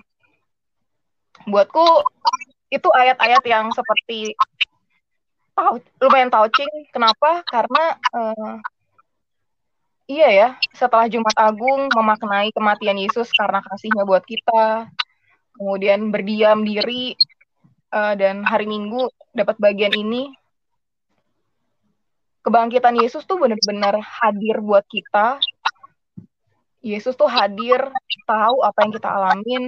buatku 1.48 1.86
itu 2.72 2.90
ayat-ayat 2.90 3.44
yang 3.46 3.70
seperti 3.70 4.34
tahu 5.54 5.78
lumayan 6.02 6.34
touching. 6.34 6.72
Kenapa? 6.90 7.46
Karena 7.46 7.94
uh, 8.16 8.58
Iya 10.04 10.28
ya, 10.36 10.48
setelah 10.76 11.08
Jumat 11.08 11.32
Agung 11.40 11.88
memaknai 11.88 12.52
kematian 12.52 13.00
Yesus 13.00 13.32
karena 13.32 13.64
kasihnya 13.64 14.04
buat 14.04 14.28
kita, 14.28 14.92
kemudian 15.56 16.12
berdiam 16.12 16.60
diri, 16.68 17.16
uh, 17.88 18.12
dan 18.20 18.44
hari 18.44 18.68
Minggu 18.68 19.08
dapat 19.32 19.56
bagian 19.64 19.96
ini, 19.96 20.28
kebangkitan 22.44 23.00
Yesus 23.00 23.24
tuh 23.24 23.40
benar-benar 23.40 23.96
hadir 24.04 24.60
buat 24.60 24.84
kita. 24.92 25.40
Yesus 26.84 27.16
tuh 27.16 27.32
hadir, 27.32 27.80
tahu 28.28 28.60
apa 28.60 28.84
yang 28.84 28.92
kita 28.92 29.08
alamin. 29.08 29.64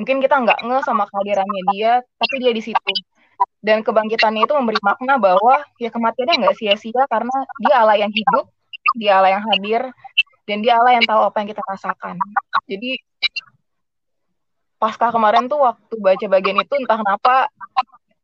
Mungkin 0.00 0.24
kita 0.24 0.40
nggak 0.40 0.64
nge 0.64 0.78
sama 0.88 1.04
kehadirannya 1.04 1.62
dia, 1.76 1.92
tapi 2.00 2.34
dia 2.40 2.52
di 2.56 2.64
situ. 2.64 2.92
Dan 3.60 3.84
kebangkitannya 3.84 4.48
itu 4.48 4.54
memberi 4.56 4.80
makna 4.80 5.20
bahwa 5.20 5.60
ya 5.76 5.92
kematiannya 5.92 6.48
nggak 6.48 6.56
sia-sia 6.56 7.04
karena 7.12 7.36
dia 7.60 7.76
Allah 7.84 8.00
yang 8.00 8.08
hidup, 8.08 8.48
dia 8.96 9.20
Allah 9.20 9.36
yang 9.36 9.44
hadir 9.52 9.82
dan 10.48 10.58
dia 10.64 10.80
Allah 10.80 10.96
yang 10.96 11.04
tahu 11.04 11.20
apa 11.28 11.36
yang 11.44 11.48
kita 11.52 11.62
rasakan 11.68 12.16
jadi 12.64 12.96
pasca 14.78 15.10
kemarin 15.10 15.50
tuh 15.50 15.60
waktu 15.60 15.94
baca 15.98 16.26
bagian 16.30 16.62
itu 16.62 16.74
entah 16.78 16.96
kenapa 16.96 17.50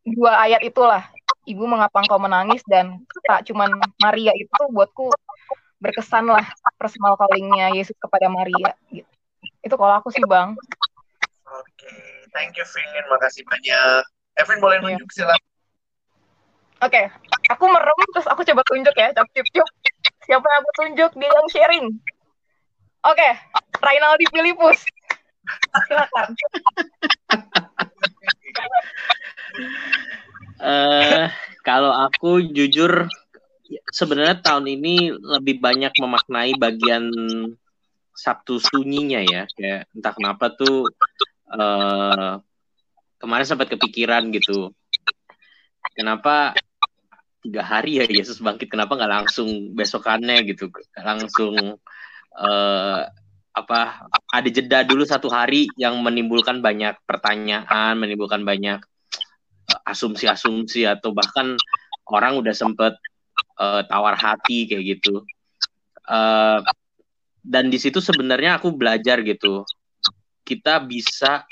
dua 0.07 0.38
ayat 0.46 0.62
itulah 0.62 1.03
ibu 1.44 1.64
mengapa 1.68 2.00
engkau 2.00 2.16
menangis 2.16 2.64
dan 2.70 3.03
tak 3.27 3.44
cuman 3.50 3.68
Maria 4.00 4.33
itu 4.33 4.61
buatku 4.72 5.12
berkesan 5.83 6.31
lah 6.31 6.46
personal 6.81 7.18
callingnya 7.20 7.74
Yesus 7.77 7.96
kepada 8.00 8.31
Maria 8.33 8.72
gitu 8.88 9.11
itu 9.61 9.74
kalau 9.77 10.00
aku 10.00 10.09
sih 10.09 10.24
bang 10.24 10.57
oke 11.44 11.68
okay. 11.77 12.24
thank 12.33 12.57
you 12.57 12.64
Vin 12.64 13.05
makasih 13.12 13.44
banyak 13.44 14.05
Evan 14.40 14.59
boleh 14.62 14.79
iya. 14.81 14.85
nunjuk 14.88 15.09
yeah. 15.12 15.16
silakan 15.16 15.50
oke 16.81 16.88
okay. 16.88 17.05
aku 17.53 17.64
merem 17.68 17.98
terus 18.16 18.29
aku 18.31 18.40
coba 18.46 18.62
tunjuk 18.64 18.94
ya 18.96 19.09
cop 19.12 19.29
cip 19.37 19.46
cip 19.53 19.66
Siapa 20.25 20.47
yang 20.49 20.61
aku 20.65 20.71
tunjuk 20.81 21.11
dia 21.21 21.31
yang 21.31 21.49
sharing? 21.53 21.87
Oke, 23.05 23.21
okay, 23.21 23.33
Rainaldi 23.85 24.27
Filipus. 24.33 24.81
Silakan. 25.85 26.29
uh, 30.65 31.29
kalau 31.69 31.93
aku 31.93 32.41
jujur 32.41 33.05
sebenarnya 33.93 34.41
tahun 34.41 34.65
ini 34.69 35.13
lebih 35.13 35.61
banyak 35.61 35.93
memaknai 36.01 36.57
bagian 36.57 37.13
Sabtu 38.15 38.63
sunyinya 38.63 39.21
ya 39.27 39.43
kayak 39.59 39.91
entah 39.91 40.15
kenapa 40.15 40.55
tuh 40.55 40.87
uh, 41.51 42.39
kemarin 43.19 43.47
sempat 43.49 43.75
kepikiran 43.75 44.31
gitu 44.31 44.71
kenapa 45.99 46.55
tiga 47.45 47.61
hari 47.61 48.01
ya 48.01 48.09
Yesus 48.09 48.41
bangkit. 48.41 48.73
Kenapa 48.73 48.97
nggak 48.97 49.13
langsung 49.13 49.77
besokannya 49.77 50.41
gitu? 50.49 50.73
Langsung 50.97 51.77
uh, 52.41 53.01
apa 53.55 53.81
ada 54.33 54.49
jeda 54.51 54.83
dulu 54.83 55.07
satu 55.07 55.31
hari 55.31 55.71
yang 55.79 56.01
menimbulkan 56.03 56.59
banyak 56.59 56.99
pertanyaan 57.07 57.95
menimbulkan 57.95 58.43
banyak 58.43 58.83
eh, 59.71 59.81
asumsi-asumsi 59.87 60.91
atau 60.91 61.15
bahkan 61.15 61.55
orang 62.11 62.35
udah 62.41 62.51
sempet 62.51 62.99
uh, 63.61 63.85
tawar 63.87 64.17
hati 64.17 64.67
kayak 64.67 64.99
gitu. 64.99 65.23
Uh, 66.09 66.65
dan 67.45 67.69
di 67.69 67.77
situ 67.77 68.01
sebenarnya 68.01 68.57
aku 68.57 68.73
belajar 68.73 69.21
gitu. 69.21 69.69
Kita 70.45 70.81
bisa 70.81 71.45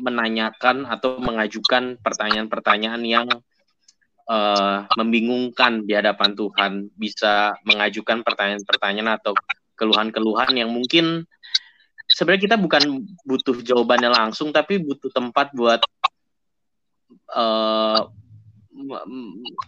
menanyakan 0.00 0.88
atau 0.88 1.20
mengajukan 1.20 2.00
pertanyaan-pertanyaan 2.00 3.02
yang 3.04 3.26
uh, 4.30 4.86
membingungkan 4.94 5.82
di 5.82 5.98
hadapan 5.98 6.38
Tuhan, 6.38 6.72
bisa 6.94 7.58
mengajukan 7.66 8.22
pertanyaan-pertanyaan 8.22 9.18
atau 9.18 9.34
keluhan-keluhan 9.74 10.54
yang 10.54 10.70
mungkin 10.70 11.26
sebenarnya 12.06 12.46
kita 12.46 12.56
bukan 12.60 13.02
butuh 13.26 13.58
jawabannya 13.58 14.14
langsung, 14.14 14.54
tapi 14.54 14.78
butuh 14.78 15.10
tempat 15.10 15.50
buat 15.50 15.82
uh, 17.34 18.06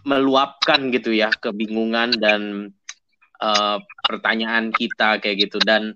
meluapkan 0.07 0.89
gitu 0.89 1.11
ya 1.11 1.29
kebingungan 1.29 2.15
dan 2.17 2.71
uh, 3.43 3.77
pertanyaan 4.07 4.71
kita 4.71 5.19
kayak 5.19 5.49
gitu. 5.49 5.59
Dan 5.59 5.93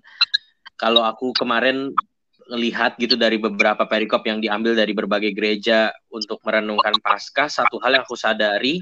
kalau 0.78 1.02
aku 1.02 1.34
kemarin 1.34 1.90
lihat 2.48 2.96
gitu 2.96 3.20
dari 3.20 3.36
beberapa 3.36 3.84
perikop 3.84 4.24
yang 4.24 4.40
diambil 4.40 4.72
dari 4.72 4.96
berbagai 4.96 5.36
gereja 5.36 5.92
untuk 6.08 6.40
merenungkan 6.40 6.96
pasca 7.04 7.44
satu 7.44 7.76
hal 7.84 8.00
yang 8.00 8.04
aku 8.08 8.16
sadari 8.16 8.80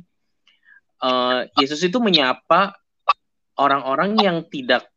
uh, 1.02 1.44
Yesus 1.58 1.82
itu 1.82 1.98
menyapa 1.98 2.76
orang-orang 3.58 4.16
yang 4.20 4.38
tidak 4.46 4.88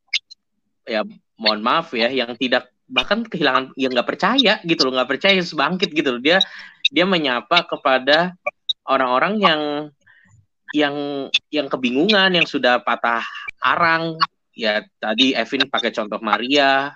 ya 0.85 1.03
mohon 1.39 1.63
maaf 1.63 1.95
ya 1.95 2.11
yang 2.11 2.35
tidak 2.35 2.69
bahkan 2.89 3.21
kehilangan 3.21 3.71
yang 3.77 3.93
nggak 3.93 4.09
percaya 4.09 4.57
gitu 4.65 4.89
loh 4.89 4.97
nggak 4.97 5.09
percaya 5.09 5.33
Yesus 5.37 5.55
bangkit 5.55 5.93
gitu 5.93 6.17
loh. 6.17 6.21
Dia 6.21 6.41
dia 6.89 7.05
menyapa 7.05 7.65
kepada 7.69 8.33
orang-orang 8.85 9.33
yang 9.39 9.61
yang 10.73 10.95
yang 11.49 11.67
kebingungan 11.69 12.33
yang 12.33 12.45
sudah 12.49 12.81
patah 12.81 13.23
arang. 13.61 14.17
Ya 14.59 14.83
tadi 14.99 15.31
Evin 15.31 15.71
pakai 15.71 15.95
contoh 15.95 16.19
Maria 16.19 16.91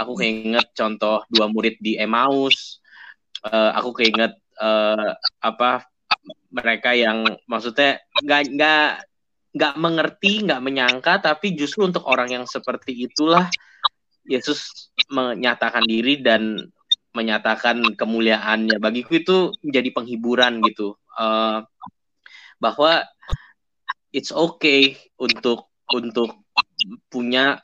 aku 0.00 0.12
keinget 0.16 0.72
contoh 0.72 1.20
dua 1.28 1.46
murid 1.52 1.76
di 1.78 2.00
Emmaus. 2.00 2.80
Uh, 3.44 3.72
aku 3.76 4.00
keinget 4.00 4.36
uh, 4.60 5.16
apa 5.40 5.84
mereka 6.52 6.92
yang 6.96 7.24
maksudnya 7.48 8.00
nggak 8.20 8.42
nggak 8.52 8.90
nggak 9.50 9.74
mengerti 9.80 10.44
nggak 10.46 10.62
menyangka 10.62 11.18
tapi 11.22 11.56
justru 11.56 11.88
untuk 11.88 12.04
orang 12.06 12.28
yang 12.30 12.44
seperti 12.44 13.08
itulah 13.08 13.48
Yesus 14.28 14.92
menyatakan 15.10 15.82
diri 15.88 16.20
dan 16.22 16.70
menyatakan 17.10 17.82
kemuliaannya. 17.98 18.78
Bagiku 18.78 19.18
itu 19.18 19.36
menjadi 19.66 19.90
penghiburan 19.90 20.62
gitu. 20.62 20.94
Uh, 21.18 21.66
bahwa 22.62 23.02
it's 24.14 24.30
okay 24.30 24.94
untuk 25.18 25.66
untuk 25.90 26.46
punya 27.10 27.58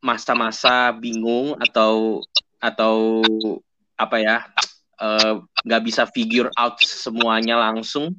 masa-masa 0.00 0.90
bingung 0.96 1.54
atau 1.60 2.24
atau 2.60 3.20
apa 3.96 4.16
ya 4.20 4.36
eh, 5.00 5.34
nggak 5.64 5.80
uh, 5.80 5.86
bisa 5.86 6.08
figure 6.08 6.48
out 6.56 6.80
semuanya 6.80 7.60
langsung. 7.60 8.16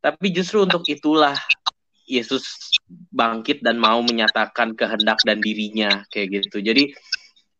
Tapi 0.00 0.32
justru 0.32 0.64
untuk 0.64 0.84
itulah 0.88 1.36
Yesus 2.06 2.78
bangkit 3.10 3.60
dan 3.60 3.76
mau 3.76 3.98
menyatakan 4.00 4.78
kehendak 4.78 5.18
dan 5.26 5.42
dirinya 5.42 6.06
kayak 6.08 6.46
gitu. 6.46 6.62
Jadi 6.62 6.94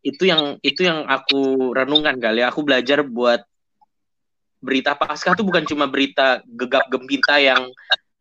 itu 0.07 0.23
yang 0.31 0.55
itu 0.63 0.87
yang 0.87 1.03
aku 1.11 1.75
renungkan 1.75 2.15
kali 2.23 2.47
aku 2.47 2.63
belajar 2.63 3.03
buat 3.03 3.43
berita 4.63 4.95
pasca 4.95 5.35
tuh 5.35 5.43
bukan 5.43 5.67
cuma 5.67 5.91
berita 5.91 6.47
gegap 6.47 6.87
gempita 6.87 7.43
yang 7.43 7.67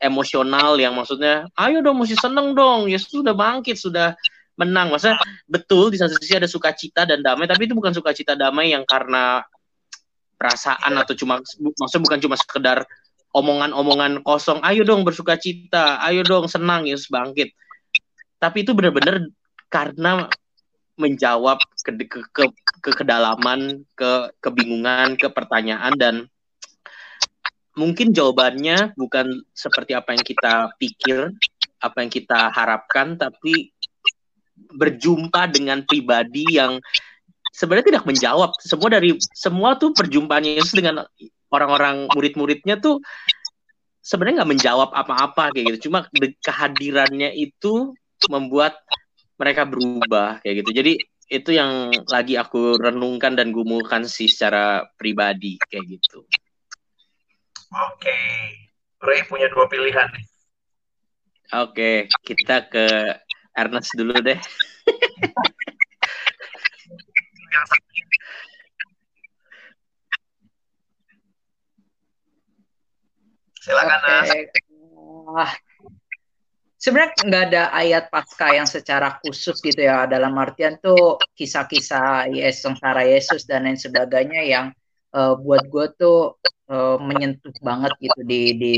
emosional 0.02 0.76
yang 0.82 0.98
maksudnya 0.98 1.46
ayo 1.56 1.86
dong 1.86 2.02
mesti 2.02 2.18
seneng 2.18 2.58
dong. 2.58 2.90
Yesus 2.90 3.14
sudah 3.14 3.38
bangkit 3.38 3.78
sudah 3.78 4.18
menang. 4.56 4.92
Masa 4.92 5.20
betul 5.48 5.92
di 5.92 5.98
satu 6.00 6.16
sisi 6.20 6.36
ada 6.36 6.50
sukacita 6.50 7.04
dan 7.04 7.24
damai 7.24 7.48
tapi 7.48 7.68
itu 7.68 7.76
bukan 7.76 7.92
sukacita 7.92 8.36
damai 8.36 8.72
yang 8.72 8.84
karena 8.88 9.44
perasaan 10.36 11.00
atau 11.00 11.16
cuma 11.16 11.40
maksudnya 11.40 12.04
bukan 12.04 12.20
cuma 12.20 12.36
sekedar 12.36 12.84
omongan-omongan 13.36 14.24
kosong 14.24 14.60
ayo 14.64 14.84
dong 14.84 15.04
bersukacita 15.04 16.00
ayo 16.08 16.24
dong 16.24 16.48
senang 16.48 16.88
Yesus 16.88 17.12
bangkit. 17.12 17.56
Tapi 18.40 18.68
itu 18.68 18.76
benar-benar 18.76 19.28
karena 19.72 20.28
menjawab 20.96 21.60
ke 21.84 21.92
ke, 22.08 22.20
ke, 22.32 22.44
ke 22.80 22.92
kedalaman, 22.96 23.84
ke 24.00 24.32
kebingungan, 24.40 25.20
ke 25.20 25.28
pertanyaan 25.28 25.92
dan 26.00 26.16
mungkin 27.76 28.16
jawabannya 28.16 28.96
bukan 28.96 29.44
seperti 29.52 29.92
apa 29.92 30.16
yang 30.16 30.24
kita 30.24 30.54
pikir, 30.80 31.36
apa 31.84 31.98
yang 32.00 32.12
kita 32.12 32.50
harapkan, 32.56 33.20
tapi 33.20 33.75
berjumpa 34.56 35.52
dengan 35.52 35.84
pribadi 35.84 36.56
yang 36.56 36.80
sebenarnya 37.52 37.96
tidak 37.96 38.06
menjawab. 38.08 38.52
Semua 38.60 38.90
dari 38.92 39.16
semua 39.36 39.80
tuh 39.80 39.92
perjumpaan 39.96 40.44
Yesus 40.44 40.76
dengan 40.76 41.08
orang-orang 41.52 42.12
murid-muridnya 42.12 42.80
tuh 42.80 43.00
sebenarnya 44.04 44.44
nggak 44.44 44.52
menjawab 44.60 44.90
apa-apa 44.92 45.56
kayak 45.56 45.76
gitu. 45.76 45.90
Cuma 45.90 46.08
kehadirannya 46.44 47.32
itu 47.36 47.96
membuat 48.28 48.80
mereka 49.36 49.68
berubah 49.68 50.40
kayak 50.44 50.64
gitu. 50.64 50.72
Jadi 50.72 50.94
itu 51.26 51.50
yang 51.58 51.90
lagi 52.14 52.38
aku 52.38 52.78
renungkan 52.78 53.34
dan 53.34 53.50
gumulkan 53.50 54.06
sih 54.06 54.30
secara 54.30 54.86
pribadi 54.94 55.58
kayak 55.58 55.98
gitu. 55.98 56.22
Oke, 57.76 58.18
Ray 59.02 59.26
punya 59.26 59.50
dua 59.50 59.66
pilihan 59.66 60.06
nih. 60.14 60.26
Oke, 61.54 62.10
kita 62.26 62.70
ke 62.70 62.86
Ernest 63.56 63.96
dulu 63.96 64.14
deh. 64.20 64.40
Silakan 73.66 74.00
okay. 74.06 74.46
Nas 75.34 75.56
sebenarnya 76.86 77.18
nggak 77.26 77.44
ada 77.50 77.64
ayat 77.74 78.14
pasca 78.14 78.54
yang 78.54 78.70
secara 78.70 79.18
khusus 79.26 79.58
gitu 79.58 79.82
ya 79.82 80.06
dalam 80.06 80.38
artian 80.38 80.78
tuh 80.78 81.18
kisah-kisah 81.34 82.30
Yesus 82.30 82.62
sengsara 82.62 83.02
Yesus 83.10 83.50
dan 83.50 83.66
lain 83.66 83.74
sebagainya 83.74 84.46
yang 84.46 84.66
uh, 85.18 85.34
buat 85.34 85.66
gue 85.66 85.86
tuh 85.98 86.38
uh, 86.70 87.02
menyentuh 87.02 87.50
banget 87.66 87.90
gitu 87.98 88.22
di 88.22 88.42
di 88.54 88.74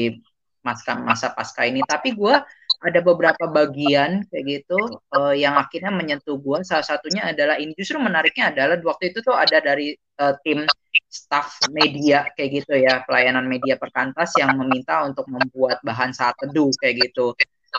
masa 0.64 0.96
masa 0.96 1.36
pasca 1.36 1.68
ini 1.68 1.84
tapi 1.84 2.16
gue 2.16 2.36
ada 2.84 3.00
beberapa 3.02 3.50
bagian 3.50 4.26
kayak 4.30 4.46
gitu 4.46 4.80
uh, 5.18 5.34
yang 5.34 5.58
akhirnya 5.58 5.90
menyentuh 5.90 6.38
gue 6.38 6.62
salah 6.62 6.86
satunya 6.86 7.26
adalah 7.26 7.58
ini 7.58 7.74
justru 7.74 7.98
menariknya 7.98 8.54
adalah 8.54 8.78
waktu 8.86 9.10
itu 9.10 9.26
tuh 9.26 9.34
ada 9.34 9.58
dari 9.58 9.98
uh, 10.22 10.38
tim 10.46 10.70
staff 11.10 11.58
media 11.74 12.30
kayak 12.38 12.64
gitu 12.64 12.78
ya 12.78 13.02
pelayanan 13.10 13.50
media 13.50 13.82
perkantas 13.82 14.36
yang 14.38 14.54
meminta 14.54 15.02
untuk 15.06 15.26
membuat 15.26 15.82
bahan 15.82 16.14
saat 16.14 16.38
teduh 16.38 16.70
kayak 16.78 17.10
gitu 17.10 17.34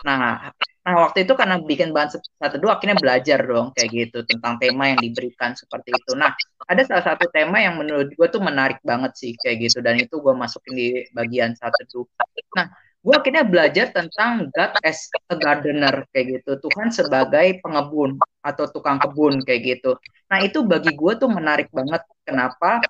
Nah, 0.07 0.53
nah 0.85 0.95
waktu 1.05 1.27
itu 1.27 1.33
karena 1.35 1.59
bikin 1.61 1.91
bahan 1.91 2.11
satu 2.13 2.57
dua 2.61 2.79
akhirnya 2.79 2.97
belajar 2.99 3.41
dong 3.43 3.75
kayak 3.75 3.91
gitu 3.91 4.19
tentang 4.29 4.61
tema 4.61 4.93
yang 4.93 5.01
diberikan 5.01 5.57
seperti 5.57 5.91
itu. 5.97 6.13
Nah, 6.15 6.33
ada 6.69 6.83
salah 6.87 7.05
satu 7.15 7.27
tema 7.33 7.59
yang 7.59 7.81
menurut 7.81 8.13
gue 8.13 8.29
tuh 8.29 8.43
menarik 8.43 8.79
banget 8.85 9.13
sih 9.19 9.33
kayak 9.41 9.69
gitu 9.69 9.79
dan 9.83 9.99
itu 9.99 10.21
gue 10.21 10.35
masukin 10.35 10.75
di 10.77 10.89
bagian 11.17 11.57
satu 11.57 11.83
dua. 11.91 12.09
Nah, 12.57 12.67
gue 12.99 13.15
akhirnya 13.15 13.47
belajar 13.47 13.95
tentang 13.95 14.51
God 14.51 14.73
as 14.83 15.07
a 15.31 15.35
gardener 15.39 16.05
kayak 16.11 16.43
gitu. 16.43 16.59
Tuhan 16.69 16.91
sebagai 16.91 17.63
pengebun 17.63 18.19
atau 18.43 18.65
tukang 18.69 18.99
kebun 18.99 19.41
kayak 19.47 19.79
gitu. 19.79 19.97
Nah, 20.29 20.39
itu 20.45 20.61
bagi 20.67 20.93
gue 20.93 21.13
tuh 21.17 21.31
menarik 21.31 21.71
banget. 21.71 22.03
Kenapa? 22.27 22.83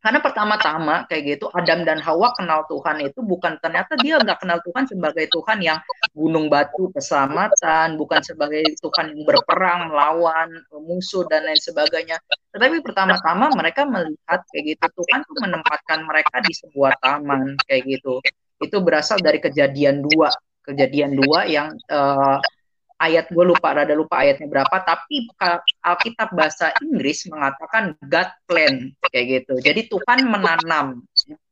Karena 0.00 0.20
pertama-tama 0.20 1.08
kayak 1.08 1.22
gitu 1.36 1.46
Adam 1.52 1.84
dan 1.88 2.00
Hawa 2.00 2.32
kenal 2.36 2.64
Tuhan 2.68 3.00
itu 3.04 3.20
bukan 3.24 3.56
ternyata 3.60 3.96
dia 4.00 4.20
nggak 4.20 4.40
kenal 4.44 4.60
Tuhan 4.64 4.84
sebagai 4.88 5.28
Tuhan 5.32 5.58
yang 5.60 5.80
gunung 6.12 6.52
batu 6.52 6.92
keselamatan, 6.92 7.96
bukan 7.96 8.20
sebagai 8.24 8.64
Tuhan 8.80 9.12
yang 9.12 9.24
berperang 9.24 9.92
melawan 9.92 10.52
musuh 10.84 11.24
dan 11.28 11.48
lain 11.48 11.60
sebagainya. 11.60 12.16
Tetapi 12.52 12.80
pertama-tama 12.84 13.52
mereka 13.56 13.84
melihat 13.88 14.40
kayak 14.52 14.64
gitu 14.76 14.86
Tuhan 15.00 15.20
tuh 15.24 15.36
menempatkan 15.48 16.00
mereka 16.04 16.44
di 16.44 16.52
sebuah 16.52 16.92
taman 17.00 17.56
kayak 17.68 17.84
gitu. 17.88 18.20
Itu 18.60 18.84
berasal 18.84 19.18
dari 19.24 19.40
kejadian 19.40 20.04
dua, 20.04 20.28
kejadian 20.62 21.16
dua 21.16 21.48
yang 21.48 21.72
uh, 21.88 22.38
ayat 23.00 23.32
gue 23.32 23.44
lupa 23.48 23.72
rada 23.72 23.96
lupa 23.96 24.20
ayatnya 24.20 24.46
berapa 24.46 24.76
tapi 24.84 25.24
Alkitab 25.80 26.36
bahasa 26.36 26.76
Inggris 26.84 27.24
mengatakan 27.32 27.96
God 28.04 28.28
plan 28.44 28.92
kayak 29.08 29.26
gitu. 29.40 29.54
Jadi 29.64 29.88
Tuhan 29.88 30.28
menanam. 30.28 31.00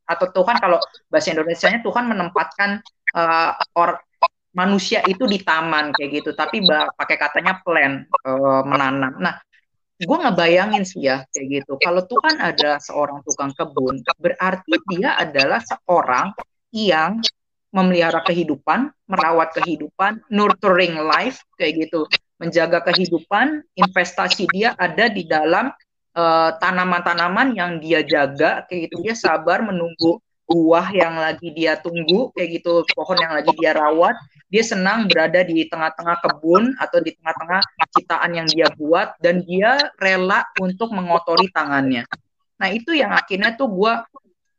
Atau 0.08 0.28
Tuhan 0.32 0.56
kalau 0.60 0.80
bahasa 1.08 1.32
Indonesia-nya 1.32 1.80
Tuhan 1.84 2.08
menempatkan 2.08 2.80
uh, 3.16 3.52
or 3.76 4.00
manusia 4.56 5.04
itu 5.08 5.24
di 5.24 5.40
taman 5.40 5.92
kayak 5.96 6.20
gitu. 6.20 6.30
Tapi 6.36 6.60
pakai 6.96 7.16
katanya 7.16 7.60
plan 7.64 8.04
uh, 8.28 8.62
menanam. 8.68 9.16
Nah 9.16 9.40
gue 9.98 10.18
ngebayangin 10.20 10.84
sih 10.84 11.08
ya 11.08 11.24
kayak 11.32 11.64
gitu. 11.64 11.80
Kalau 11.80 12.04
Tuhan 12.04 12.38
ada 12.44 12.76
seorang 12.78 13.24
tukang 13.24 13.56
kebun 13.56 14.04
berarti 14.20 14.74
dia 14.92 15.16
adalah 15.16 15.64
seorang 15.64 16.36
yang 16.72 17.20
memelihara 17.68 18.24
kehidupan, 18.24 18.92
merawat 19.04 19.52
kehidupan, 19.52 20.24
nurturing 20.32 20.96
life 21.04 21.44
kayak 21.60 21.88
gitu, 21.88 22.08
menjaga 22.40 22.80
kehidupan, 22.88 23.60
investasi 23.76 24.48
dia 24.48 24.72
ada 24.80 25.12
di 25.12 25.28
dalam 25.28 25.68
eh, 26.16 26.50
tanaman-tanaman 26.56 27.52
yang 27.52 27.76
dia 27.82 28.00
jaga 28.00 28.64
kayak 28.66 28.88
gitu, 28.88 29.04
dia 29.04 29.14
sabar 29.14 29.60
menunggu 29.60 30.20
buah 30.48 30.88
yang 30.96 31.20
lagi 31.20 31.52
dia 31.52 31.76
tunggu 31.76 32.32
kayak 32.32 32.64
gitu, 32.64 32.80
pohon 32.96 33.20
yang 33.20 33.36
lagi 33.36 33.52
dia 33.60 33.76
rawat, 33.76 34.16
dia 34.48 34.64
senang 34.64 35.04
berada 35.04 35.44
di 35.44 35.68
tengah-tengah 35.68 36.24
kebun 36.24 36.72
atau 36.80 37.04
di 37.04 37.12
tengah-tengah 37.20 37.60
ciptaan 37.92 38.32
yang 38.32 38.48
dia 38.48 38.72
buat 38.80 39.12
dan 39.20 39.44
dia 39.44 39.76
rela 40.00 40.48
untuk 40.56 40.88
mengotori 40.96 41.52
tangannya. 41.52 42.08
Nah 42.56 42.68
itu 42.72 42.96
yang 42.96 43.12
akhirnya 43.12 43.60
tuh 43.60 43.68
gue 43.68 43.92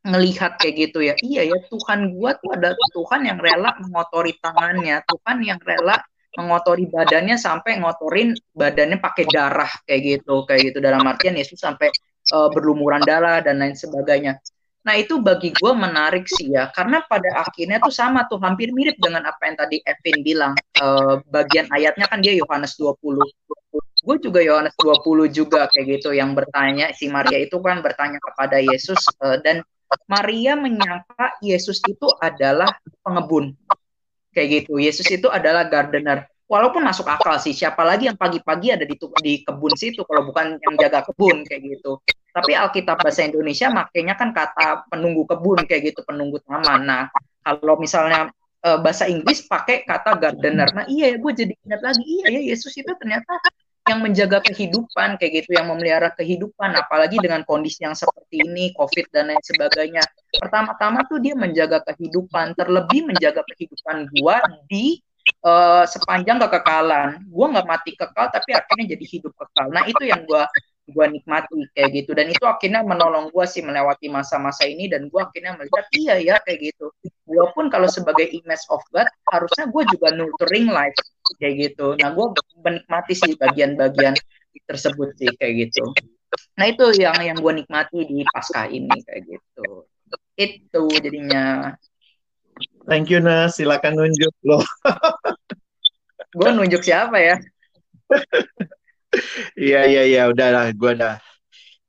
ngelihat 0.04 0.56
kayak 0.60 0.76
gitu 0.90 1.00
ya. 1.04 1.14
Iya 1.20 1.52
ya 1.52 1.58
Tuhan 1.68 2.16
gua 2.16 2.36
tuh 2.40 2.56
ada 2.56 2.72
Tuhan 2.96 3.28
yang 3.28 3.40
rela 3.40 3.76
mengotori 3.84 4.34
tangannya 4.40 5.04
Tuhan 5.04 5.38
yang 5.44 5.60
rela 5.60 6.00
mengotori 6.38 6.86
badannya 6.88 7.36
sampai 7.36 7.82
ngotorin 7.82 8.38
badannya 8.56 9.02
pakai 9.02 9.26
darah 9.28 9.72
kayak 9.84 10.02
gitu 10.24 10.48
kayak 10.48 10.72
gitu. 10.72 10.78
Dalam 10.80 11.04
artian 11.04 11.36
Yesus 11.36 11.60
sampai 11.60 11.92
uh, 12.32 12.48
berlumuran 12.54 13.04
darah 13.04 13.44
dan 13.44 13.60
lain 13.60 13.76
sebagainya. 13.76 14.40
Nah 14.80 14.96
itu 14.96 15.20
bagi 15.20 15.52
gue 15.52 15.74
menarik 15.76 16.24
sih 16.26 16.56
ya 16.56 16.72
karena 16.72 17.04
pada 17.04 17.44
akhirnya 17.44 17.84
tuh 17.84 17.92
sama 17.92 18.24
tuh 18.32 18.40
hampir 18.40 18.72
mirip 18.72 18.96
dengan 18.96 19.28
apa 19.28 19.52
yang 19.52 19.58
tadi 19.60 19.78
Evin 19.84 20.24
bilang 20.24 20.54
uh, 20.80 21.20
bagian 21.28 21.68
ayatnya 21.76 22.08
kan 22.08 22.24
dia 22.24 22.32
Yohanes 22.32 22.80
20 22.80 22.96
gue 24.00 24.18
juga 24.24 24.40
Yohanes 24.40 24.74
20 24.80 25.36
juga 25.36 25.68
kayak 25.68 26.00
gitu 26.00 26.16
yang 26.16 26.32
bertanya 26.32 26.96
si 26.96 27.12
Maria 27.12 27.44
itu 27.44 27.60
kan 27.60 27.84
bertanya 27.84 28.24
kepada 28.24 28.64
Yesus 28.64 28.98
uh, 29.20 29.36
dan 29.44 29.60
Maria 30.06 30.54
menyangka 30.54 31.38
Yesus 31.42 31.82
itu 31.86 32.06
adalah 32.22 32.70
pengebun. 33.02 33.58
Kayak 34.30 34.48
gitu. 34.66 34.78
Yesus 34.78 35.10
itu 35.10 35.26
adalah 35.30 35.66
gardener. 35.66 36.30
Walaupun 36.50 36.82
masuk 36.82 37.06
akal 37.06 37.38
sih, 37.38 37.54
siapa 37.54 37.86
lagi 37.86 38.10
yang 38.10 38.18
pagi-pagi 38.18 38.74
ada 38.74 38.82
di, 38.82 38.98
di 39.22 39.34
kebun 39.46 39.74
situ 39.78 40.02
kalau 40.02 40.26
bukan 40.34 40.58
yang 40.58 40.76
jaga 40.82 41.06
kebun 41.06 41.46
kayak 41.46 41.62
gitu. 41.78 42.02
Tapi 42.30 42.58
Alkitab 42.58 43.02
bahasa 43.02 43.26
Indonesia 43.26 43.70
makanya 43.70 44.18
kan 44.18 44.34
kata 44.34 44.90
penunggu 44.90 45.30
kebun 45.30 45.66
kayak 45.70 45.94
gitu, 45.94 46.02
penunggu 46.02 46.42
taman. 46.46 46.90
Nah, 46.90 47.04
kalau 47.46 47.78
misalnya 47.78 48.34
uh, 48.66 48.78
bahasa 48.82 49.06
Inggris 49.06 49.46
pakai 49.46 49.86
kata 49.86 50.18
gardener. 50.18 50.70
Nah, 50.74 50.86
iya 50.90 51.14
ya 51.14 51.18
gue 51.22 51.34
jadi 51.34 51.54
ingat 51.54 51.82
lagi, 51.86 52.04
iya 52.06 52.26
ya 52.34 52.42
Yesus 52.54 52.74
itu 52.78 52.92
ternyata 52.98 53.30
yang 53.90 54.00
menjaga 54.06 54.40
kehidupan 54.46 55.18
kayak 55.18 55.44
gitu, 55.44 55.58
yang 55.58 55.66
memelihara 55.66 56.14
kehidupan, 56.14 56.78
apalagi 56.78 57.18
dengan 57.18 57.42
kondisi 57.44 57.82
yang 57.82 57.98
seperti 57.98 58.46
ini, 58.46 58.70
COVID 58.78 59.10
dan 59.10 59.34
lain 59.34 59.42
sebagainya. 59.42 60.06
Pertama-tama 60.38 61.02
tuh 61.10 61.18
dia 61.18 61.34
menjaga 61.34 61.82
kehidupan, 61.90 62.54
terlebih 62.54 63.10
menjaga 63.10 63.42
kehidupan 63.50 64.14
gua 64.14 64.40
di 64.70 65.02
uh, 65.42 65.90
sepanjang 65.90 66.38
kekekalan. 66.38 67.26
Gua 67.34 67.46
nggak 67.50 67.68
mati 67.68 67.92
kekal, 67.98 68.30
tapi 68.30 68.54
akhirnya 68.54 68.94
jadi 68.94 69.06
hidup 69.18 69.34
kekal. 69.34 69.74
Nah 69.74 69.84
itu 69.90 70.04
yang 70.06 70.22
gua 70.30 70.46
gue 70.90 71.06
nikmati 71.10 71.70
kayak 71.78 71.90
gitu 71.94 72.12
dan 72.18 72.28
itu 72.30 72.44
akhirnya 72.46 72.82
menolong 72.82 73.30
gue 73.30 73.46
sih 73.46 73.62
melewati 73.62 74.10
masa-masa 74.10 74.66
ini 74.66 74.90
dan 74.90 75.08
gue 75.08 75.22
akhirnya 75.22 75.56
melihat 75.56 75.86
iya 75.94 76.16
ya 76.18 76.36
kayak 76.42 76.74
gitu 76.74 76.90
walaupun 77.30 77.70
kalau 77.70 77.86
sebagai 77.86 78.26
image 78.30 78.66
of 78.74 78.82
God 78.90 79.06
harusnya 79.30 79.70
gue 79.70 79.84
juga 79.94 80.08
nurturing 80.14 80.68
life 80.70 80.98
kayak 81.38 81.56
gitu 81.70 81.94
nah 82.02 82.12
gue 82.12 82.26
menikmati 82.66 83.14
sih 83.14 83.34
bagian-bagian 83.38 84.18
tersebut 84.66 85.14
sih 85.16 85.30
kayak 85.38 85.70
gitu 85.70 85.94
nah 86.58 86.66
itu 86.66 86.86
yang 86.98 87.18
yang 87.22 87.38
gue 87.38 87.54
nikmati 87.64 88.06
di 88.06 88.26
pasca 88.30 88.66
ini 88.66 88.94
kayak 89.06 89.24
gitu 89.26 89.86
Itu 90.40 90.88
jadinya. 91.04 91.76
Thank 92.88 93.12
you 93.12 93.20
Nas, 93.20 93.60
silakan 93.60 94.00
nunjuk 94.00 94.32
loh. 94.48 94.64
gue 96.32 96.50
nunjuk 96.56 96.80
siapa 96.80 97.20
ya? 97.20 97.36
Iya 99.58 99.80
iya 99.90 100.02
iya. 100.10 100.22
Udah 100.32 100.48
lah 100.56 100.66
gue 100.74 100.92
dah. 101.02 101.16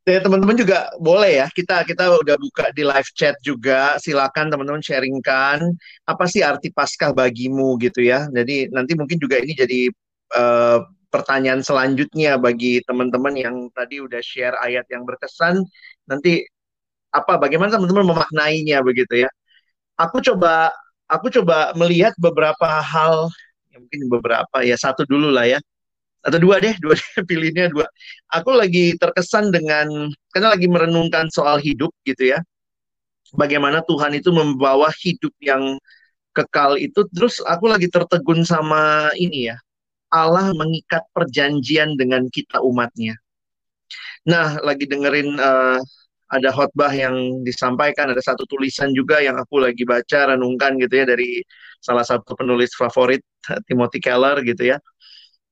Ya, 0.09 0.19
teman-teman 0.25 0.57
juga 0.59 0.91
boleh 0.99 1.39
ya. 1.45 1.47
Kita 1.53 1.87
kita 1.87 2.11
udah 2.19 2.37
buka 2.41 2.73
di 2.75 2.83
live 2.83 3.11
chat 3.15 3.37
juga. 3.45 3.95
Silakan 4.03 4.51
teman-teman 4.51 4.83
sharingkan. 4.83 5.61
Apa 6.09 6.25
sih 6.27 6.43
arti 6.43 6.73
paskah 6.75 7.13
bagimu 7.15 7.79
gitu 7.79 8.03
ya? 8.03 8.27
Jadi 8.33 8.73
nanti 8.75 8.93
mungkin 8.99 9.21
juga 9.23 9.39
ini 9.39 9.53
jadi 9.55 9.81
uh, 10.35 10.83
pertanyaan 11.15 11.63
selanjutnya 11.63 12.39
bagi 12.41 12.83
teman-teman 12.87 13.35
yang 13.39 13.57
tadi 13.75 14.03
udah 14.03 14.19
share 14.25 14.57
ayat 14.59 14.87
yang 14.91 15.07
berkesan. 15.07 15.63
Nanti 16.11 16.43
apa 17.15 17.39
bagaimana 17.39 17.71
teman-teman 17.75 18.07
memaknainya 18.11 18.83
begitu 18.83 19.27
ya? 19.27 19.31
Aku 20.01 20.19
coba 20.25 20.73
aku 21.07 21.29
coba 21.31 21.77
melihat 21.79 22.17
beberapa 22.19 22.67
hal. 22.83 23.31
Ya 23.71 23.79
mungkin 23.79 24.11
beberapa 24.11 24.57
ya. 24.67 24.75
Satu 24.81 25.07
dulu 25.07 25.31
lah 25.31 25.47
ya 25.47 25.61
atau 26.21 26.39
dua 26.41 26.61
deh, 26.61 26.77
dua 26.81 26.95
deh, 26.97 27.11
pilihnya 27.29 27.73
dua. 27.73 27.87
Aku 28.33 28.53
lagi 28.53 28.97
terkesan 29.01 29.49
dengan 29.53 29.89
karena 30.33 30.49
lagi 30.53 30.69
merenungkan 30.69 31.33
soal 31.33 31.57
hidup 31.61 31.91
gitu 32.05 32.37
ya. 32.37 32.39
Bagaimana 33.33 33.81
Tuhan 33.87 34.19
itu 34.19 34.35
membawa 34.35 34.91
hidup 35.01 35.33
yang 35.41 35.79
kekal 36.35 36.79
itu 36.79 37.07
terus 37.11 37.39
aku 37.43 37.71
lagi 37.71 37.87
tertegun 37.89 38.43
sama 38.45 39.11
ini 39.17 39.51
ya. 39.53 39.57
Allah 40.11 40.51
mengikat 40.59 41.07
perjanjian 41.15 41.95
dengan 41.95 42.27
kita 42.35 42.59
umatnya. 42.59 43.15
Nah, 44.27 44.59
lagi 44.59 44.91
dengerin 44.91 45.39
uh, 45.39 45.79
ada 46.31 46.51
khotbah 46.51 46.91
yang 46.91 47.43
disampaikan, 47.47 48.11
ada 48.11 48.19
satu 48.19 48.43
tulisan 48.47 48.91
juga 48.91 49.23
yang 49.23 49.39
aku 49.39 49.63
lagi 49.63 49.87
baca 49.87 50.35
renungkan 50.35 50.79
gitu 50.83 51.03
ya 51.03 51.07
dari 51.07 51.43
salah 51.79 52.03
satu 52.03 52.35
penulis 52.35 52.75
favorit 52.75 53.23
Timothy 53.71 54.03
Keller 54.03 54.43
gitu 54.43 54.75
ya 54.75 54.79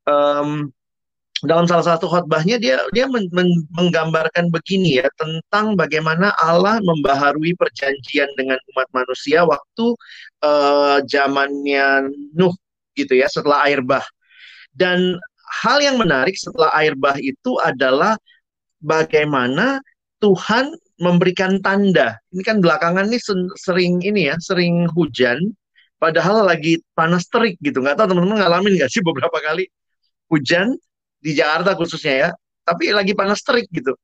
um, 0.09 0.73
dalam 1.47 1.71
salah 1.71 1.95
satu 1.95 2.11
khotbahnya 2.11 2.59
dia 2.59 2.83
dia 2.91 3.07
men, 3.07 3.31
men, 3.31 3.47
menggambarkan 3.79 4.51
begini 4.51 4.99
ya 4.99 5.07
tentang 5.15 5.79
bagaimana 5.79 6.35
Allah 6.35 6.83
membaharui 6.83 7.55
perjanjian 7.55 8.27
dengan 8.35 8.59
umat 8.75 8.89
manusia 8.91 9.47
waktu 9.47 9.95
uh, 10.43 10.99
zamannya 11.07 12.11
Nuh 12.35 12.55
gitu 12.99 13.15
ya 13.15 13.31
setelah 13.31 13.63
air 13.71 13.87
bah. 13.87 14.03
Dan 14.75 15.15
hal 15.63 15.79
yang 15.79 16.03
menarik 16.03 16.35
setelah 16.35 16.75
air 16.75 16.99
bah 16.99 17.15
itu 17.23 17.55
adalah 17.63 18.19
bagaimana 18.83 19.79
Tuhan 20.19 20.75
memberikan 20.99 21.63
tanda. 21.63 22.19
Ini 22.35 22.43
kan 22.43 22.59
belakangan 22.59 23.07
ini 23.07 23.23
sering 23.55 24.03
ini 24.03 24.27
ya 24.27 24.35
sering 24.43 24.91
hujan 24.91 25.39
padahal 26.03 26.43
lagi 26.43 26.83
panas 26.99 27.31
terik 27.31 27.55
gitu. 27.63 27.79
Nggak 27.79 28.03
tahu 28.03 28.11
teman-teman 28.11 28.43
ngalamin 28.43 28.75
nggak 28.75 28.91
sih 28.91 28.99
beberapa 29.07 29.39
kali 29.39 29.71
hujan 30.29 30.77
di 31.19 31.35
Jakarta 31.35 31.75
khususnya 31.75 32.15
ya, 32.15 32.29
tapi 32.63 32.93
lagi 32.95 33.13
panas 33.17 33.43
terik 33.43 33.67
gitu. 33.73 33.97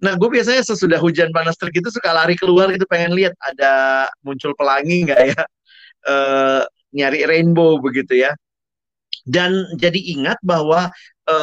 Nah, 0.00 0.16
gue 0.16 0.28
biasanya 0.32 0.64
sesudah 0.64 0.96
hujan 0.96 1.28
panas 1.28 1.60
terik 1.60 1.84
itu 1.84 1.92
suka 1.92 2.12
lari 2.12 2.32
keluar 2.32 2.72
gitu 2.72 2.88
pengen 2.88 3.12
lihat 3.12 3.36
ada 3.36 4.06
muncul 4.24 4.56
pelangi 4.56 5.04
nggak 5.04 5.20
ya, 5.36 5.42
e, 6.08 6.14
nyari 6.96 7.28
rainbow 7.28 7.76
begitu 7.80 8.24
ya. 8.24 8.32
Dan 9.28 9.68
jadi 9.76 10.00
ingat 10.16 10.40
bahwa 10.40 10.88
e, 11.28 11.36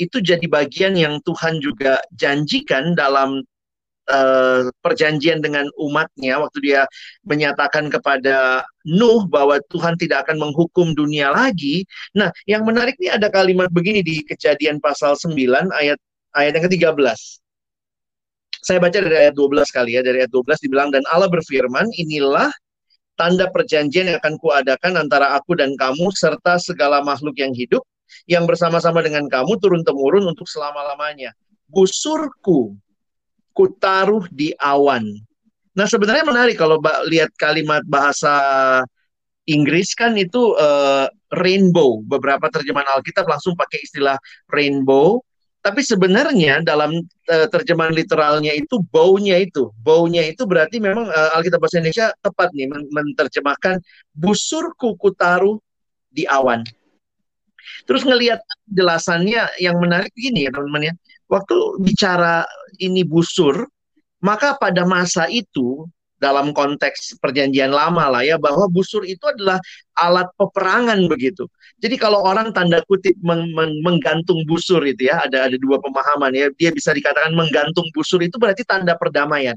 itu 0.00 0.24
jadi 0.24 0.44
bagian 0.48 0.96
yang 0.96 1.20
Tuhan 1.20 1.60
juga 1.60 2.00
janjikan 2.16 2.96
dalam 2.96 3.44
uh, 4.08 4.68
perjanjian 4.82 5.44
dengan 5.44 5.68
umatnya 5.76 6.40
waktu 6.40 6.58
dia 6.64 6.82
menyatakan 7.24 7.92
kepada 7.92 8.64
Nuh 8.88 9.28
bahwa 9.28 9.60
Tuhan 9.68 10.00
tidak 10.00 10.26
akan 10.26 10.40
menghukum 10.48 10.96
dunia 10.96 11.28
lagi. 11.28 11.84
Nah, 12.16 12.32
yang 12.48 12.64
menarik 12.64 12.96
ini 12.96 13.12
ada 13.12 13.28
kalimat 13.28 13.68
begini 13.68 14.00
di 14.00 14.24
Kejadian 14.24 14.80
pasal 14.80 15.14
9 15.14 15.36
ayat 15.76 16.00
ayat 16.32 16.52
yang 16.56 16.64
ke-13. 16.66 17.20
Saya 18.58 18.78
baca 18.82 18.98
dari 18.98 19.16
ayat 19.28 19.34
12 19.36 19.70
kali 19.70 19.96
ya, 19.96 20.02
dari 20.02 20.24
ayat 20.24 20.32
12 20.34 20.64
dibilang 20.66 20.90
dan 20.90 21.04
Allah 21.12 21.30
berfirman, 21.30 21.88
inilah 21.94 22.50
tanda 23.14 23.50
perjanjian 23.50 24.08
yang 24.10 24.18
akan 24.22 24.38
kuadakan 24.38 24.98
antara 24.98 25.34
aku 25.34 25.58
dan 25.58 25.74
kamu 25.78 26.10
serta 26.14 26.58
segala 26.58 27.02
makhluk 27.02 27.34
yang 27.38 27.50
hidup 27.54 27.82
yang 28.30 28.48
bersama-sama 28.48 29.04
dengan 29.04 29.28
kamu 29.28 29.58
turun 29.60 29.82
temurun 29.84 30.24
untuk 30.26 30.48
selama-lamanya. 30.48 31.34
Busurku 31.68 32.72
kutaruh 33.58 34.22
di 34.30 34.54
awan. 34.62 35.18
Nah 35.74 35.86
sebenarnya 35.90 36.22
menarik 36.22 36.54
kalau 36.54 36.78
lihat 37.10 37.34
kalimat 37.34 37.82
bahasa 37.90 38.38
Inggris 39.50 39.98
kan 39.98 40.14
itu 40.14 40.54
uh, 40.54 41.10
rainbow. 41.42 41.98
Beberapa 42.06 42.46
terjemahan 42.54 42.86
Alkitab 42.94 43.26
langsung 43.26 43.58
pakai 43.58 43.82
istilah 43.82 44.14
rainbow. 44.54 45.18
Tapi 45.58 45.82
sebenarnya 45.82 46.62
dalam 46.62 47.02
uh, 47.02 47.46
terjemahan 47.50 47.90
literalnya 47.90 48.54
itu 48.54 48.78
baunya 48.94 49.42
itu, 49.42 49.74
baunya 49.82 50.22
itu 50.22 50.46
berarti 50.46 50.78
memang 50.78 51.10
uh, 51.10 51.34
Alkitab 51.34 51.58
bahasa 51.58 51.82
Indonesia 51.82 52.14
tepat 52.22 52.54
nih 52.54 52.70
men 52.70 52.86
menerjemahkan 52.94 53.82
busurku 54.14 54.94
kutaruh 54.94 55.58
di 56.14 56.30
awan. 56.30 56.62
Terus 57.90 58.06
ngelihat 58.06 58.38
jelasannya 58.70 59.58
yang 59.58 59.76
menarik 59.82 60.14
gini 60.14 60.46
ya 60.46 60.54
teman-teman 60.54 60.92
ya 60.92 60.94
waktu 61.28 61.56
bicara 61.84 62.48
ini 62.78 63.02
busur, 63.02 63.66
maka 64.22 64.54
pada 64.58 64.86
masa 64.86 65.26
itu 65.30 65.86
dalam 66.18 66.50
konteks 66.50 67.14
perjanjian 67.22 67.70
lama 67.70 68.10
lah 68.10 68.26
ya 68.26 68.34
bahwa 68.36 68.66
busur 68.66 69.06
itu 69.06 69.22
adalah 69.22 69.62
alat 69.94 70.26
peperangan 70.34 70.98
begitu. 71.06 71.46
Jadi 71.78 71.94
kalau 71.94 72.26
orang 72.26 72.50
tanda 72.50 72.82
kutip 72.90 73.14
meng 73.22 73.54
meng 73.54 73.70
menggantung 73.86 74.42
busur 74.50 74.82
itu 74.82 75.06
ya 75.06 75.22
ada 75.22 75.46
ada 75.46 75.56
dua 75.56 75.78
pemahaman 75.78 76.34
ya 76.34 76.46
dia 76.58 76.74
bisa 76.74 76.90
dikatakan 76.90 77.38
menggantung 77.38 77.86
busur 77.94 78.18
itu 78.18 78.34
berarti 78.34 78.66
tanda 78.66 78.98
perdamaian. 78.98 79.54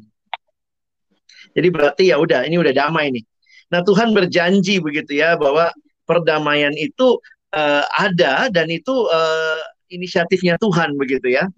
Jadi 1.52 1.68
berarti 1.74 2.04
ya 2.14 2.22
udah 2.22 2.46
ini 2.46 2.62
udah 2.62 2.74
damai 2.78 3.10
nih. 3.10 3.26
Nah 3.74 3.82
Tuhan 3.82 4.14
berjanji 4.14 4.78
begitu 4.78 5.18
ya 5.18 5.34
bahwa 5.36 5.74
perdamaian 6.06 6.78
itu 6.78 7.18
uh, 7.58 7.84
ada 7.98 8.54
dan 8.54 8.70
itu 8.70 8.94
uh, 9.10 9.60
inisiatifnya 9.90 10.62
Tuhan 10.62 10.94
begitu 10.96 11.34
ya. 11.34 11.50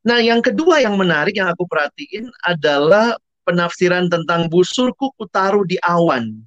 Nah, 0.00 0.18
yang 0.20 0.40
kedua 0.40 0.80
yang 0.80 0.96
menarik 0.96 1.36
yang 1.36 1.52
aku 1.52 1.68
perhatiin 1.68 2.32
adalah 2.44 3.20
penafsiran 3.44 4.08
tentang 4.08 4.48
busurku 4.48 5.12
kutaruh 5.16 5.66
di 5.68 5.76
awan. 5.82 6.40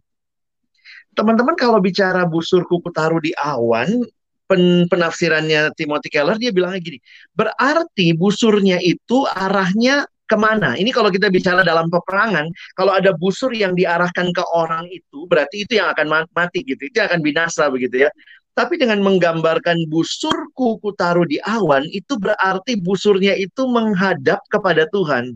Teman-teman 1.13 1.53
kalau 1.53 1.77
bicara 1.77 2.25
busurku 2.25 2.81
kutaruh 2.81 3.21
di 3.21 3.29
awan, 3.37 4.01
pen 4.49 4.89
penafsirannya 4.89 5.69
Timothy 5.77 6.09
Keller 6.09 6.41
dia 6.41 6.49
bilangnya 6.49 6.81
gini, 6.81 6.99
berarti 7.37 8.17
busurnya 8.17 8.81
itu 8.81 9.21
arahnya 9.29 10.09
ke 10.25 10.37
mana? 10.39 10.73
Ini 10.73 10.89
kalau 10.89 11.13
kita 11.13 11.29
bicara 11.29 11.61
dalam 11.61 11.93
peperangan, 11.93 12.49
kalau 12.73 12.97
ada 12.97 13.13
busur 13.13 13.53
yang 13.53 13.77
diarahkan 13.77 14.33
ke 14.33 14.43
orang 14.49 14.89
itu, 14.89 15.29
berarti 15.29 15.67
itu 15.67 15.77
yang 15.77 15.93
akan 15.93 16.25
mati 16.33 16.65
gitu, 16.65 16.89
itu 16.89 16.95
yang 16.97 17.11
akan 17.13 17.21
binasa 17.21 17.69
begitu 17.69 18.07
ya. 18.07 18.11
Tapi 18.53 18.77
dengan 18.77 19.01
menggambarkan 19.01 19.89
busurku 19.89 20.77
kutaruh 20.77 21.25
di 21.25 21.41
awan, 21.41 21.89
itu 21.89 22.13
berarti 22.21 22.77
busurnya 22.77 23.33
itu 23.33 23.65
menghadap 23.65 24.45
kepada 24.45 24.85
Tuhan. 24.93 25.33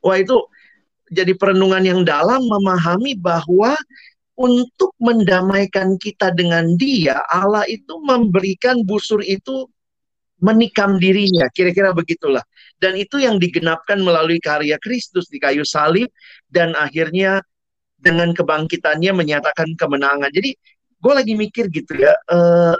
Wah 0.00 0.16
itu 0.16 0.40
jadi 1.12 1.36
perenungan 1.36 1.84
yang 1.84 2.00
dalam 2.00 2.40
memahami 2.40 3.12
bahwa 3.12 3.76
untuk 4.40 4.96
mendamaikan 4.96 6.00
kita 6.00 6.32
dengan 6.32 6.80
dia, 6.80 7.20
Allah 7.28 7.68
itu 7.68 8.00
memberikan 8.00 8.80
busur 8.88 9.20
itu 9.20 9.68
menikam 10.40 10.96
dirinya, 10.96 11.44
kira-kira 11.52 11.92
begitulah. 11.92 12.40
Dan 12.80 12.96
itu 12.96 13.20
yang 13.20 13.36
digenapkan 13.36 14.00
melalui 14.00 14.40
karya 14.40 14.80
Kristus 14.80 15.28
di 15.28 15.36
kayu 15.36 15.68
salib 15.68 16.08
dan 16.48 16.72
akhirnya 16.72 17.44
dengan 18.00 18.32
kebangkitannya 18.32 19.12
menyatakan 19.12 19.76
kemenangan. 19.76 20.32
Jadi 20.32 20.56
gue 21.00 21.12
lagi 21.12 21.34
mikir 21.34 21.72
gitu 21.72 21.96
ya, 21.96 22.12
uh, 22.30 22.76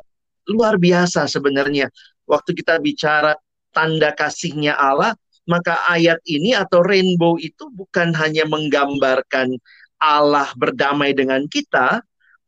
luar 0.53 0.77
biasa 0.77 1.25
sebenarnya. 1.27 1.89
Waktu 2.29 2.55
kita 2.55 2.79
bicara 2.79 3.35
tanda 3.75 4.15
kasihnya 4.15 4.77
Allah, 4.77 5.17
maka 5.49 5.81
ayat 5.91 6.21
ini 6.29 6.55
atau 6.55 6.85
rainbow 6.85 7.41
itu 7.41 7.67
bukan 7.75 8.15
hanya 8.15 8.47
menggambarkan 8.47 9.57
Allah 9.99 10.49
berdamai 10.55 11.17
dengan 11.17 11.45
kita, 11.51 12.05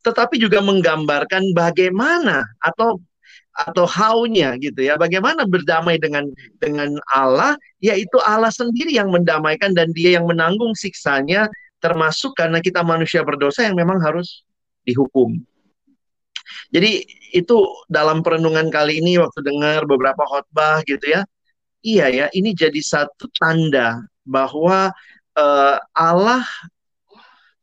tetapi 0.07 0.39
juga 0.39 0.63
menggambarkan 0.63 1.51
bagaimana 1.57 2.47
atau 2.63 3.03
atau 3.53 3.85
how-nya 3.85 4.57
gitu 4.57 4.81
ya. 4.81 4.97
Bagaimana 4.97 5.45
berdamai 5.45 6.01
dengan 6.01 6.25
dengan 6.57 6.97
Allah, 7.13 7.59
yaitu 7.85 8.17
Allah 8.25 8.49
sendiri 8.49 8.97
yang 8.97 9.13
mendamaikan 9.13 9.77
dan 9.77 9.93
dia 9.93 10.17
yang 10.17 10.25
menanggung 10.25 10.73
siksanya 10.73 11.51
termasuk 11.83 12.33
karena 12.39 12.63
kita 12.63 12.81
manusia 12.87 13.21
berdosa 13.27 13.67
yang 13.67 13.77
memang 13.77 13.99
harus 14.01 14.47
dihukum. 14.87 15.43
Jadi 16.73 17.05
itu 17.37 17.57
dalam 17.93 18.25
perenungan 18.25 18.73
kali 18.73 19.05
ini 19.05 19.21
waktu 19.21 19.45
dengar 19.45 19.85
beberapa 19.85 20.25
khotbah 20.25 20.81
gitu 20.89 21.05
ya. 21.05 21.23
Iya 21.83 22.07
ya, 22.09 22.27
ini 22.33 22.55
jadi 22.55 22.79
satu 22.79 23.27
tanda 23.37 24.01
bahwa 24.23 24.95
uh, 25.35 25.77
Allah 25.93 26.47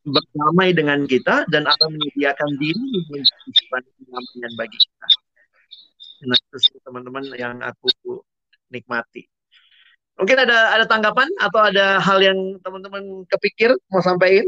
berdamai 0.03 0.75
dengan 0.75 1.07
kita 1.07 1.47
dan 1.47 1.65
Allah 1.65 1.87
menyediakan 1.89 2.49
diri 2.59 2.83
menjadi 3.09 3.61
pengampunan 3.71 4.53
bagi 4.59 4.77
kita. 4.77 5.07
Nah, 6.19 6.35
itu 6.35 6.77
teman-teman 6.83 7.23
yang 7.39 7.55
aku 7.63 7.87
nikmati. 8.69 9.23
Mungkin 10.19 10.35
ada 10.35 10.75
ada 10.75 10.83
tanggapan 10.83 11.31
atau 11.39 11.63
ada 11.63 11.95
hal 12.03 12.19
yang 12.19 12.59
teman-teman 12.59 13.23
kepikir 13.31 13.71
mau 13.87 14.03
sampaikan? 14.03 14.43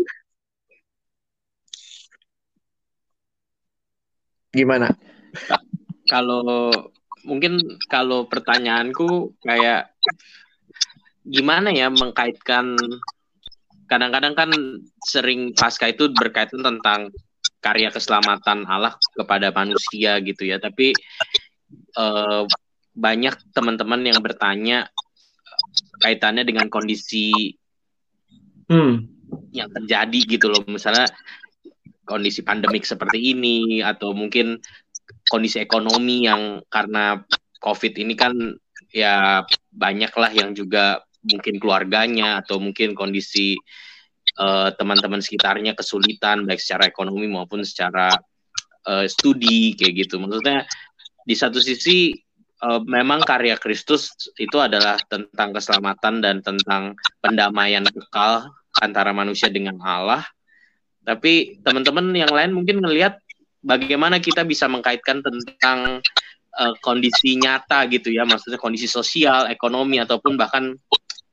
Gimana? 4.52 4.92
Kalau 6.08 6.72
mungkin 7.24 7.60
kalau 7.88 8.28
pertanyaanku 8.28 9.40
kayak 9.46 9.94
gimana 11.24 11.70
ya 11.70 11.88
mengkaitkan 11.94 12.76
kadang-kadang 13.86 14.34
kan 14.34 14.50
sering 15.06 15.54
pasca 15.54 15.92
itu 15.92 16.10
berkaitan 16.12 16.66
tentang 16.66 17.14
karya 17.62 17.94
keselamatan 17.94 18.66
Allah 18.66 18.98
kepada 19.14 19.54
manusia 19.54 20.18
gitu 20.24 20.50
ya 20.50 20.58
tapi 20.58 20.98
eh, 21.96 22.44
banyak 22.98 23.36
teman-teman 23.54 24.02
yang 24.02 24.20
bertanya 24.20 24.90
kaitannya 26.02 26.44
dengan 26.44 26.68
kondisi 26.68 27.54
hmm. 28.68 28.96
yang 29.54 29.70
terjadi 29.70 30.20
gitu 30.26 30.50
loh 30.50 30.66
misalnya 30.66 31.06
kondisi 32.06 32.42
pandemik 32.42 32.84
seperti 32.84 33.34
ini 33.38 33.80
atau 33.86 34.12
mungkin 34.12 34.58
kondisi 35.30 35.62
ekonomi 35.62 36.26
yang 36.28 36.64
karena 36.68 37.22
covid 37.62 37.94
ini 37.98 38.18
kan 38.18 38.34
ya 38.92 39.46
banyaklah 39.72 40.32
yang 40.34 40.52
juga 40.52 41.04
mungkin 41.22 41.62
keluarganya 41.62 42.42
atau 42.42 42.58
mungkin 42.58 42.98
kondisi 42.98 43.56
uh, 44.42 44.74
teman-teman 44.74 45.22
sekitarnya 45.22 45.78
kesulitan 45.78 46.50
baik 46.50 46.60
secara 46.60 46.90
ekonomi 46.90 47.30
maupun 47.30 47.62
secara 47.62 48.10
uh, 48.90 49.06
studi 49.06 49.78
kayak 49.78 50.08
gitu 50.08 50.18
maksudnya 50.18 50.66
di 51.22 51.36
satu 51.38 51.62
sisi 51.62 52.12
uh, 52.66 52.82
memang 52.86 53.22
karya 53.26 53.58
Kristus 53.58 54.14
itu 54.38 54.58
adalah 54.58 54.98
tentang 55.10 55.54
keselamatan 55.54 56.22
dan 56.22 56.42
tentang 56.42 56.98
pendamaian 57.22 57.86
kekal 57.86 58.50
antara 58.80 59.12
manusia 59.12 59.52
dengan 59.52 59.78
Allah. 59.84 60.24
Tapi 61.02 61.62
teman-teman 61.66 62.14
yang 62.14 62.30
lain 62.30 62.54
mungkin 62.54 62.82
ngelihat 62.82 63.18
bagaimana 63.66 64.22
kita 64.22 64.46
bisa 64.46 64.70
mengkaitkan 64.70 65.22
tentang 65.22 66.02
uh, 66.58 66.74
kondisi 66.82 67.38
nyata 67.38 67.90
gitu 67.90 68.14
ya, 68.14 68.26
maksudnya 68.26 68.62
kondisi 68.62 68.86
sosial, 68.86 69.50
ekonomi 69.50 69.98
ataupun 69.98 70.38
bahkan 70.38 70.78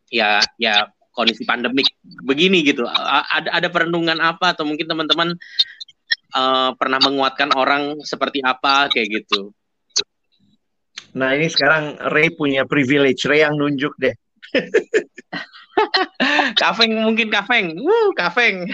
ya 0.09 0.41
ya 0.57 0.89
kondisi 1.13 1.45
pandemik 1.45 1.89
begini 2.25 2.65
gitu. 2.65 2.87
Ada 2.89 3.51
ada 3.51 3.69
perenungan 3.69 4.23
apa 4.23 4.57
atau 4.57 4.65
mungkin 4.65 4.87
teman-teman 4.87 5.35
uh, 6.37 6.71
pernah 6.79 7.01
menguatkan 7.03 7.53
orang 7.57 7.99
seperti 8.07 8.41
apa 8.41 8.89
kayak 8.93 9.25
gitu? 9.25 9.53
Nah 11.17 11.35
ini 11.35 11.49
sekarang 11.49 11.97
Ray 12.13 12.31
punya 12.31 12.69
privilege, 12.69 13.25
Ray 13.25 13.43
yang 13.43 13.57
nunjuk 13.57 13.97
deh. 13.99 14.15
kafeng 16.63 16.93
mungkin 17.03 17.33
kafeng, 17.33 17.75
uh 17.79 18.11
kafeng. 18.15 18.69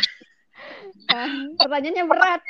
Uh, 1.15 1.57
pertanyaannya 1.57 2.05
berat. 2.05 2.43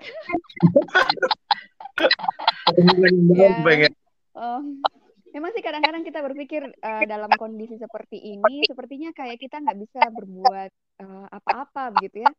ya. 3.87 3.91
Oh, 4.35 4.67
memang 5.31 5.55
sih 5.55 5.63
kadang-kadang 5.63 6.03
kita 6.03 6.27
berpikir 6.27 6.75
uh, 6.83 7.05
dalam 7.07 7.31
kondisi 7.39 7.79
seperti 7.79 8.19
ini, 8.19 8.67
sepertinya 8.67 9.15
kayak 9.15 9.39
kita 9.39 9.63
nggak 9.63 9.79
bisa 9.79 10.03
berbuat 10.11 10.71
uh, 11.07 11.27
apa-apa 11.31 11.95
begitu 11.95 12.27
ya 12.27 12.33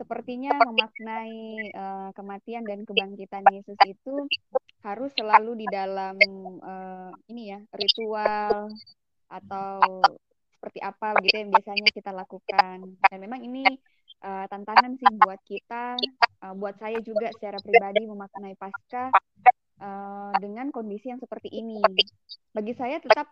sepertinya 0.00 0.56
memaknai 0.64 1.76
uh, 1.76 2.08
kematian 2.16 2.64
dan 2.64 2.88
kebangkitan 2.88 3.44
Yesus 3.52 3.76
itu 3.84 4.24
harus 4.80 5.12
selalu 5.12 5.60
di 5.60 5.66
dalam 5.68 6.16
uh, 6.64 7.12
ini 7.28 7.52
ya 7.52 7.60
ritual 7.76 8.72
atau 9.28 10.00
seperti 10.56 10.80
apa 10.80 11.20
gitu 11.20 11.36
yang 11.44 11.52
biasanya 11.52 11.88
kita 11.92 12.10
lakukan 12.16 12.96
dan 12.96 13.18
memang 13.20 13.44
ini 13.44 13.64
uh, 14.24 14.44
tantangan 14.48 14.96
sih 14.96 15.10
buat 15.20 15.40
kita 15.44 15.96
uh, 16.44 16.54
buat 16.56 16.76
saya 16.80 16.98
juga 17.04 17.32
secara 17.36 17.58
pribadi 17.60 18.04
memaknai 18.06 18.56
pasca 18.56 19.12
uh, 19.80 20.32
dengan 20.40 20.72
kondisi 20.72 21.12
yang 21.12 21.20
seperti 21.20 21.52
ini 21.52 21.80
bagi 22.52 22.72
saya 22.76 23.00
tetap 23.00 23.28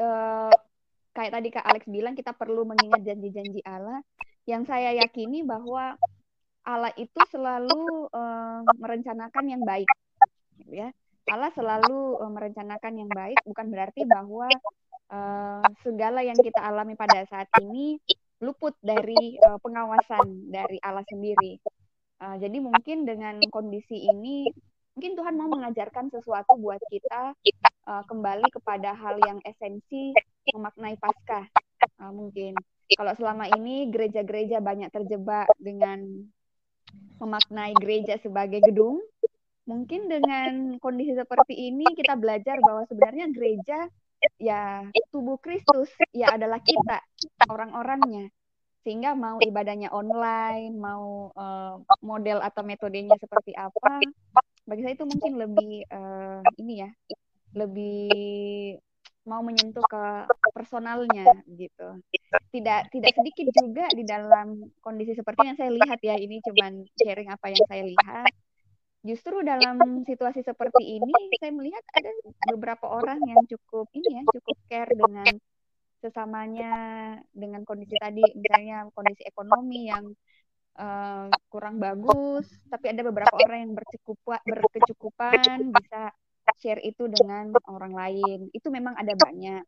uh, 0.00 0.52
kayak 1.14 1.32
tadi 1.32 1.48
Kak 1.54 1.66
Alex 1.66 1.82
bilang 1.86 2.14
kita 2.18 2.34
perlu 2.34 2.66
mengingat 2.66 3.06
janji-janji 3.06 3.62
Allah 3.62 4.02
yang 4.44 4.68
saya 4.68 4.92
yakini 4.92 5.40
bahwa 5.46 5.96
Allah 6.64 6.92
itu 6.96 7.20
selalu 7.28 8.08
uh, 8.08 8.64
merencanakan 8.80 9.44
yang 9.52 9.62
baik, 9.68 9.88
ya. 10.64 10.88
Allah 11.28 11.52
selalu 11.52 12.20
uh, 12.20 12.32
merencanakan 12.32 13.04
yang 13.04 13.10
baik, 13.12 13.36
bukan 13.44 13.68
berarti 13.68 14.04
bahwa 14.08 14.48
uh, 15.12 15.64
segala 15.84 16.24
yang 16.24 16.36
kita 16.36 16.60
alami 16.60 16.96
pada 16.96 17.24
saat 17.28 17.48
ini 17.60 18.00
luput 18.44 18.76
dari 18.84 19.40
uh, 19.40 19.56
pengawasan 19.64 20.52
dari 20.52 20.76
Allah 20.84 21.04
sendiri. 21.08 21.56
Uh, 22.20 22.36
jadi 22.36 22.60
mungkin 22.60 23.08
dengan 23.08 23.40
kondisi 23.48 24.04
ini, 24.04 24.44
mungkin 24.94 25.16
Tuhan 25.16 25.34
mau 25.34 25.48
mengajarkan 25.48 26.12
sesuatu 26.12 26.54
buat 26.60 26.78
kita 26.92 27.32
uh, 27.88 28.02
kembali 28.06 28.46
kepada 28.52 28.92
hal 28.92 29.16
yang 29.24 29.40
esensi 29.42 30.12
memaknai 30.52 31.00
Paskah, 31.00 31.48
uh, 32.04 32.12
mungkin 32.12 32.54
kalau 32.92 33.16
selama 33.16 33.48
ini 33.56 33.88
gereja-gereja 33.88 34.60
banyak 34.60 34.92
terjebak 34.92 35.48
dengan 35.56 36.04
memaknai 37.18 37.72
gereja 37.80 38.20
sebagai 38.20 38.60
gedung, 38.60 39.00
mungkin 39.64 40.06
dengan 40.12 40.76
kondisi 40.78 41.16
seperti 41.16 41.72
ini 41.72 41.88
kita 41.96 42.14
belajar 42.20 42.60
bahwa 42.60 42.84
sebenarnya 42.84 43.32
gereja 43.32 43.88
ya 44.40 44.84
tubuh 45.10 45.38
Kristus 45.40 45.90
ya 46.12 46.34
adalah 46.34 46.60
kita 46.60 47.00
orang-orangnya 47.48 48.28
sehingga 48.84 49.16
mau 49.16 49.40
ibadahnya 49.40 49.88
online 49.94 50.76
mau 50.76 51.32
uh, 51.32 51.80
model 52.04 52.44
atau 52.44 52.60
metodenya 52.60 53.16
seperti 53.16 53.56
apa 53.56 54.00
bagi 54.68 54.84
saya 54.84 54.94
itu 54.96 55.08
mungkin 55.08 55.32
lebih 55.40 55.88
uh, 55.88 56.40
ini 56.60 56.84
ya 56.84 56.90
lebih 57.56 58.12
mau 59.24 59.40
menyentuh 59.40 59.80
ke 59.88 60.04
personalnya 60.52 61.24
gitu. 61.48 61.88
Tidak 62.52 62.80
tidak 62.92 63.12
sedikit 63.16 63.46
juga 63.56 63.88
di 63.90 64.04
dalam 64.04 64.68
kondisi 64.84 65.16
seperti 65.16 65.48
yang 65.48 65.56
saya 65.56 65.72
lihat 65.72 65.98
ya 66.04 66.14
ini 66.20 66.44
cuman 66.44 66.84
sharing 67.00 67.32
apa 67.32 67.46
yang 67.48 67.64
saya 67.66 67.82
lihat. 67.88 68.30
Justru 69.04 69.44
dalam 69.44 70.00
situasi 70.08 70.40
seperti 70.40 70.96
ini 70.96 71.12
saya 71.36 71.52
melihat 71.52 71.84
ada 71.92 72.10
beberapa 72.56 72.88
orang 72.88 73.20
yang 73.28 73.44
cukup 73.44 73.84
ini 73.92 74.16
ya 74.16 74.22
cukup 74.32 74.56
care 74.64 74.92
dengan 74.96 75.28
sesamanya 76.00 76.72
dengan 77.32 77.64
kondisi 77.68 77.96
tadi 77.96 78.24
misalnya 78.36 78.88
kondisi 78.92 79.24
ekonomi 79.24 79.88
yang 79.88 80.04
uh, 80.80 81.28
kurang 81.48 81.80
bagus 81.80 82.44
tapi 82.68 82.92
ada 82.92 83.04
beberapa 83.04 83.32
orang 83.40 83.68
yang 83.68 83.72
berkecukupan 83.76 84.40
berkecukupan 84.44 85.72
bisa 85.72 86.12
share 86.60 86.80
itu 86.84 87.08
dengan 87.08 87.52
orang 87.70 87.92
lain. 87.96 88.38
Itu 88.52 88.68
memang 88.68 88.96
ada 88.98 89.16
banyak. 89.16 89.64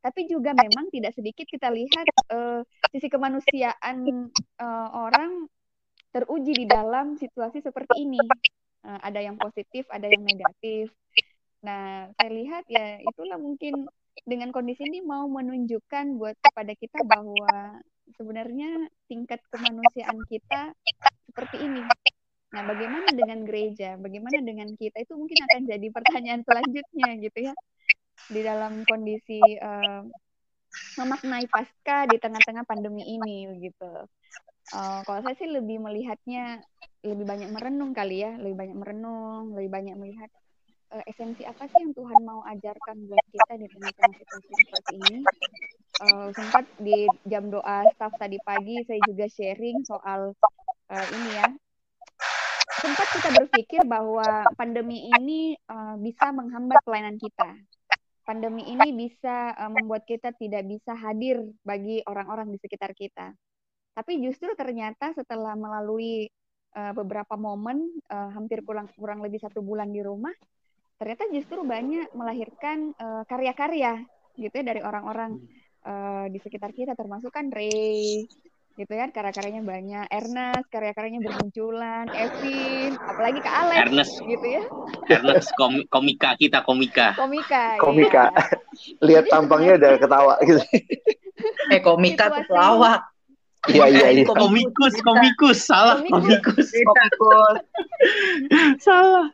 Tapi 0.00 0.20
juga 0.30 0.56
memang 0.56 0.88
tidak 0.88 1.12
sedikit 1.12 1.44
kita 1.44 1.68
lihat 1.68 2.06
uh, 2.32 2.64
sisi 2.88 3.12
kemanusiaan 3.12 4.30
uh, 4.56 4.88
orang 4.96 5.44
teruji 6.10 6.64
di 6.64 6.66
dalam 6.66 7.20
situasi 7.20 7.60
seperti 7.60 8.08
ini. 8.08 8.20
Uh, 8.80 9.00
ada 9.04 9.20
yang 9.20 9.36
positif, 9.36 9.84
ada 9.92 10.08
yang 10.08 10.24
negatif. 10.24 10.88
Nah, 11.60 12.08
saya 12.16 12.30
lihat 12.32 12.64
ya 12.72 12.96
itulah 13.04 13.36
mungkin 13.36 13.84
dengan 14.24 14.50
kondisi 14.50 14.84
ini 14.88 15.04
mau 15.04 15.28
menunjukkan 15.28 16.16
buat 16.16 16.36
kepada 16.40 16.72
kita 16.72 17.04
bahwa 17.04 17.80
sebenarnya 18.16 18.88
tingkat 19.06 19.44
kemanusiaan 19.52 20.18
kita 20.28 20.72
seperti 21.28 21.62
ini 21.62 21.84
Nah, 22.50 22.62
bagaimana 22.66 23.08
dengan 23.14 23.46
gereja? 23.46 23.94
Bagaimana 23.94 24.42
dengan 24.42 24.68
kita? 24.74 25.06
Itu 25.06 25.14
mungkin 25.14 25.38
akan 25.38 25.62
jadi 25.70 25.86
pertanyaan 25.94 26.42
selanjutnya 26.42 27.08
gitu 27.22 27.38
ya. 27.50 27.54
Di 28.26 28.40
dalam 28.42 28.82
kondisi 28.90 29.38
uh, 29.38 30.02
memaknai 30.98 31.46
pasca 31.46 32.10
di 32.10 32.18
tengah-tengah 32.18 32.66
pandemi 32.66 33.06
ini 33.06 33.70
gitu. 33.70 34.06
Uh, 34.74 35.00
kalau 35.06 35.22
saya 35.22 35.34
sih 35.38 35.50
lebih 35.50 35.78
melihatnya 35.78 36.62
lebih 37.00 37.24
banyak 37.24 37.48
merenung 37.52 37.92
kali 37.96 38.22
ya, 38.24 38.36
lebih 38.36 38.56
banyak 38.56 38.76
merenung, 38.76 39.56
lebih 39.56 39.70
banyak 39.72 39.94
melihat 39.96 40.30
uh, 40.92 41.04
esensi 41.08 41.46
apa 41.48 41.64
sih 41.70 41.80
yang 41.80 41.94
Tuhan 41.96 42.20
mau 42.22 42.44
ajarkan 42.44 42.96
buat 43.08 43.26
kita 43.32 43.52
di 43.56 43.66
tengah-tengah 43.72 44.14
situasi 44.20 44.52
seperti 44.52 44.94
ini. 45.00 45.18
Uh, 46.00 46.28
sempat 46.32 46.64
di 46.80 47.04
jam 47.28 47.52
doa 47.52 47.84
staff 47.92 48.16
tadi 48.16 48.40
pagi 48.40 48.80
saya 48.88 49.00
juga 49.04 49.28
sharing 49.28 49.84
soal 49.84 50.32
uh, 50.88 51.06
ini 51.12 51.30
ya 51.36 51.48
sempat 52.80 53.08
kita 53.12 53.28
berpikir 53.44 53.84
bahwa 53.84 54.48
pandemi 54.56 55.12
ini 55.12 55.52
uh, 55.68 56.00
bisa 56.00 56.32
menghambat 56.32 56.80
pelayanan 56.82 57.20
kita. 57.20 57.52
Pandemi 58.24 58.64
ini 58.64 58.88
bisa 58.96 59.52
uh, 59.52 59.68
membuat 59.68 60.08
kita 60.08 60.32
tidak 60.32 60.64
bisa 60.64 60.96
hadir 60.96 61.44
bagi 61.60 62.00
orang-orang 62.08 62.48
di 62.48 62.58
sekitar 62.62 62.96
kita. 62.96 63.36
Tapi 63.92 64.24
justru 64.24 64.56
ternyata 64.56 65.12
setelah 65.12 65.52
melalui 65.58 66.32
uh, 66.76 66.92
beberapa 66.94 67.34
momen, 67.34 67.90
uh, 68.10 68.30
hampir 68.34 68.62
kurang 68.66 68.90
kurang 68.94 69.22
lebih 69.24 69.42
satu 69.42 69.62
bulan 69.64 69.90
di 69.90 70.02
rumah, 70.02 70.32
ternyata 71.00 71.26
justru 71.32 71.62
banyak 71.64 72.12
melahirkan 72.12 72.92
uh, 72.98 73.22
karya-karya 73.26 74.04
gitu 74.38 74.54
ya 74.54 74.64
dari 74.64 74.80
orang-orang 74.80 75.40
uh, 75.84 76.26
di 76.30 76.38
sekitar 76.38 76.70
kita, 76.70 76.94
termasuk 76.94 77.34
kan 77.34 77.50
Ray, 77.50 78.26
gitu 78.80 78.96
ya 78.96 79.12
karya-karyanya 79.12 79.60
banyak 79.60 80.06
Ernest 80.08 80.66
karya-karyanya 80.72 81.20
bermunculan 81.20 82.08
Evin 82.16 82.96
apalagi 82.96 83.38
ke 83.44 83.50
Alex 83.50 83.78
Ernest. 83.84 84.14
gitu 84.24 84.46
ya. 84.46 84.62
Ernest 85.10 85.48
kom 85.58 85.84
komika 85.92 86.32
kita 86.40 86.64
komika. 86.64 87.12
Komika 87.12 87.76
komika. 87.76 88.32
Ya. 88.32 88.44
lihat 89.06 89.24
tampangnya 89.28 89.76
udah 89.76 89.92
ketawa 90.00 90.34
gitu. 90.46 90.62
Eh 91.72 91.80
komika 91.80 92.28
tuh 92.28 92.44
pelawak 92.52 93.09
iya 93.68 93.86
iya 93.92 94.06
iya. 94.16 94.24
Komikus 94.24 94.94
komikus. 95.04 95.58
Salah 95.68 96.00
komikus. 96.00 96.72
Komikus. 96.72 97.56
salah. 98.86 99.28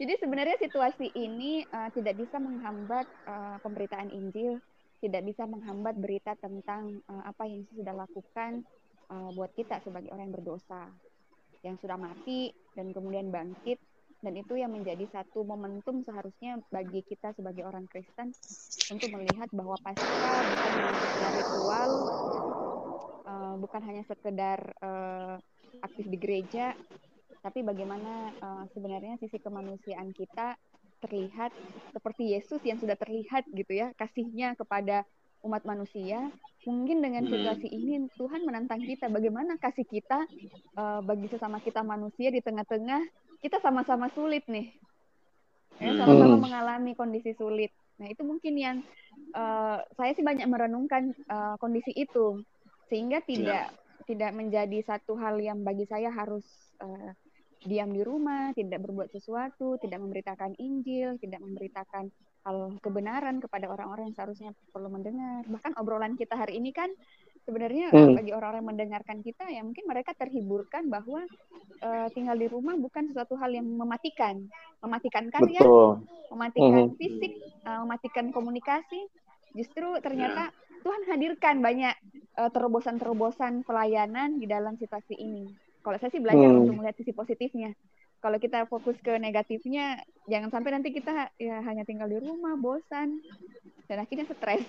Jadi 0.00 0.12
sebenarnya 0.16 0.56
situasi 0.56 1.12
ini 1.12 1.68
uh, 1.68 1.92
tidak 1.92 2.16
bisa 2.16 2.40
menghambat 2.40 3.04
uh, 3.28 3.60
pemberitaan 3.60 4.08
Injil. 4.08 4.56
Tidak 5.02 5.22
bisa 5.26 5.44
menghambat 5.44 5.98
berita 5.98 6.38
tentang 6.38 7.02
uh, 7.10 7.26
apa 7.26 7.44
yang 7.44 7.66
Yesus 7.66 7.82
sudah 7.82 7.94
lakukan 8.06 8.62
uh, 9.10 9.30
buat 9.34 9.50
kita 9.52 9.82
sebagai 9.82 10.14
orang 10.14 10.30
yang 10.30 10.36
berdosa, 10.38 10.88
yang 11.66 11.76
sudah 11.82 11.98
mati 11.98 12.54
dan 12.78 12.94
kemudian 12.94 13.34
bangkit, 13.34 13.82
dan 14.22 14.38
itu 14.38 14.54
yang 14.54 14.70
menjadi 14.70 15.02
satu 15.10 15.42
momentum 15.42 16.06
seharusnya 16.06 16.62
bagi 16.70 17.02
kita 17.02 17.34
sebagai 17.34 17.66
orang 17.66 17.90
Kristen 17.90 18.30
untuk 18.94 19.10
melihat 19.18 19.50
bahwa 19.50 19.74
Paskah 19.82 20.42
bukan 20.46 21.32
ritual, 21.34 21.90
uh, 23.52 23.56
bukan 23.60 23.84
hanya 23.84 24.02
sekedar 24.08 24.58
uh, 24.80 25.36
aktif 25.84 26.08
di 26.08 26.16
gereja, 26.16 26.72
tapi 27.44 27.60
bagaimana 27.60 28.32
uh, 28.40 28.64
sebenarnya 28.72 29.20
sisi 29.20 29.36
kemanusiaan 29.42 30.14
kita 30.16 30.56
terlihat 31.02 31.50
seperti 31.92 32.32
Yesus 32.32 32.62
yang 32.62 32.78
sudah 32.78 32.94
terlihat 32.96 33.44
gitu 33.52 33.74
ya 33.74 33.90
kasihnya 33.98 34.54
kepada 34.54 35.04
umat 35.42 35.66
manusia 35.66 36.30
mungkin 36.62 37.02
dengan 37.02 37.26
Hmm. 37.26 37.34
situasi 37.34 37.66
ini 37.66 38.06
Tuhan 38.14 38.46
menantang 38.46 38.86
kita 38.86 39.10
bagaimana 39.10 39.58
kasih 39.58 39.82
kita 39.82 40.22
uh, 40.78 41.02
bagi 41.02 41.26
sesama 41.26 41.58
kita 41.58 41.82
manusia 41.82 42.30
di 42.30 42.38
tengah-tengah 42.38 43.02
kita 43.42 43.58
sama-sama 43.58 44.06
sulit 44.14 44.46
nih 44.46 44.70
ya, 45.82 45.90
Hmm. 45.90 45.98
sama-sama 45.98 46.38
Hmm. 46.38 46.44
mengalami 46.46 46.94
kondisi 46.94 47.34
sulit 47.34 47.74
nah 47.98 48.06
itu 48.06 48.22
mungkin 48.22 48.54
yang 48.54 48.76
uh, 49.34 49.82
saya 49.98 50.14
sih 50.14 50.22
banyak 50.22 50.46
merenungkan 50.46 51.10
uh, 51.26 51.58
kondisi 51.58 51.90
itu 51.98 52.38
sehingga 52.92 53.24
tidak 53.24 53.72
tidak 54.04 54.36
menjadi 54.36 54.84
satu 54.84 55.16
hal 55.16 55.40
yang 55.40 55.64
bagi 55.64 55.88
saya 55.88 56.12
harus 56.12 56.44
uh, 56.84 57.16
diam 57.64 57.88
di 57.94 58.02
rumah, 58.04 58.52
tidak 58.52 58.84
berbuat 58.84 59.08
sesuatu, 59.14 59.78
tidak 59.80 60.02
memberitakan 60.02 60.52
Injil, 60.60 61.16
tidak 61.22 61.40
memberitakan 61.40 62.10
hal 62.44 62.56
kebenaran 62.82 63.38
kepada 63.40 63.70
orang-orang 63.70 64.10
yang 64.10 64.16
seharusnya 64.18 64.50
perlu 64.74 64.90
mendengar. 64.90 65.46
Bahkan 65.46 65.78
obrolan 65.78 66.18
kita 66.18 66.34
hari 66.36 66.58
ini 66.58 66.74
kan 66.74 66.90
sebenarnya 67.46 67.94
Hmm. 67.94 68.18
bagi 68.18 68.34
orang-orang 68.34 68.60
yang 68.60 68.70
mendengarkan 68.74 69.18
kita 69.22 69.46
ya 69.48 69.62
mungkin 69.62 69.86
mereka 69.88 70.12
terhiburkan 70.18 70.90
bahwa 70.90 71.24
eh, 71.82 72.08
tinggal 72.14 72.38
di 72.38 72.46
rumah 72.46 72.78
bukan 72.78 73.10
sesuatu 73.10 73.34
hal 73.38 73.50
yang 73.50 73.66
mematikan, 73.66 74.38
mematikan 74.82 75.26
karya, 75.30 75.62
betul 75.62 75.98
mematikan 76.30 76.94
Mhm. 76.94 76.98
fisik, 76.98 77.32
eh, 77.42 77.78
mematikan 77.82 78.26
komunikasi. 78.30 79.00
Justru 79.52 79.98
ternyata 80.00 80.48
Tuhan 80.82 81.02
hadirkan 81.06 81.62
banyak 81.62 81.94
eh, 82.32 82.50
terobosan-terobosan 82.50 83.62
pelayanan 83.62 84.40
di 84.40 84.46
dalam 84.46 84.74
situasi 84.74 85.14
ini. 85.14 85.46
Kalau 85.82 85.98
saya 85.98 86.10
sih 86.10 86.22
belajar 86.22 86.48
Hmm. 86.48 86.64
untuk 86.64 86.74
melihat 86.78 86.96
sisi 86.96 87.12
positifnya. 87.12 87.74
Kalau 88.22 88.38
kita 88.38 88.70
fokus 88.70 88.94
ke 89.02 89.18
negatifnya, 89.18 89.98
jangan 90.30 90.48
sampai 90.48 90.70
nanti 90.72 90.94
kita 90.94 91.28
ya 91.36 91.58
hanya 91.60 91.82
tinggal 91.82 92.06
di 92.06 92.22
rumah, 92.22 92.54
bosan, 92.54 93.18
dan 93.84 93.96
akhirnya 93.98 94.30
stres. 94.30 94.62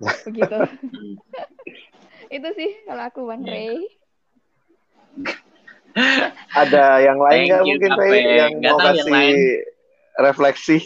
Begitu. 0.26 0.58
Itu 2.36 2.48
sih 2.52 2.70
kalau 2.82 3.02
aku 3.06 3.20
Bang 3.24 3.46
Ray. 3.46 3.78
ada 6.60 6.98
yang 6.98 7.22
lain 7.22 7.46
nggak 7.46 7.62
mungkin. 7.62 7.90
Ray 7.94 8.22
yang 8.42 8.52
mau 8.58 8.76
yang 8.76 8.78
kasih 8.82 9.12
lain. 9.14 9.38
refleksi 10.14 10.78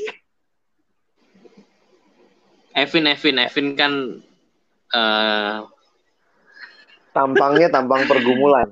Evin 2.77 3.09
Evin 3.09 3.37
Evin 3.41 3.69
kan 3.75 3.93
eh 4.89 5.57
tampangnya 7.11 7.69
tampang 7.69 8.07
pergumulan 8.07 8.69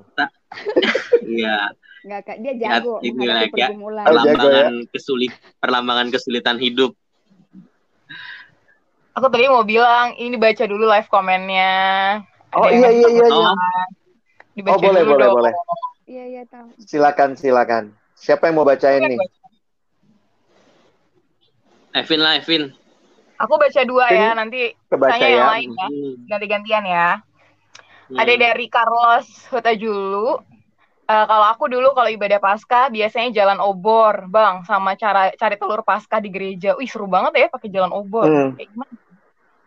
ya 1.41 1.69
Nggak, 2.07 2.21
Kak. 2.23 2.37
dia 2.39 2.53
Ya, 2.55 2.79
jago 2.79 3.03
ini 3.03 3.19
menghadapi 3.19 3.35
lagi 3.51 3.59
ya. 3.59 3.67
pergumulan. 3.67 4.03
Oh, 4.07 4.15
jago 4.23 4.23
ya. 4.23 4.31
perlambangan 4.31 4.75
kesulit 4.89 5.31
perlambangan 5.59 6.07
kesulitan 6.07 6.57
hidup 6.57 6.91
Aku 9.11 9.27
tadi 9.27 9.49
mau 9.49 9.65
bilang 9.65 10.13
ini 10.13 10.37
baca 10.37 10.61
dulu 10.63 10.85
live 10.85 11.09
komennya. 11.09 11.73
Ada 12.53 12.53
oh 12.53 12.69
yang 12.69 12.79
iya 12.79 12.89
iya 12.93 13.07
iya, 13.09 13.27
iya. 13.27 13.47
Oh, 13.49 13.55
Dibaca 14.53 14.77
oh 14.77 14.79
boleh 14.79 15.01
dulu 15.01 15.09
boleh 15.09 15.25
dong. 15.25 15.35
boleh 15.41 15.53
Iya, 16.07 16.23
iya 16.29 16.43
tahu. 16.47 16.67
silakan 16.79 17.29
silakan 17.33 17.83
siapa 18.13 18.47
yang 18.47 18.55
mau 18.55 18.65
bacain 18.65 19.03
nih 19.03 19.17
Evin 21.91 22.21
lah 22.21 22.37
Evin 22.37 22.71
Aku 23.37 23.53
baca 23.61 23.81
dua 23.85 24.05
ya, 24.09 24.33
nanti 24.33 24.73
kebaca 24.89 25.13
tanya 25.13 25.27
yang 25.29 25.37
ya 25.37 25.51
lain 25.53 25.69
ya. 25.69 25.87
Hmm. 25.87 26.13
Ganti-gantian 26.25 26.83
ya. 26.89 27.09
Hmm. 28.09 28.17
Ada 28.17 28.33
dari 28.33 28.65
Carlos 28.71 29.25
Hutajulu. 29.53 30.41
Eh, 31.07 31.25
kalau 31.29 31.47
aku 31.47 31.71
dulu 31.71 31.95
kalau 31.95 32.11
ibadah 32.11 32.41
Paskah 32.43 32.91
biasanya 32.91 33.31
jalan 33.31 33.63
obor, 33.63 34.27
Bang, 34.27 34.67
sama 34.67 34.97
cara 34.99 35.31
cari 35.39 35.55
telur 35.55 35.85
Paskah 35.85 36.19
di 36.19 36.27
gereja. 36.27 36.75
Wih, 36.75 36.89
seru 36.89 37.07
banget 37.07 37.31
ya 37.35 37.47
pakai 37.47 37.69
jalan 37.71 37.95
obor. 37.95 38.27
Hmm. 38.27 38.59
Kayak 38.59 38.75
gimana? 38.75 38.93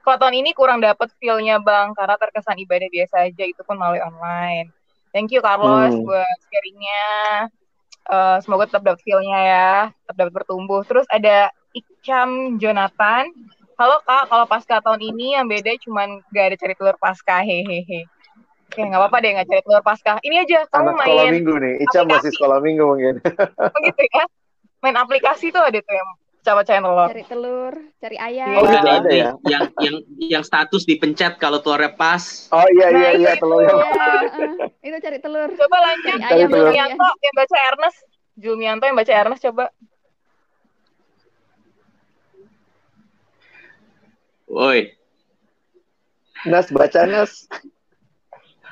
Kalau 0.00 0.16
tahun 0.16 0.34
ini 0.40 0.50
kurang 0.56 0.80
dapet 0.80 1.12
feel-nya, 1.20 1.60
Bang, 1.60 1.92
karena 1.92 2.16
terkesan 2.16 2.56
ibadah 2.60 2.88
biasa 2.88 3.24
aja 3.28 3.44
itu 3.44 3.60
pun 3.64 3.76
melalui 3.76 4.00
online. 4.00 4.72
Thank 5.12 5.32
you 5.32 5.40
Carlos 5.40 5.92
Hmm. 5.96 6.04
buat 6.04 6.38
sharingnya. 6.50 7.08
Eh, 8.10 8.36
semoga 8.42 8.66
tetap 8.66 8.82
dapat 8.82 9.00
feel-nya 9.04 9.38
ya, 9.40 9.72
tetap 10.04 10.16
dapat 10.26 10.32
bertumbuh. 10.42 10.82
Terus 10.88 11.06
ada 11.08 11.52
Ikam 11.70 12.58
Jonathan. 12.58 13.30
Halo 13.80 13.96
Kak, 14.04 14.28
kalau 14.28 14.44
Paskah 14.44 14.84
tahun 14.84 15.00
ini 15.00 15.40
yang 15.40 15.48
beda 15.48 15.72
cuman 15.80 16.20
gak 16.36 16.52
ada 16.52 16.56
cari 16.60 16.76
telur 16.76 17.00
Paskah, 17.00 17.40
hehehe. 17.40 18.04
Oke, 18.68 18.84
nggak 18.84 19.00
apa-apa 19.00 19.16
deh 19.24 19.30
nggak 19.32 19.48
cari 19.48 19.62
telur 19.64 19.80
Paskah. 19.80 20.16
Ini 20.20 20.36
aja, 20.44 20.68
kamu 20.68 20.92
anak 20.92 21.00
sekolah 21.00 21.24
main 21.24 21.32
minggu 21.32 21.54
nih 21.56 21.74
Ica 21.80 21.88
masih 21.88 22.04
aplikasi. 22.04 22.28
sekolah 22.36 22.58
minggu 22.60 22.82
mungkin 22.84 23.14
apa 23.24 23.78
gitu 23.88 24.02
ya. 24.04 24.24
Main 24.84 24.96
aplikasi 25.00 25.46
tuh 25.48 25.64
ada 25.64 25.80
tuh 25.80 25.94
yang 25.96 26.08
cawa-cawain 26.44 26.84
telur. 26.84 27.08
Cari 27.08 27.24
telur, 27.24 27.74
cari 28.04 28.16
ayam. 28.20 28.56
Oh, 28.60 28.64
gitu 28.68 28.84
ada 28.84 29.10
ya? 29.16 29.30
yang 29.48 29.64
yang 29.80 29.96
yang 30.20 30.42
status 30.44 30.84
dipencet 30.84 31.40
kalau 31.40 31.64
telurnya 31.64 31.96
pas 31.96 32.52
oh 32.52 32.68
iya 32.76 32.86
Nah, 32.92 33.00
iya 33.00 33.10
iya 33.16 33.32
itu. 33.32 33.40
telurnya 33.40 33.72
Iya, 33.80 33.92
eh, 34.44 34.88
itu 34.92 34.96
cari 35.00 35.18
telur. 35.24 35.48
Coba 35.56 35.76
lanjut, 35.88 36.18
Cari 36.20 36.36
ayam 36.36 36.48
telur. 36.52 36.68
Julmianto 36.68 37.08
yang 37.24 37.34
baca 37.34 37.56
Ernest. 37.72 37.98
Julmianto 38.36 38.84
yang 38.84 38.96
baca 39.00 39.12
Ernest 39.16 39.42
coba. 39.48 39.64
Woi 44.50 44.90
Nas 46.42 46.66
baca 46.72 47.04
Nas 47.06 47.46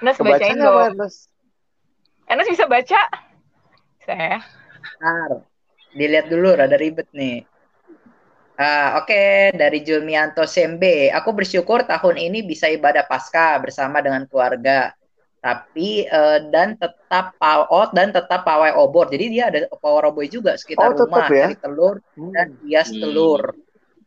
Ernest 0.01 0.21
bacain 0.25 0.57
dong. 0.57 0.97
Nas 0.97 1.29
Ernest 2.29 2.51
bisa 2.53 2.65
baca? 2.65 3.01
Saya. 4.05 4.41
Bentar. 4.81 5.31
Dilihat 5.93 6.27
dulu, 6.33 6.49
rada 6.57 6.77
ribet 6.81 7.09
nih. 7.13 7.45
Ah, 8.59 8.99
Oke, 8.99 9.53
dari 9.55 9.85
Julmianto 9.87 10.43
Sembe. 10.49 11.13
Aku 11.15 11.31
bersyukur 11.37 11.85
tahun 11.87 12.17
ini 12.19 12.43
bisa 12.43 12.67
ibadah 12.67 13.07
Paskah 13.07 13.61
bersama 13.63 14.03
dengan 14.03 14.25
keluarga. 14.27 14.97
Tapi 15.39 16.09
eh, 16.09 16.39
dan 16.51 16.75
tetap 16.75 17.39
paw- 17.39 17.69
oh, 17.71 17.87
dan 17.95 18.11
tetap 18.11 18.43
pawai 18.43 18.75
obor. 18.75 19.07
Jadi 19.13 19.25
dia 19.31 19.53
ada 19.53 19.71
pawai 19.71 20.11
obor 20.11 20.27
juga 20.27 20.59
sekitar 20.59 20.91
Oh, 20.91 21.07
rumah, 21.07 21.31
ya? 21.31 21.47
cari 21.47 21.57
telur 21.61 22.03
Hmm. 22.19 22.33
dan 22.35 22.49
hias 22.65 22.91
Hmm. 22.91 23.01
telur. 23.01 23.43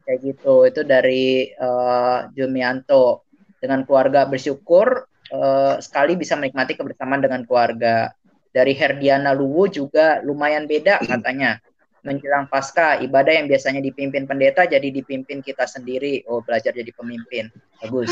Kayak 0.06 0.20
gitu. 0.24 0.56
Itu 0.68 0.82
dari 0.86 1.52
eh, 1.52 2.18
Julmianto. 2.36 3.26
Dengan 3.62 3.86
keluarga 3.86 4.26
bersyukur 4.26 5.06
eh, 5.30 5.76
sekali 5.78 6.18
bisa 6.18 6.34
menikmati 6.34 6.74
kebersamaan 6.74 7.22
dengan 7.22 7.46
keluarga. 7.46 8.10
Dari 8.52 8.74
Herdiana 8.76 9.32
Luwu 9.32 9.70
juga 9.72 10.20
lumayan 10.26 10.66
beda 10.66 11.00
katanya. 11.06 11.62
Menjelang 12.02 12.50
pasca 12.50 12.98
ibadah 12.98 13.30
yang 13.30 13.46
biasanya 13.46 13.78
dipimpin 13.78 14.26
pendeta 14.26 14.66
jadi 14.66 14.90
dipimpin 14.90 15.46
kita 15.46 15.70
sendiri. 15.70 16.26
Oh, 16.26 16.42
belajar 16.42 16.74
jadi 16.74 16.90
pemimpin. 16.98 17.54
Bagus. 17.80 18.10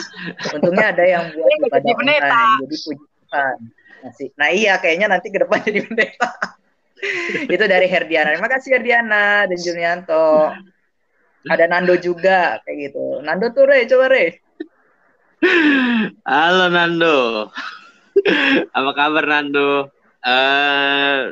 Untungnya 0.53 0.93
ada 0.93 1.03
yang 1.03 1.23
buat 1.33 1.49
ibadah 1.65 1.81
jadi 1.81 1.97
pendeta. 1.97 2.23
online. 2.29 2.61
Jadi 2.61 2.77
puji 2.85 3.05
Tuhan. 3.09 3.57
Masih. 3.99 4.27
Nah 4.37 4.49
iya, 4.53 4.73
kayaknya 4.77 5.07
nanti 5.09 5.27
ke 5.33 5.41
depan 5.41 5.59
jadi 5.67 5.79
pendeta. 5.89 6.29
Itu 7.55 7.65
dari 7.65 7.87
Herdiana. 7.87 8.35
Terima 8.35 8.51
kasih 8.51 8.69
Herdiana 8.77 9.47
dan 9.47 9.59
Junianto. 9.59 10.53
Ada 11.49 11.65
Nando 11.65 11.97
juga 11.97 12.61
kayak 12.61 12.77
gitu. 12.93 13.25
Nando 13.25 13.49
tuh 13.49 13.65
Re, 13.65 13.89
coba 13.89 14.05
Re. 14.13 14.25
halo 16.27 16.67
Nando 16.67 17.47
Apa 18.77 18.91
kabar 18.93 19.25
Nando? 19.25 19.89
Uh, 20.19 21.31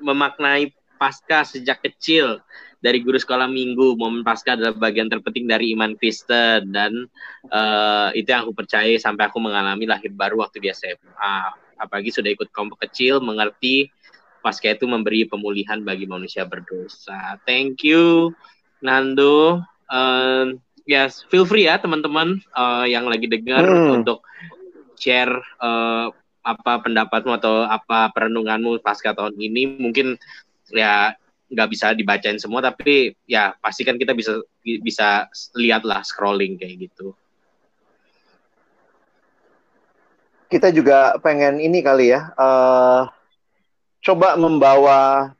memaknai 0.00 0.72
pasca 0.96 1.44
sejak 1.44 1.84
kecil 1.84 2.40
dari 2.80 3.04
guru 3.04 3.20
sekolah 3.20 3.48
minggu 3.48 3.96
momen 4.00 4.24
pasca 4.24 4.56
adalah 4.56 4.72
bagian 4.76 5.12
terpenting 5.12 5.44
dari 5.44 5.76
iman 5.76 5.92
Kristen 5.96 6.72
dan 6.72 7.08
uh, 7.52 8.08
itu 8.16 8.28
yang 8.28 8.48
aku 8.48 8.56
percaya 8.56 8.96
sampai 8.96 9.28
aku 9.28 9.40
mengalami 9.40 9.84
lahir 9.84 10.08
baru 10.12 10.40
waktu 10.40 10.64
di 10.64 10.68
SMA 10.72 11.36
apalagi 11.76 12.12
sudah 12.12 12.32
ikut 12.32 12.48
kelompok 12.48 12.88
kecil 12.88 13.20
mengerti 13.20 13.92
pasca 14.40 14.72
itu 14.72 14.88
memberi 14.88 15.28
pemulihan 15.28 15.80
bagi 15.80 16.04
manusia 16.08 16.44
berdosa 16.44 17.40
thank 17.48 17.84
you 17.84 18.32
Nando 18.84 19.64
uh, 19.88 20.44
yes 20.84 21.24
feel 21.32 21.48
free 21.48 21.64
ya 21.64 21.80
teman-teman 21.80 22.44
uh, 22.52 22.84
yang 22.84 23.08
lagi 23.08 23.24
dengar 23.24 23.64
hmm. 23.64 24.04
untuk 24.04 24.20
share 25.00 25.32
uh, 25.58 26.12
apa 26.44 26.84
pendapatmu 26.84 27.32
atau 27.40 27.64
apa 27.64 28.12
perenunganmu 28.12 28.84
pasca 28.84 29.16
tahun 29.16 29.32
ini 29.40 29.80
mungkin 29.80 30.20
ya 30.68 31.16
nggak 31.48 31.70
bisa 31.72 31.96
dibacain 31.96 32.36
semua 32.36 32.60
tapi 32.60 33.16
ya 33.24 33.56
pasti 33.64 33.80
kan 33.84 33.96
kita 33.96 34.12
bisa 34.12 34.44
bisa 34.60 35.28
lihat 35.56 35.88
lah 35.88 36.04
scrolling 36.04 36.60
kayak 36.60 36.88
gitu 36.88 37.16
kita 40.52 40.68
juga 40.68 41.16
pengen 41.24 41.58
ini 41.64 41.80
kali 41.80 42.12
ya 42.12 42.28
uh, 42.36 43.08
coba 44.04 44.36
membawa 44.36 45.32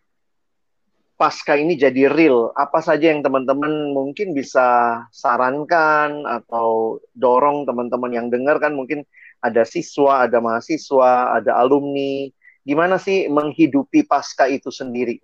pasca 1.15 1.55
ini 1.55 1.79
jadi 1.79 2.11
real? 2.11 2.51
Apa 2.55 2.83
saja 2.83 3.11
yang 3.11 3.23
teman-teman 3.23 3.95
mungkin 3.95 4.35
bisa 4.35 5.01
sarankan 5.15 6.27
atau 6.27 6.99
dorong 7.15 7.65
teman-teman 7.67 8.11
yang 8.13 8.27
dengar? 8.31 8.59
Kan 8.59 8.75
mungkin 8.75 9.07
ada 9.39 9.63
siswa 9.63 10.27
ada 10.27 10.43
mahasiswa 10.43 11.37
ada 11.39 11.55
alumni. 11.59 12.29
Gimana 12.65 12.97
sih 12.97 13.29
menghidupi 13.31 14.09
pasca 14.09 14.49
itu 14.51 14.73
sendiri? 14.73 15.21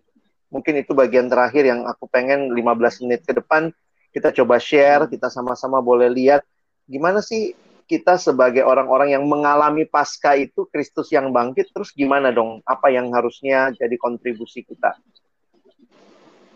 Mungkin 0.51 0.83
itu 0.83 0.93
bagian 0.93 1.31
terakhir 1.31 1.63
yang 1.67 1.87
aku 1.87 2.11
pengen 2.11 2.51
15 2.53 3.07
menit 3.07 3.23
ke 3.23 3.33
depan 3.33 3.71
kita 4.11 4.35
coba 4.43 4.59
share, 4.59 5.07
kita 5.07 5.31
sama-sama 5.31 5.79
boleh 5.79 6.11
lihat. 6.11 6.43
Gimana 6.91 7.23
sih 7.23 7.55
kita 7.87 8.19
sebagai 8.19 8.67
orang-orang 8.67 9.15
yang 9.15 9.23
mengalami 9.27 9.87
pasca 9.87 10.35
itu 10.35 10.67
Kristus 10.71 11.11
yang 11.15 11.31
bangkit 11.31 11.71
terus 11.71 11.95
gimana 11.95 12.35
dong? 12.35 12.59
Apa 12.67 12.91
yang 12.91 13.15
harusnya 13.15 13.71
jadi 13.75 13.95
kontribusi 13.99 14.67
kita 14.67 14.99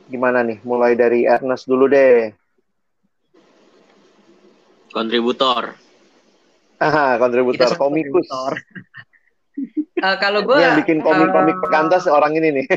gimana 0.08 0.44
nih 0.44 0.60
mulai 0.62 0.92
dari 0.94 1.24
Ernest 1.24 1.64
dulu 1.64 1.88
deh 1.88 2.32
kontributor 4.92 5.74
ah 6.78 7.16
kontributor 7.16 7.72
komikus 7.78 8.28
uh, 8.30 8.56
kalau 10.22 10.44
gue 10.44 10.58
yang 10.60 10.76
bikin 10.78 11.00
komik-komik 11.00 11.56
uh, 11.56 11.62
pekantas 11.62 12.04
orang 12.10 12.34
ini 12.36 12.60
nih. 12.60 12.66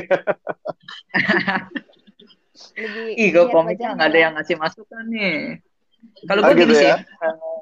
Ih, 3.18 3.34
gue 3.34 3.46
komiknya 3.50 3.98
nggak 3.98 4.08
ada 4.14 4.18
yang 4.18 4.32
ngasih 4.38 4.54
masukan 4.54 5.02
nih. 5.10 5.58
Kalau 6.30 6.46
gue 6.46 6.54
gitu, 6.62 6.74
sih, 6.78 6.86
ya? 6.86 7.02
uh, 7.02 7.58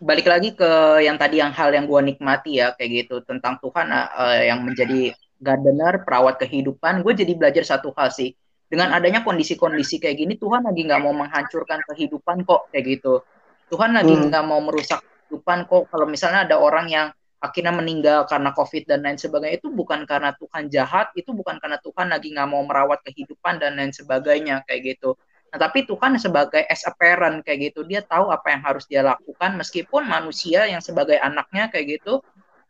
balik 0.00 0.26
lagi 0.26 0.56
ke 0.56 1.04
yang 1.04 1.20
tadi 1.20 1.38
yang 1.38 1.52
hal 1.52 1.70
yang 1.70 1.84
gue 1.84 2.00
nikmati 2.00 2.58
ya 2.58 2.72
kayak 2.74 3.06
gitu 3.06 3.20
tentang 3.22 3.60
Tuhan 3.60 3.92
uh, 3.92 4.42
yang 4.42 4.64
menjadi 4.64 5.14
gardener, 5.42 6.06
perawat 6.06 6.38
kehidupan. 6.38 7.02
Gue 7.02 7.18
jadi 7.18 7.34
belajar 7.34 7.66
satu 7.66 7.90
hal 7.98 8.14
sih. 8.14 8.32
Dengan 8.70 8.96
adanya 8.96 9.20
kondisi-kondisi 9.20 10.00
kayak 10.00 10.16
gini, 10.16 10.34
Tuhan 10.40 10.64
lagi 10.64 10.88
nggak 10.88 11.02
mau 11.04 11.12
menghancurkan 11.12 11.84
kehidupan 11.92 12.48
kok 12.48 12.72
kayak 12.72 12.84
gitu. 12.96 13.20
Tuhan 13.68 13.92
lagi 13.92 14.16
hmm. 14.16 14.32
nggak 14.32 14.42
hmm. 14.46 14.48
mau 14.48 14.60
merusak 14.64 15.04
kehidupan 15.04 15.68
kok. 15.68 15.92
Kalau 15.92 16.06
misalnya 16.08 16.48
ada 16.48 16.56
orang 16.56 16.88
yang 16.88 17.06
akhirnya 17.42 17.74
meninggal 17.74 18.24
karena 18.30 18.54
COVID 18.54 18.86
dan 18.86 19.02
lain 19.02 19.18
sebagainya 19.18 19.58
itu 19.58 19.68
bukan 19.68 20.06
karena 20.06 20.30
Tuhan 20.38 20.70
jahat, 20.70 21.10
itu 21.18 21.34
bukan 21.34 21.58
karena 21.58 21.76
Tuhan 21.82 22.06
lagi 22.14 22.30
nggak 22.30 22.48
mau 22.48 22.62
merawat 22.62 23.02
kehidupan 23.02 23.58
dan 23.58 23.76
lain 23.76 23.90
sebagainya 23.90 24.62
kayak 24.64 24.96
gitu. 24.96 25.18
Nah, 25.52 25.68
tapi 25.68 25.84
Tuhan 25.84 26.16
sebagai 26.16 26.64
as 26.64 26.80
a 26.88 26.96
parent 26.96 27.44
kayak 27.44 27.74
gitu, 27.74 27.84
dia 27.84 28.00
tahu 28.00 28.32
apa 28.32 28.56
yang 28.56 28.64
harus 28.64 28.88
dia 28.88 29.04
lakukan 29.04 29.60
meskipun 29.60 30.08
manusia 30.08 30.64
yang 30.64 30.80
sebagai 30.80 31.20
anaknya 31.20 31.68
kayak 31.68 32.00
gitu, 32.00 32.24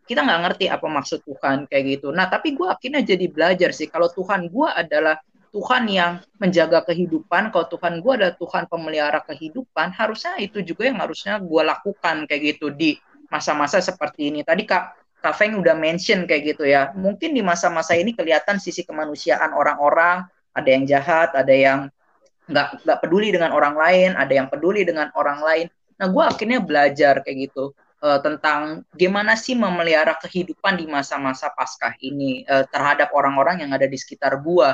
kita 0.07 0.21
nggak 0.27 0.41
ngerti 0.49 0.67
apa 0.67 0.87
maksud 0.91 1.23
Tuhan 1.23 1.71
kayak 1.71 1.85
gitu. 1.99 2.09
Nah, 2.11 2.27
tapi 2.27 2.59
gue 2.59 2.67
akhirnya 2.67 3.03
jadi 3.07 3.27
belajar 3.31 3.71
sih 3.71 3.87
kalau 3.87 4.11
Tuhan 4.11 4.51
gue 4.51 4.69
adalah 4.69 5.19
Tuhan 5.53 5.85
yang 5.85 6.25
menjaga 6.41 6.81
kehidupan, 6.89 7.53
kalau 7.53 7.69
Tuhan 7.69 8.01
gue 8.01 8.13
adalah 8.17 8.35
Tuhan 8.41 8.65
pemelihara 8.73 9.21
kehidupan, 9.21 9.93
harusnya 9.93 10.41
itu 10.41 10.65
juga 10.65 10.89
yang 10.89 10.99
harusnya 10.99 11.37
gue 11.37 11.63
lakukan 11.63 12.25
kayak 12.25 12.57
gitu 12.57 12.73
di 12.73 12.97
masa-masa 13.29 13.79
seperti 13.85 14.33
ini. 14.33 14.41
Tadi 14.41 14.65
Kak 14.65 15.03
Kak 15.23 15.39
Feng 15.39 15.55
udah 15.61 15.77
mention 15.79 16.27
kayak 16.27 16.57
gitu 16.57 16.67
ya. 16.67 16.91
Mungkin 16.97 17.37
di 17.37 17.45
masa-masa 17.45 17.95
ini 17.95 18.11
kelihatan 18.17 18.59
sisi 18.59 18.83
kemanusiaan 18.83 19.55
orang-orang, 19.55 20.27
ada 20.51 20.69
yang 20.69 20.83
jahat, 20.89 21.31
ada 21.37 21.55
yang 21.55 21.87
nggak 22.51 22.83
nggak 22.83 22.99
peduli 22.99 23.31
dengan 23.31 23.55
orang 23.55 23.79
lain, 23.79 24.11
ada 24.19 24.33
yang 24.35 24.49
peduli 24.51 24.83
dengan 24.83 25.15
orang 25.15 25.39
lain. 25.45 25.67
Nah, 26.01 26.11
gue 26.11 26.25
akhirnya 26.27 26.59
belajar 26.59 27.23
kayak 27.23 27.53
gitu 27.53 27.77
uh, 28.03 28.21
tentang 28.21 28.83
gimana 28.93 29.39
sih 29.39 29.55
memelihara 29.55 30.19
kehidupan 30.19 30.77
di 30.77 30.91
masa-masa 30.91 31.55
paskah 31.55 31.95
ini 32.03 32.43
uh, 32.51 32.67
terhadap 32.69 33.15
orang-orang 33.15 33.63
yang 33.63 33.71
ada 33.71 33.87
di 33.87 33.97
sekitar 33.97 34.43
gue. 34.43 34.69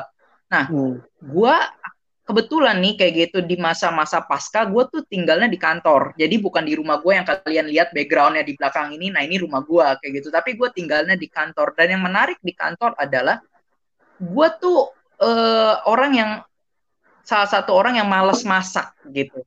Nah, 0.48 0.64
hmm. 0.66 1.04
gue 1.20 1.56
kebetulan 2.28 2.76
nih 2.84 2.94
kayak 3.00 3.12
gitu 3.16 3.38
di 3.40 3.56
masa-masa 3.56 4.20
pasca 4.20 4.68
gue 4.68 4.84
tuh 4.92 5.00
tinggalnya 5.08 5.48
di 5.48 5.56
kantor 5.56 6.12
jadi 6.12 6.36
bukan 6.36 6.60
di 6.60 6.76
rumah 6.76 7.00
gue 7.00 7.16
yang 7.16 7.24
kalian 7.24 7.72
lihat 7.72 7.88
backgroundnya 7.96 8.44
di 8.44 8.52
belakang 8.52 8.92
ini 8.92 9.08
nah 9.08 9.24
ini 9.24 9.40
rumah 9.40 9.64
gue 9.64 9.80
kayak 9.80 10.12
gitu 10.20 10.28
tapi 10.28 10.52
gue 10.52 10.68
tinggalnya 10.76 11.16
di 11.16 11.24
kantor 11.24 11.72
dan 11.72 11.96
yang 11.96 12.04
menarik 12.04 12.36
di 12.44 12.52
kantor 12.52 12.92
adalah 13.00 13.40
gue 14.20 14.48
tuh 14.60 14.92
uh, 15.24 15.88
orang 15.88 16.12
yang 16.12 16.30
salah 17.24 17.48
satu 17.48 17.72
orang 17.72 17.96
yang 17.96 18.04
males 18.04 18.44
masak 18.44 18.92
gitu 19.08 19.40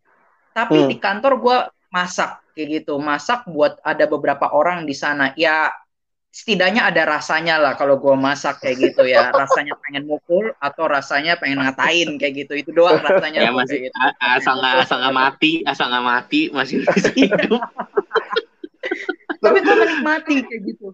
tapi 0.50 0.82
hmm. 0.82 0.90
di 0.90 0.98
kantor 0.98 1.38
gue 1.38 1.58
masak 1.94 2.41
kayak 2.54 2.84
gitu. 2.84 3.00
Masak 3.02 3.48
buat 3.50 3.80
ada 3.82 4.06
beberapa 4.06 4.52
orang 4.52 4.84
di 4.84 4.96
sana. 4.96 5.32
Ya 5.40 5.72
setidaknya 6.32 6.88
ada 6.88 7.04
rasanya 7.04 7.60
lah 7.60 7.74
kalau 7.76 8.00
gue 8.00 8.16
masak 8.16 8.64
kayak 8.64 8.78
gitu 8.92 9.04
ya. 9.04 9.30
Rasanya 9.42 9.76
pengen 9.84 10.08
mukul 10.08 10.56
atau 10.64 10.88
rasanya 10.88 11.36
pengen 11.36 11.60
ngatain 11.60 12.16
kayak 12.16 12.48
gitu. 12.48 12.54
Itu 12.56 12.72
doang 12.72 13.04
rasanya 13.08 13.48
ya 13.48 13.52
masih 13.52 13.92
gitu. 13.92 13.96
asal 14.20 14.60
nggak 14.60 14.88
asal 14.88 14.98
nggak 15.04 15.16
mati 15.16 15.52
asal 15.68 15.86
nggak 15.92 16.06
mati 16.08 16.42
masih 16.56 16.84
hidup. 17.20 17.62
Tapi 19.42 19.58
gue 19.60 19.76
menikmati 19.76 20.36
kayak 20.48 20.62
gitu. 20.72 20.86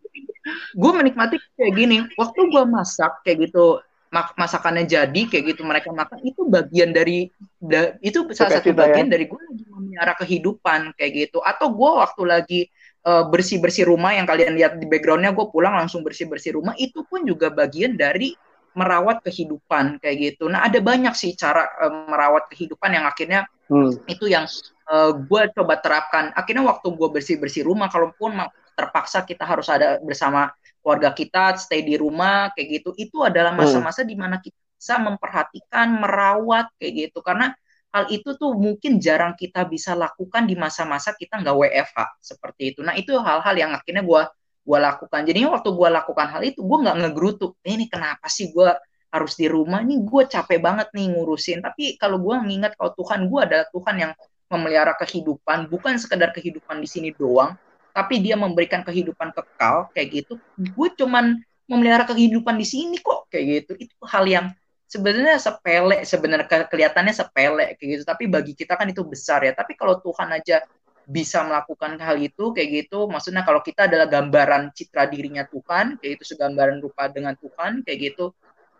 Gue 0.73 0.91
menikmati 0.95 1.35
kayak 1.59 1.73
gini. 1.75 1.97
Waktu 2.17 2.39
gue 2.49 2.63
masak 2.65 3.21
kayak 3.21 3.51
gitu 3.51 3.81
mak 4.07 4.39
masakannya 4.39 4.87
jadi 4.87 5.21
kayak 5.27 5.55
gitu 5.55 5.67
mereka 5.67 5.91
makan 5.91 6.23
itu 6.23 6.47
bagian 6.47 6.95
dari 6.95 7.27
da, 7.59 7.99
itu 7.99 8.23
salah 8.31 8.63
satu 8.63 8.71
bagian 8.71 9.11
ya. 9.11 9.19
dari 9.19 9.25
gue 9.27 9.41
lagi 9.41 9.63
memelihara 9.67 10.13
kehidupan 10.15 10.95
kayak 10.95 11.11
gitu 11.27 11.43
atau 11.43 11.67
gue 11.75 11.91
waktu 11.91 12.23
lagi 12.23 12.61
uh, 13.03 13.27
bersih-bersih 13.27 13.83
rumah 13.83 14.15
yang 14.15 14.23
kalian 14.23 14.55
lihat 14.55 14.79
di 14.79 14.87
backgroundnya 14.87 15.35
gue 15.35 15.47
pulang 15.51 15.75
langsung 15.75 16.07
bersih-bersih 16.07 16.55
rumah 16.55 16.71
itu 16.79 17.03
pun 17.03 17.27
juga 17.27 17.51
bagian 17.51 17.99
dari 17.99 18.31
merawat 18.77 19.25
kehidupan 19.25 19.97
kayak 19.97 20.17
gitu. 20.37 20.45
Nah 20.53 20.61
ada 20.61 20.77
banyak 20.77 21.11
sih 21.17 21.33
cara 21.33 21.65
uh, 21.81 22.05
merawat 22.07 22.45
kehidupan 22.53 22.93
yang 22.93 23.09
akhirnya 23.09 23.49
hmm. 23.73 24.05
itu 24.05 24.29
yang 24.29 24.45
uh, 24.87 25.17
gue 25.17 25.41
coba 25.57 25.81
terapkan. 25.81 26.29
Akhirnya 26.37 26.63
waktu 26.63 26.93
gue 26.93 27.09
bersih-bersih 27.09 27.65
rumah, 27.65 27.89
kalaupun 27.89 28.37
terpaksa 28.77 29.25
kita 29.25 29.43
harus 29.49 29.65
ada 29.73 29.97
bersama 29.97 30.53
keluarga 30.87 31.11
kita, 31.11 31.59
stay 31.59 31.83
di 31.83 31.99
rumah 31.99 32.55
kayak 32.55 32.79
gitu, 32.79 32.95
itu 32.95 33.19
adalah 33.19 33.51
hmm. 33.51 33.59
masa-masa 33.59 34.07
hmm. 34.07 34.09
di 34.09 34.15
mana 34.15 34.39
kita 34.39 34.55
bisa 34.55 34.95
memperhatikan, 35.03 35.99
merawat 35.99 36.71
kayak 36.79 37.11
gitu. 37.11 37.19
Karena 37.19 37.51
hal 37.91 38.07
itu 38.07 38.39
tuh 38.39 38.55
mungkin 38.55 39.03
jarang 39.03 39.35
kita 39.35 39.67
bisa 39.67 39.99
lakukan 39.99 40.47
di 40.47 40.55
masa-masa 40.55 41.11
kita 41.11 41.43
nggak 41.43 41.55
WFH 41.59 41.99
seperti 42.23 42.71
itu. 42.71 42.79
Nah 42.87 42.95
itu 42.95 43.19
hal-hal 43.19 43.55
yang 43.59 43.75
akhirnya 43.75 44.07
gue 44.07 44.21
gua 44.63 44.79
lakukan. 44.79 45.27
Jadinya 45.27 45.59
waktu 45.59 45.75
gue 45.75 45.89
lakukan 45.91 46.27
hal 46.31 46.41
itu 46.47 46.63
gue 46.63 46.77
nggak 46.87 46.97
ngegerutuk. 47.03 47.59
Eh, 47.67 47.75
ini 47.75 47.91
kenapa 47.91 48.31
sih 48.31 48.55
gue 48.55 48.71
harus 49.11 49.33
di 49.35 49.51
rumah? 49.51 49.83
Ini 49.83 50.07
gue 50.07 50.23
capek 50.23 50.59
banget 50.63 50.87
nih 50.95 51.11
ngurusin. 51.11 51.59
Tapi 51.59 51.99
kalau 51.99 52.23
gue 52.23 52.35
mengingat 52.39 52.79
kalau 52.79 52.95
Tuhan 52.95 53.27
gue 53.27 53.39
adalah 53.43 53.67
Tuhan 53.75 53.95
yang 53.99 54.11
memelihara 54.47 54.95
kehidupan, 54.95 55.67
bukan 55.67 55.99
sekedar 55.99 56.31
kehidupan 56.31 56.79
di 56.79 56.87
sini 56.87 57.09
doang, 57.11 57.59
tapi 57.97 58.21
dia 58.21 58.37
memberikan 58.37 58.85
kehidupan 58.85 59.33
kekal 59.33 59.89
kayak 59.97 60.21
gitu. 60.21 60.37
Gue 60.77 60.93
cuman 60.93 61.41
memelihara 61.65 62.05
kehidupan 62.05 62.53
di 62.61 62.67
sini 62.69 63.01
kok 63.01 63.25
kayak 63.33 63.65
gitu. 63.65 63.73
Itu 63.81 63.97
hal 64.05 64.29
yang 64.29 64.53
sebenarnya 64.87 65.35
sepele 65.41 66.05
sebenarnya 66.07 66.47
kelihatannya 66.71 67.11
sepele 67.11 67.75
kayak 67.75 67.89
gitu 67.99 68.03
tapi 68.07 68.31
bagi 68.31 68.55
kita 68.55 68.79
kan 68.79 68.87
itu 68.87 69.03
besar 69.03 69.43
ya 69.43 69.51
tapi 69.51 69.75
kalau 69.75 69.99
Tuhan 69.99 70.31
aja 70.31 70.63
bisa 71.07 71.43
melakukan 71.43 71.99
hal 71.99 72.15
itu 72.19 72.55
kayak 72.55 72.87
gitu 72.87 73.11
maksudnya 73.11 73.43
kalau 73.43 73.59
kita 73.59 73.87
adalah 73.87 74.07
gambaran 74.07 74.71
citra 74.71 75.07
dirinya 75.11 75.43
Tuhan 75.43 75.99
kayak 75.99 76.19
itu 76.19 76.23
segambaran 76.35 76.79
rupa 76.79 77.11
dengan 77.11 77.35
Tuhan 77.35 77.83
kayak 77.83 77.99
gitu 77.99 78.31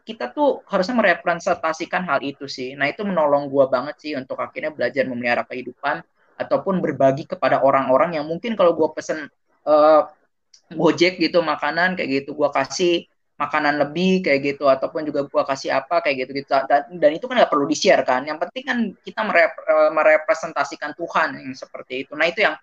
kita 0.07 0.31
tuh 0.31 0.63
harusnya 0.71 0.95
merepresentasikan 0.95 2.07
hal 2.07 2.23
itu 2.23 2.47
sih 2.47 2.71
nah 2.79 2.87
itu 2.87 3.03
menolong 3.03 3.51
gua 3.51 3.67
banget 3.67 3.95
sih 3.99 4.11
untuk 4.15 4.39
akhirnya 4.39 4.71
belajar 4.71 5.03
memelihara 5.07 5.43
kehidupan 5.43 6.03
ataupun 6.37 6.79
berbagi 6.79 7.25
kepada 7.25 7.59
orang-orang 7.65 8.15
yang 8.21 8.25
mungkin 8.29 8.53
kalau 8.53 8.77
gua 8.77 8.93
pesen 8.93 9.27
uh, 9.65 10.07
gojek 10.71 11.17
gitu 11.17 11.39
makanan 11.43 11.95
kayak 11.95 12.23
gitu 12.23 12.35
gue 12.35 12.49
kasih 12.51 13.07
makanan 13.39 13.79
lebih 13.79 14.25
kayak 14.25 14.41
gitu 14.43 14.65
ataupun 14.67 15.07
juga 15.07 15.23
gue 15.23 15.43
kasih 15.47 15.69
apa 15.79 16.01
kayak 16.03 16.27
gitu 16.27 16.43
gitu 16.43 16.49
dan, 16.67 16.89
dan 16.91 17.11
itu 17.15 17.23
kan 17.29 17.39
nggak 17.39 17.51
perlu 17.53 17.69
di 17.69 17.77
share 17.77 18.03
kan 18.03 18.25
yang 18.25 18.41
penting 18.41 18.65
kan 18.65 18.77
kita 18.99 19.21
merep, 19.23 19.53
eh, 19.53 19.91
merepresentasikan 19.93 20.91
Tuhan 20.97 21.37
yang 21.39 21.55
seperti 21.55 22.03
itu 22.03 22.17
nah 22.17 22.27
itu 22.27 22.43
yang 22.43 22.57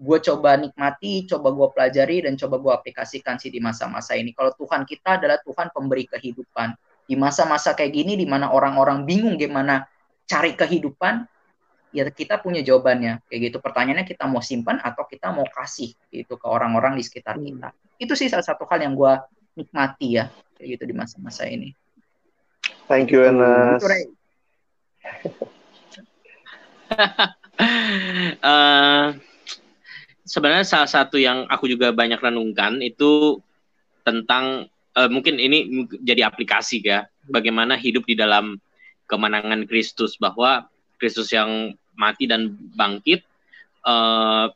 gue 0.00 0.18
coba 0.32 0.56
nikmati, 0.56 1.28
coba 1.28 1.52
gue 1.52 1.68
pelajari 1.76 2.24
dan 2.24 2.32
coba 2.40 2.56
gue 2.56 2.72
aplikasikan 2.72 3.36
sih 3.36 3.52
di 3.52 3.60
masa-masa 3.60 4.16
ini. 4.16 4.32
Kalau 4.32 4.56
Tuhan 4.56 4.88
kita 4.88 5.20
adalah 5.20 5.36
Tuhan 5.44 5.68
pemberi 5.76 6.08
kehidupan. 6.08 6.72
Di 7.04 7.20
masa-masa 7.20 7.76
kayak 7.76 7.92
gini, 7.92 8.16
di 8.16 8.24
mana 8.24 8.48
orang-orang 8.48 9.04
bingung 9.04 9.36
gimana 9.36 9.84
cari 10.24 10.56
kehidupan, 10.56 11.28
ya 11.90 12.06
kita 12.08 12.38
punya 12.42 12.62
jawabannya. 12.62 13.22
Kayak 13.26 13.40
gitu. 13.50 13.56
Pertanyaannya 13.62 14.06
kita 14.06 14.24
mau 14.26 14.42
simpan 14.42 14.78
atau 14.82 15.04
kita 15.06 15.30
mau 15.34 15.46
kasih 15.46 15.94
gitu 16.10 16.38
ke 16.38 16.46
orang-orang 16.46 16.96
di 16.98 17.04
sekitar 17.04 17.36
hmm. 17.38 17.44
kita. 17.46 17.68
Itu 18.00 18.12
sih 18.16 18.30
salah 18.30 18.46
satu 18.46 18.64
hal 18.66 18.80
yang 18.82 18.96
gue 18.96 19.12
nikmati 19.58 20.16
ya, 20.16 20.30
kayak 20.56 20.78
gitu 20.78 20.84
di 20.88 20.94
masa-masa 20.96 21.44
ini. 21.44 21.74
Thank 22.88 23.14
you, 23.14 23.22
Enes. 23.22 23.82
uh, 28.40 29.14
sebenarnya 30.26 30.66
salah 30.66 30.90
satu 30.90 31.18
yang 31.18 31.46
aku 31.46 31.70
juga 31.70 31.90
banyak 31.94 32.18
renungkan 32.18 32.82
itu 32.82 33.38
tentang 34.02 34.70
uh, 34.96 35.10
mungkin 35.10 35.38
ini 35.38 35.86
jadi 36.02 36.26
aplikasi 36.26 36.82
ya 36.82 37.06
bagaimana 37.30 37.78
hidup 37.78 38.06
di 38.06 38.18
dalam 38.18 38.58
kemenangan 39.10 39.66
Kristus 39.66 40.14
bahwa 40.18 40.70
Kristus 40.98 41.34
yang 41.34 41.74
mati 41.94 42.26
dan 42.26 42.54
bangkit 42.76 43.24
uh, 43.86 44.50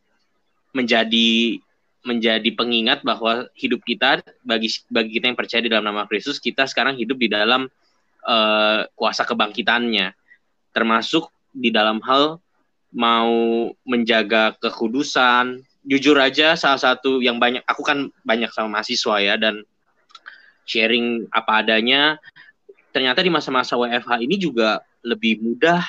menjadi 0.74 1.60
menjadi 2.04 2.50
pengingat 2.52 3.00
bahwa 3.00 3.48
hidup 3.56 3.80
kita 3.80 4.20
bagi 4.44 4.68
bagi 4.92 5.16
kita 5.16 5.32
yang 5.32 5.38
percaya 5.38 5.64
di 5.64 5.72
dalam 5.72 5.88
nama 5.88 6.04
Kristus 6.04 6.36
kita 6.36 6.68
sekarang 6.68 7.00
hidup 7.00 7.16
di 7.16 7.32
dalam 7.32 7.64
uh, 8.28 8.80
kuasa 8.92 9.24
kebangkitannya 9.24 10.12
termasuk 10.76 11.32
di 11.54 11.70
dalam 11.70 12.02
hal 12.04 12.42
mau 12.94 13.70
menjaga 13.86 14.58
kekudusan. 14.58 15.62
Jujur 15.84 16.16
aja 16.16 16.56
salah 16.56 16.80
satu 16.80 17.20
yang 17.20 17.36
banyak 17.36 17.60
aku 17.68 17.84
kan 17.84 18.08
banyak 18.24 18.48
sama 18.50 18.80
mahasiswa 18.80 19.20
ya 19.20 19.34
dan 19.36 19.62
sharing 20.64 21.28
apa 21.30 21.60
adanya. 21.60 22.16
Ternyata 22.90 23.20
di 23.20 23.30
masa-masa 23.30 23.78
WFH 23.78 24.22
ini 24.22 24.38
juga 24.38 24.80
lebih 25.04 25.42
mudah 25.42 25.82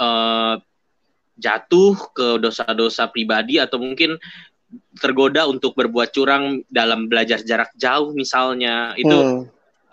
uh, 0.00 0.56
jatuh 1.38 1.94
ke 2.12 2.42
dosa-dosa 2.42 3.06
pribadi 3.08 3.62
atau 3.62 3.78
mungkin 3.78 4.18
tergoda 5.00 5.48
untuk 5.48 5.72
berbuat 5.78 6.12
curang 6.12 6.60
dalam 6.68 7.08
belajar 7.08 7.40
jarak 7.40 7.72
jauh 7.78 8.12
misalnya. 8.12 8.92
Itu 8.98 9.16
hmm. 9.16 9.42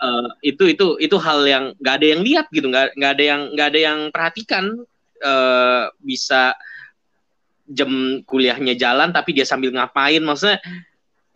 uh, 0.02 0.30
itu 0.44 0.74
itu 0.74 1.00
itu 1.00 1.16
hal 1.22 1.46
yang 1.48 1.66
nggak 1.80 1.96
ada 2.02 2.08
yang 2.18 2.22
lihat 2.26 2.46
gitu 2.52 2.68
nggak 2.68 2.98
nggak 2.98 3.12
ada 3.16 3.24
yang 3.24 3.42
nggak 3.54 3.68
ada 3.72 3.80
yang 3.80 4.00
perhatikan. 4.12 4.66
Uh, 5.24 5.88
bisa 6.04 6.52
jam 7.72 8.22
kuliahnya 8.28 8.76
jalan 8.76 9.16
tapi 9.16 9.32
dia 9.32 9.48
sambil 9.48 9.72
ngapain. 9.72 10.20
Maksudnya 10.20 10.60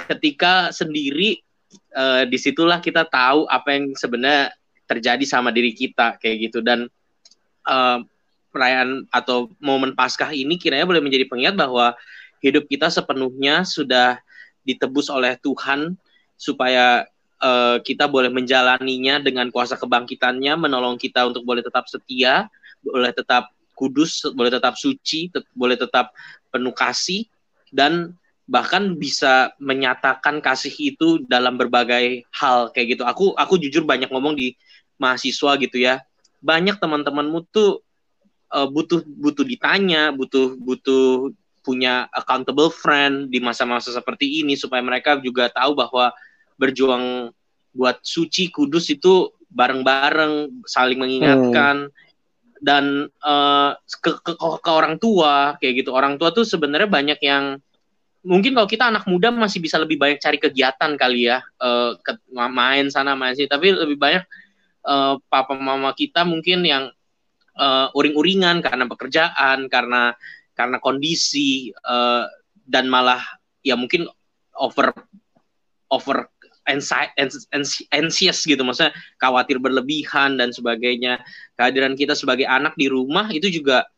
ketika 0.10 0.74
sendiri 0.76 1.40
uh, 1.96 2.28
di 2.28 2.36
situlah 2.36 2.84
kita 2.84 3.08
tahu 3.08 3.48
apa 3.48 3.70
yang 3.72 3.96
sebenarnya 3.96 4.52
terjadi 4.90 5.26
sama 5.26 5.54
diri 5.54 5.72
kita 5.72 6.20
kayak 6.20 6.50
gitu. 6.50 6.60
Dan 6.60 6.92
uh, 7.70 8.04
perayaan 8.50 9.06
atau 9.14 9.50
momen 9.62 9.94
Paskah 9.94 10.34
ini 10.34 10.58
kiranya 10.58 10.86
boleh 10.90 11.02
menjadi 11.02 11.26
pengingat 11.30 11.56
bahwa 11.58 11.94
hidup 12.42 12.66
kita 12.66 12.90
sepenuhnya 12.90 13.68
sudah 13.68 14.20
ditebus 14.66 15.10
oleh 15.10 15.38
Tuhan 15.40 15.98
supaya 16.40 17.06
uh, 17.44 17.78
kita 17.84 18.08
boleh 18.08 18.32
menjalaninya 18.32 19.20
dengan 19.20 19.52
kuasa 19.54 19.76
kebangkitannya 19.76 20.56
menolong 20.56 20.96
kita 20.96 21.28
untuk 21.28 21.44
boleh 21.44 21.62
tetap 21.62 21.86
setia 21.88 22.48
boleh 22.84 23.12
tetap 23.12 23.52
kudus, 23.76 24.28
boleh 24.36 24.52
tetap 24.52 24.76
suci, 24.76 25.32
tet 25.32 25.48
boleh 25.56 25.80
tetap 25.80 26.12
penuh 26.52 26.76
kasih 26.76 27.28
dan 27.72 28.16
bahkan 28.50 28.98
bisa 28.98 29.54
menyatakan 29.62 30.42
kasih 30.42 30.74
itu 30.74 31.24
dalam 31.30 31.56
berbagai 31.56 32.28
hal 32.34 32.74
kayak 32.74 32.98
gitu. 32.98 33.04
Aku 33.06 33.38
aku 33.38 33.56
jujur 33.62 33.86
banyak 33.86 34.10
ngomong 34.10 34.36
di 34.36 34.58
mahasiswa 35.00 35.56
gitu 35.62 35.78
ya. 35.80 36.04
Banyak 36.44 36.82
teman-temanmu 36.82 37.48
tuh 37.54 37.84
uh, 38.54 38.68
butuh 38.70 39.02
butuh 39.06 39.46
ditanya, 39.46 40.14
butuh 40.14 40.58
butuh 40.60 41.34
punya 41.62 42.08
accountable 42.16 42.72
friend 42.72 43.30
di 43.30 43.38
masa-masa 43.44 43.94
seperti 43.94 44.42
ini 44.42 44.56
supaya 44.58 44.82
mereka 44.82 45.20
juga 45.22 45.52
tahu 45.52 45.76
bahwa 45.78 46.10
berjuang 46.58 47.30
buat 47.76 48.02
suci 48.02 48.50
kudus 48.50 48.90
itu 48.90 49.30
bareng-bareng 49.54 50.66
saling 50.66 50.98
mengingatkan. 50.98 51.90
Hmm 51.90 52.08
dan 52.60 53.08
uh, 53.24 53.72
ke, 53.88 54.20
ke 54.20 54.34
ke 54.36 54.70
orang 54.70 55.00
tua 55.00 55.56
kayak 55.58 55.84
gitu. 55.84 55.96
Orang 55.96 56.20
tua 56.20 56.30
tuh 56.36 56.44
sebenarnya 56.44 56.92
banyak 56.92 57.20
yang 57.24 57.58
mungkin 58.20 58.52
kalau 58.52 58.68
kita 58.68 58.92
anak 58.92 59.08
muda 59.08 59.32
masih 59.32 59.64
bisa 59.64 59.80
lebih 59.80 59.96
banyak 59.96 60.20
cari 60.20 60.38
kegiatan 60.38 60.92
kali 61.00 61.32
ya 61.32 61.40
uh, 61.64 61.96
ke, 62.00 62.20
main 62.52 62.92
sana 62.92 63.16
main 63.16 63.34
sini. 63.34 63.48
Tapi 63.48 63.72
lebih 63.72 63.98
banyak 63.98 64.24
uh, 64.86 65.18
papa 65.32 65.56
mama 65.56 65.96
kita 65.96 66.28
mungkin 66.28 66.68
yang 66.68 66.92
uh, 67.60 67.92
uring-uringan 67.94 68.64
karena 68.64 68.88
pekerjaan 68.88 69.68
karena 69.68 70.16
karena 70.56 70.80
kondisi 70.80 71.76
uh, 71.84 72.26
dan 72.64 72.88
malah 72.88 73.22
ya 73.62 73.76
mungkin 73.76 74.08
over 74.56 74.96
over 75.92 76.32
anxious 77.92 78.46
gitu. 78.46 78.62
Maksudnya 78.62 78.94
khawatir 79.18 79.58
berlebihan 79.58 80.38
dan 80.38 80.54
sebagainya. 80.54 81.20
Kehadiran 81.58 81.98
kita 81.98 82.14
sebagai 82.14 82.46
anak 82.46 82.78
di 82.78 82.88
rumah 82.88 83.28
itu 83.34 83.50
juga 83.50 83.90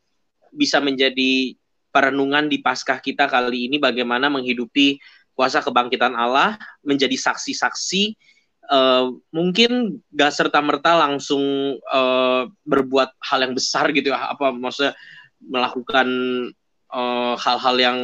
bisa 0.55 0.79
menjadi 0.79 1.55
perenungan 1.91 2.47
di 2.47 2.63
paskah 2.63 3.03
kita 3.03 3.27
kali 3.27 3.67
ini 3.67 3.75
bagaimana 3.75 4.31
menghidupi 4.31 4.99
kuasa 5.35 5.59
kebangkitan 5.59 6.15
Allah 6.15 6.55
menjadi 6.83 7.15
saksi-saksi 7.19 8.15
uh, 8.69 9.15
mungkin 9.33 10.01
gak 10.13 10.35
serta 10.35 10.61
merta 10.61 10.99
langsung 10.99 11.41
uh, 11.89 12.45
berbuat 12.67 13.17
hal 13.23 13.39
yang 13.47 13.53
besar 13.57 13.89
gitu 13.95 14.13
ya. 14.13 14.33
Apa 14.35 14.53
maksudnya 14.53 14.93
melakukan 15.41 16.07
eh, 16.93 17.33
hal-hal 17.33 17.75
uh, 17.75 17.81
yang 17.81 17.99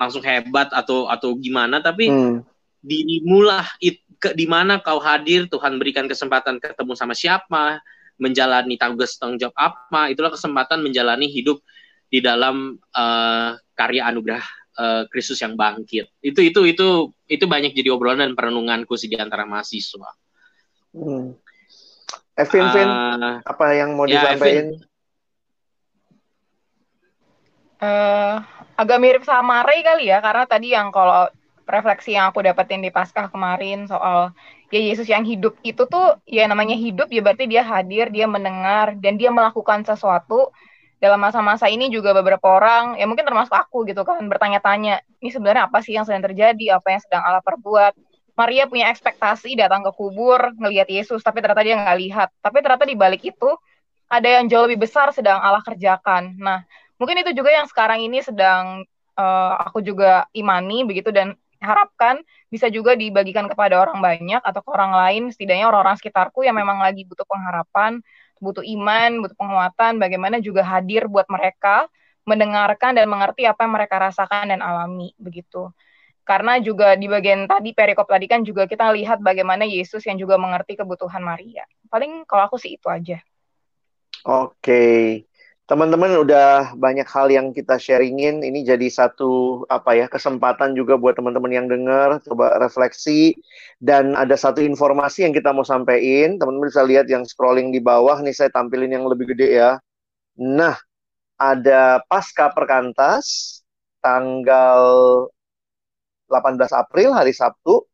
langsung 0.00 0.24
hebat 0.24 0.72
atau 0.72 1.12
atau 1.12 1.36
gimana. 1.36 1.84
Tapi 1.84 2.08
hmm. 2.08 2.40
dirimulah 2.80 3.68
it, 3.84 4.00
ke, 4.16 4.32
di 4.32 4.48
mana 4.48 4.80
kau 4.80 4.96
hadir 4.96 5.44
Tuhan 5.52 5.76
berikan 5.76 6.08
kesempatan 6.08 6.56
ketemu 6.56 6.96
sama 6.96 7.12
siapa 7.12 7.84
menjalani 8.16 8.80
tugas 8.80 9.20
tanggung 9.20 9.36
jawab 9.36 9.56
apa. 9.60 10.08
Itulah 10.08 10.32
kesempatan 10.32 10.80
menjalani 10.80 11.28
hidup 11.28 11.60
di 12.08 12.24
dalam 12.24 12.80
uh, 12.96 13.60
karya 13.76 14.08
anugerah 14.08 14.44
uh, 14.80 15.02
Kristus 15.12 15.44
yang 15.44 15.60
bangkit 15.60 16.08
itu 16.24 16.40
itu 16.40 16.60
itu 16.64 16.88
itu 17.28 17.44
banyak 17.44 17.76
jadi 17.76 17.92
obrolan 17.92 18.24
dan 18.24 18.32
perenunganku 18.32 18.96
sih 18.96 19.12
di 19.12 19.20
antara 19.20 19.44
mahasiswa. 19.44 20.10
Hmm. 20.96 21.36
Evin, 22.40 22.64
uh, 22.64 23.36
apa 23.44 23.64
yang 23.76 23.92
mau 23.94 24.08
ya, 24.08 24.24
disampaikan? 24.24 24.80
Uh, 27.80 28.40
agak 28.80 28.98
mirip 29.00 29.24
sama 29.28 29.60
Ray 29.64 29.84
kali 29.84 30.08
ya 30.08 30.24
karena 30.24 30.44
tadi 30.48 30.72
yang 30.72 30.88
kalau 30.88 31.28
refleksi 31.68 32.16
yang 32.16 32.32
aku 32.32 32.42
dapetin 32.42 32.82
di 32.82 32.90
Paskah 32.90 33.30
kemarin 33.30 33.86
soal 33.86 34.34
ya 34.74 34.80
Yesus 34.80 35.06
yang 35.06 35.22
hidup 35.22 35.56
itu 35.62 35.86
tuh 35.86 36.18
ya 36.26 36.44
namanya 36.50 36.74
hidup 36.74 37.08
ya 37.08 37.22
berarti 37.22 37.46
dia 37.46 37.62
hadir, 37.62 38.10
dia 38.10 38.26
mendengar 38.26 38.98
dan 38.98 39.16
dia 39.16 39.30
melakukan 39.30 39.86
sesuatu 39.86 40.50
dalam 41.00 41.16
masa-masa 41.16 41.66
ini 41.72 41.88
juga 41.88 42.12
beberapa 42.12 42.60
orang 42.60 43.00
ya 43.00 43.08
mungkin 43.08 43.24
termasuk 43.24 43.56
aku 43.56 43.88
gitu 43.88 44.04
kan 44.04 44.20
bertanya-tanya 44.28 45.00
ini 45.24 45.32
sebenarnya 45.32 45.72
apa 45.72 45.80
sih 45.80 45.96
yang 45.96 46.04
sedang 46.04 46.28
terjadi, 46.28 46.76
apa 46.76 46.92
yang 46.92 47.00
sedang 47.00 47.22
Allah 47.24 47.40
perbuat. 47.40 47.96
Maria 48.36 48.64
punya 48.64 48.88
ekspektasi 48.88 49.52
datang 49.52 49.84
ke 49.84 49.92
kubur 49.96 50.52
ngelihat 50.60 50.88
Yesus 50.88 51.20
tapi 51.24 51.40
ternyata 51.40 51.64
dia 51.64 51.76
nggak 51.80 51.98
lihat. 51.98 52.28
Tapi 52.44 52.56
ternyata 52.60 52.84
di 52.84 52.96
balik 52.96 53.24
itu 53.24 53.50
ada 54.12 54.28
yang 54.28 54.44
jauh 54.48 54.68
lebih 54.68 54.84
besar 54.84 55.08
sedang 55.16 55.40
Allah 55.40 55.64
kerjakan. 55.64 56.36
Nah, 56.36 56.64
mungkin 57.00 57.20
itu 57.24 57.32
juga 57.32 57.52
yang 57.52 57.64
sekarang 57.68 58.04
ini 58.04 58.20
sedang 58.20 58.84
uh, 59.16 59.52
aku 59.60 59.80
juga 59.80 60.28
imani 60.36 60.84
begitu 60.84 61.08
dan 61.12 61.32
harapkan 61.60 62.20
bisa 62.48 62.72
juga 62.72 62.96
dibagikan 62.96 63.46
kepada 63.46 63.76
orang 63.76 64.00
banyak 64.00 64.40
atau 64.40 64.60
ke 64.64 64.68
orang 64.72 64.92
lain, 64.96 65.22
setidaknya 65.30 65.68
orang-orang 65.68 65.96
sekitarku 66.00 66.42
yang 66.42 66.56
memang 66.56 66.80
lagi 66.80 67.04
butuh 67.04 67.28
pengharapan, 67.28 68.00
butuh 68.40 68.64
iman, 68.64 69.20
butuh 69.20 69.36
penguatan, 69.36 70.00
bagaimana 70.00 70.40
juga 70.40 70.64
hadir 70.64 71.06
buat 71.06 71.28
mereka, 71.28 71.86
mendengarkan 72.24 72.96
dan 72.96 73.06
mengerti 73.06 73.44
apa 73.44 73.68
yang 73.68 73.72
mereka 73.76 74.00
rasakan 74.00 74.50
dan 74.50 74.60
alami, 74.64 75.12
begitu. 75.20 75.68
Karena 76.24 76.56
juga 76.60 76.94
di 76.96 77.06
bagian 77.06 77.44
tadi, 77.44 77.76
perikop 77.76 78.08
tadi 78.08 78.26
kan 78.30 78.40
juga 78.42 78.64
kita 78.64 78.92
lihat 78.96 79.20
bagaimana 79.20 79.68
Yesus 79.68 80.04
yang 80.08 80.16
juga 80.16 80.40
mengerti 80.40 80.78
kebutuhan 80.78 81.20
Maria. 81.20 81.64
Paling 81.92 82.24
kalau 82.24 82.48
aku 82.48 82.56
sih 82.56 82.76
itu 82.76 82.86
aja. 82.88 83.20
Oke. 84.24 85.26
Teman-teman 85.70 86.18
udah 86.26 86.74
banyak 86.74 87.06
hal 87.06 87.30
yang 87.30 87.54
kita 87.54 87.78
sharingin. 87.78 88.42
Ini 88.42 88.66
jadi 88.74 88.90
satu 88.90 89.62
apa 89.70 89.94
ya 89.94 90.10
kesempatan 90.10 90.74
juga 90.74 90.98
buat 90.98 91.14
teman-teman 91.14 91.52
yang 91.54 91.66
dengar 91.70 92.18
coba 92.26 92.58
refleksi 92.58 93.38
dan 93.78 94.18
ada 94.18 94.34
satu 94.34 94.58
informasi 94.66 95.22
yang 95.30 95.30
kita 95.30 95.54
mau 95.54 95.62
sampaikan. 95.62 96.42
Teman-teman 96.42 96.66
bisa 96.66 96.82
lihat 96.82 97.06
yang 97.06 97.22
scrolling 97.22 97.70
di 97.70 97.78
bawah 97.78 98.18
nih 98.18 98.34
saya 98.34 98.50
tampilin 98.50 98.90
yang 98.90 99.06
lebih 99.06 99.30
gede 99.30 99.62
ya. 99.62 99.78
Nah, 100.42 100.74
ada 101.38 102.02
pasca 102.10 102.50
perkantas 102.50 103.62
tanggal 104.02 104.82
18 106.26 106.58
April 106.74 107.14
hari 107.14 107.30
Sabtu 107.30 107.86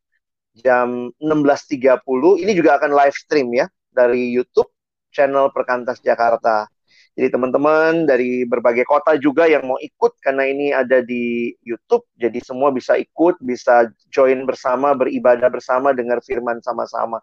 jam 0.57 1.13
16.30. 1.21 2.41
Ini 2.41 2.51
juga 2.57 2.81
akan 2.81 2.89
live 2.89 3.13
stream 3.13 3.53
ya 3.53 3.69
dari 3.93 4.33
YouTube 4.33 4.73
channel 5.13 5.53
Perkantas 5.53 6.01
Jakarta. 6.01 6.65
Jadi 7.17 7.33
teman-teman 7.33 8.05
dari 8.05 8.45
berbagai 8.45 8.85
kota 8.85 9.17
juga 9.17 9.49
yang 9.49 9.65
mau 9.65 9.81
ikut 9.81 10.21
karena 10.21 10.45
ini 10.45 10.69
ada 10.69 11.01
di 11.01 11.49
YouTube, 11.65 12.05
jadi 12.13 12.37
semua 12.45 12.69
bisa 12.69 12.93
ikut, 12.93 13.41
bisa 13.41 13.89
join 14.13 14.45
bersama, 14.45 14.93
beribadah 14.93 15.49
bersama, 15.49 15.97
dengar 15.97 16.21
firman 16.21 16.61
sama-sama. 16.61 17.17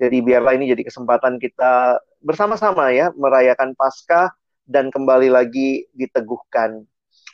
Jadi 0.00 0.24
biarlah 0.24 0.56
ini 0.56 0.72
jadi 0.72 0.88
kesempatan 0.88 1.36
kita 1.36 2.00
bersama-sama 2.24 2.88
ya 2.88 3.12
merayakan 3.12 3.76
Paskah 3.76 4.32
dan 4.64 4.88
kembali 4.88 5.28
lagi 5.28 5.84
diteguhkan. 5.92 6.80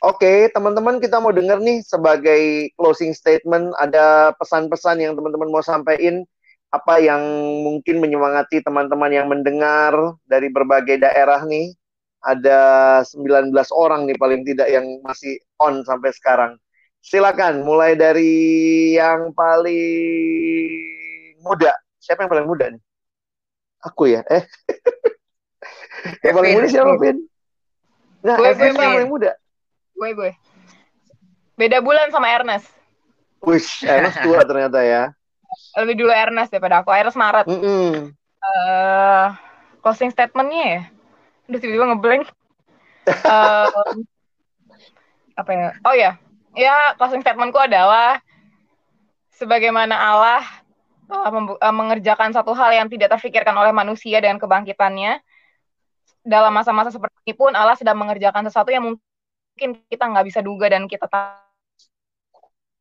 Oke, 0.03 0.51
teman-teman 0.51 0.99
kita 0.99 1.15
mau 1.23 1.31
dengar 1.31 1.63
nih 1.63 1.79
sebagai 1.79 2.75
closing 2.75 3.15
statement 3.15 3.71
ada 3.79 4.35
pesan-pesan 4.35 4.99
yang 4.99 5.15
teman-teman 5.15 5.47
mau 5.47 5.63
sampaikan 5.63 6.27
apa 6.75 6.99
yang 6.99 7.23
mungkin 7.63 8.03
menyemangati 8.03 8.59
teman-teman 8.63 9.11
yang 9.15 9.31
mendengar 9.31 9.95
dari 10.27 10.51
berbagai 10.51 10.99
daerah 10.99 11.43
nih 11.47 11.71
ada 12.21 12.59
19 13.01 13.49
orang 13.73 14.05
nih 14.05 14.17
paling 14.17 14.45
tidak 14.45 14.69
yang 14.69 14.85
masih 15.01 15.41
on 15.57 15.81
sampai 15.81 16.13
sekarang. 16.13 16.53
Silakan 17.01 17.65
mulai 17.65 17.97
dari 17.97 18.93
yang 18.93 19.33
paling 19.33 19.81
muda. 21.41 21.73
Siapa 21.97 22.25
yang 22.25 22.31
paling 22.31 22.45
muda 22.45 22.69
nih? 22.69 22.81
Aku 23.89 24.05
ya. 24.05 24.21
Eh. 24.29 24.45
yang 26.29 26.37
paling 26.37 26.51
muda 26.61 26.67
siapa, 26.69 26.93
Vin? 27.01 27.17
Nah, 28.21 28.37
gue, 28.37 28.53
gue, 28.53 28.65
yang 28.69 28.77
paling 28.77 29.09
muda. 29.09 29.31
Gue, 29.97 30.09
gue. 30.13 30.31
Beda 31.57 31.81
bulan 31.81 32.13
sama 32.13 32.29
Ernest. 32.29 32.69
Wish, 33.41 33.81
Ernest 33.81 34.21
tua 34.21 34.45
ternyata 34.49 34.85
ya. 34.85 35.09
Lebih 35.81 36.05
dulu 36.05 36.13
Ernest 36.13 36.53
daripada 36.53 36.85
aku. 36.85 36.93
Ernest 36.93 37.17
Maret. 37.17 37.45
Mm 37.49 37.61
-mm. 37.65 37.93
Uh, 38.41 39.33
closing 39.81 40.13
statementnya 40.13 40.65
ya? 40.65 40.81
Udah 41.51 41.59
tiba-tiba 41.59 41.85
ngeblank. 41.91 42.25
Um, 43.27 44.07
apa 45.35 45.51
ya? 45.51 45.69
Oh 45.83 45.95
ya 45.95 46.11
ya 46.55 46.95
closing 46.99 47.23
statementku 47.23 47.59
adalah 47.59 48.19
sebagaimana 49.35 49.95
Allah 49.95 50.43
uh, 51.07 51.73
mengerjakan 51.73 52.35
satu 52.35 52.51
hal 52.51 52.75
yang 52.75 52.87
tidak 52.91 53.15
terfikirkan 53.17 53.55
oleh 53.55 53.71
manusia 53.71 54.19
dengan 54.19 54.37
kebangkitannya 54.39 55.19
dalam 56.21 56.53
masa-masa 56.53 56.93
seperti 56.93 57.15
ini 57.25 57.33
pun 57.33 57.51
Allah 57.57 57.73
sedang 57.73 57.97
mengerjakan 57.97 58.45
sesuatu 58.45 58.69
yang 58.69 58.85
mungkin 58.85 59.81
kita 59.89 60.03
nggak 60.05 60.25
bisa 60.27 60.39
duga 60.43 60.69
dan 60.69 60.85
kita 60.85 61.09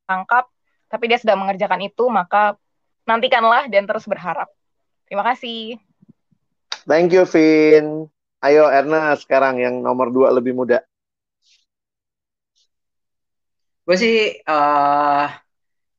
tangkap 0.04 0.44
tapi 0.90 1.06
dia 1.06 1.16
sedang 1.16 1.40
mengerjakan 1.40 1.80
itu 1.86 2.04
maka 2.10 2.58
nantikanlah 3.06 3.70
dan 3.70 3.86
terus 3.86 4.04
berharap. 4.04 4.50
Terima 5.06 5.26
kasih. 5.26 5.78
Thank 6.86 7.14
you 7.14 7.26
Vin 7.26 8.10
Ayo 8.40 8.72
Erna 8.72 9.12
sekarang 9.20 9.60
yang 9.60 9.84
nomor 9.84 10.08
dua 10.08 10.32
lebih 10.32 10.56
muda. 10.56 10.80
Gue 13.84 13.96
sih 14.00 14.40
uh, 14.48 15.28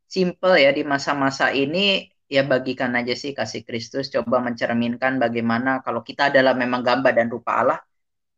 simple 0.10 0.56
ya 0.58 0.74
di 0.74 0.82
masa-masa 0.82 1.54
ini 1.54 2.10
ya 2.26 2.42
bagikan 2.42 2.98
aja 2.98 3.14
sih 3.14 3.38
kasih 3.38 3.62
Kristus 3.62 4.10
coba 4.10 4.42
mencerminkan 4.42 5.22
bagaimana 5.22 5.86
kalau 5.86 6.02
kita 6.02 6.34
adalah 6.34 6.58
memang 6.58 6.82
gambar 6.82 7.14
dan 7.14 7.28
rupa 7.30 7.62
Allah 7.62 7.80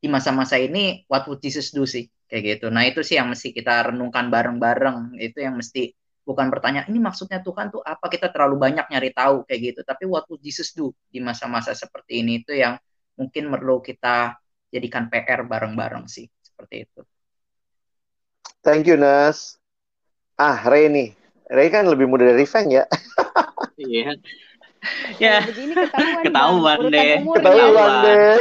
di 0.04 0.12
masa-masa 0.12 0.60
ini 0.60 1.08
what 1.08 1.24
would 1.32 1.40
Jesus 1.40 1.72
do 1.72 1.88
sih? 1.88 2.12
Kayak 2.28 2.60
gitu. 2.60 2.68
Nah 2.76 2.84
itu 2.84 3.00
sih 3.08 3.16
yang 3.16 3.32
mesti 3.32 3.56
kita 3.56 3.88
renungkan 3.94 4.28
bareng-bareng. 4.28 5.16
Itu 5.16 5.40
yang 5.40 5.56
mesti 5.56 5.96
bukan 6.28 6.52
bertanya 6.52 6.84
ini 6.92 7.00
maksudnya 7.00 7.40
Tuhan 7.40 7.72
tuh 7.72 7.80
apa? 7.88 8.12
Kita 8.12 8.28
terlalu 8.36 8.60
banyak 8.60 8.92
nyari 8.92 9.16
tahu 9.16 9.48
kayak 9.48 9.62
gitu. 9.64 9.80
Tapi 9.88 10.04
what 10.12 10.28
would 10.28 10.44
Jesus 10.44 10.76
do 10.76 10.92
di 11.08 11.24
masa-masa 11.24 11.72
seperti 11.72 12.20
ini? 12.20 12.44
Itu 12.44 12.52
yang 12.52 12.76
mungkin 13.18 13.50
perlu 13.50 13.82
kita 13.82 14.38
jadikan 14.74 15.10
PR 15.10 15.46
bareng-bareng 15.46 16.10
sih 16.10 16.26
seperti 16.42 16.90
itu. 16.90 17.02
Thank 18.66 18.90
you 18.90 18.98
Nas. 18.98 19.60
Ah 20.40 20.66
Ray 20.66 20.90
nih, 20.90 21.14
Ray 21.52 21.70
kan 21.70 21.86
lebih 21.86 22.10
muda 22.10 22.26
dari 22.26 22.48
Feng 22.48 22.74
ya. 22.74 22.86
Iya. 23.78 24.18
Ya. 25.16 25.40
Begini 25.48 25.80
ketahuan, 25.80 26.28
ketahuan 26.28 26.80
deh. 26.92 27.24
Ketahuan 27.24 27.92
deh. 28.04 28.36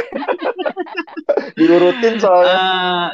Diurutin 1.55 2.19
soalnya. 2.19 2.59
Uh, 2.59 3.07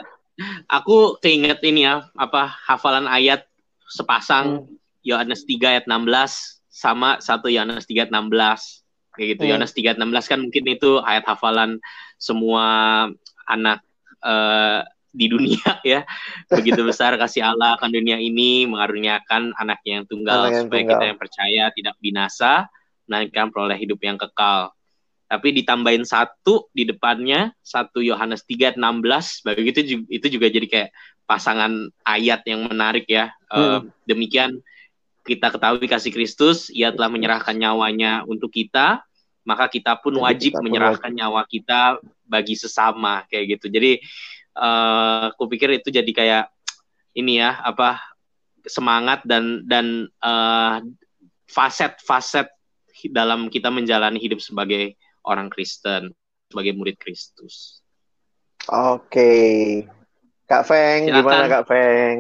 aku 0.66 1.22
keinget 1.22 1.62
ini 1.62 1.86
ya, 1.86 2.10
apa 2.18 2.50
hafalan 2.66 3.06
ayat 3.06 3.46
sepasang 3.86 4.66
hmm. 4.66 5.06
Yohanes 5.06 5.46
hmm. 5.46 5.62
3 5.62 5.74
ayat 5.78 5.86
16 5.86 6.64
sama 6.74 7.22
satu 7.22 7.54
Yohanes 7.54 7.86
3 7.86 8.10
ayat 8.10 8.12
16 8.18 8.79
kayak 9.20 9.36
gitu. 9.36 9.44
Hmm. 9.44 9.60
Yohanes 9.60 9.76
3:16 9.76 10.32
kan 10.32 10.40
mungkin 10.40 10.64
itu 10.72 10.92
ayat 11.04 11.28
hafalan 11.28 11.84
semua 12.16 12.66
anak 13.44 13.84
uh, 14.24 14.88
di 15.12 15.28
dunia 15.28 15.60
ya. 15.84 16.08
Begitu 16.48 16.80
besar 16.88 17.20
kasih 17.20 17.44
Allah 17.44 17.76
akan 17.76 17.92
dunia 17.92 18.16
ini 18.16 18.64
mengaruniakan 18.64 19.52
anaknya 19.60 20.02
yang 20.02 20.06
tunggal 20.08 20.48
Anak 20.48 20.52
yang 20.56 20.64
supaya 20.64 20.82
tunggal. 20.82 20.96
kita 20.96 21.04
yang 21.04 21.20
percaya 21.20 21.64
tidak 21.76 21.96
binasa 22.00 22.52
melainkan 23.10 23.52
peroleh 23.52 23.76
hidup 23.76 24.00
yang 24.00 24.16
kekal. 24.16 24.72
Tapi 25.30 25.62
ditambahin 25.62 26.10
satu 26.10 26.74
di 26.74 26.90
depannya, 26.90 27.54
satu 27.62 28.02
Yohanes 28.02 28.48
3:16, 28.48 29.46
begitu 29.46 30.08
itu 30.10 30.26
juga 30.26 30.48
jadi 30.50 30.66
kayak 30.66 30.90
pasangan 31.30 31.94
ayat 32.02 32.42
yang 32.50 32.66
menarik 32.66 33.06
ya. 33.06 33.30
Hmm. 33.50 33.60
Uh, 33.62 33.80
demikian 34.10 34.62
kita 35.30 35.54
ketahui 35.54 35.86
kasih 35.86 36.10
Kristus, 36.10 36.74
ia 36.74 36.90
telah 36.90 37.14
menyerahkan 37.14 37.54
nyawanya 37.54 38.26
untuk 38.26 38.50
kita 38.50 39.06
maka 39.48 39.72
kita 39.72 39.98
pun 40.00 40.16
Jadi 40.16 40.24
wajib 40.24 40.52
kita 40.58 40.64
menyerahkan 40.64 41.12
wajib. 41.12 41.20
nyawa 41.20 41.42
kita 41.48 41.80
bagi 42.28 42.56
sesama 42.56 43.26
kayak 43.28 43.58
gitu. 43.58 43.72
Jadi 43.72 44.00
uh, 44.58 45.34
aku 45.34 45.50
pikir 45.50 45.80
itu 45.80 45.90
jadi 45.90 46.12
kayak 46.12 46.46
ini 47.18 47.42
ya 47.42 47.58
apa 47.64 48.00
semangat 48.68 49.24
dan 49.26 49.66
dan 49.66 50.08
uh, 50.22 50.84
faset-faset 51.50 52.52
dalam 53.10 53.48
kita 53.48 53.72
menjalani 53.72 54.20
hidup 54.20 54.44
sebagai 54.44 55.00
orang 55.24 55.48
Kristen, 55.48 56.12
sebagai 56.52 56.76
murid 56.76 57.00
Kristus. 57.00 57.80
Oke. 58.70 59.88
Kak 60.50 60.66
Feng, 60.66 61.06
Silakan. 61.06 61.22
gimana 61.22 61.46
Kak 61.46 61.66
Feng? 61.70 62.16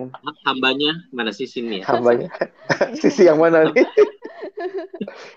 Hambanya 0.46 0.94
mana 1.10 1.34
sih 1.34 1.50
sini 1.50 1.82
ya? 1.82 1.86
Hambanya. 1.90 2.30
Sisi 3.02 3.26
yang 3.26 3.42
mana 3.42 3.74
nih? 3.74 3.82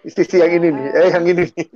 Sisi 0.07 0.37
yang 0.39 0.53
ini 0.59 0.69
nih, 0.73 0.87
eh 0.93 1.09
yang 1.13 1.25
ini 1.27 1.43
nih. 1.51 1.67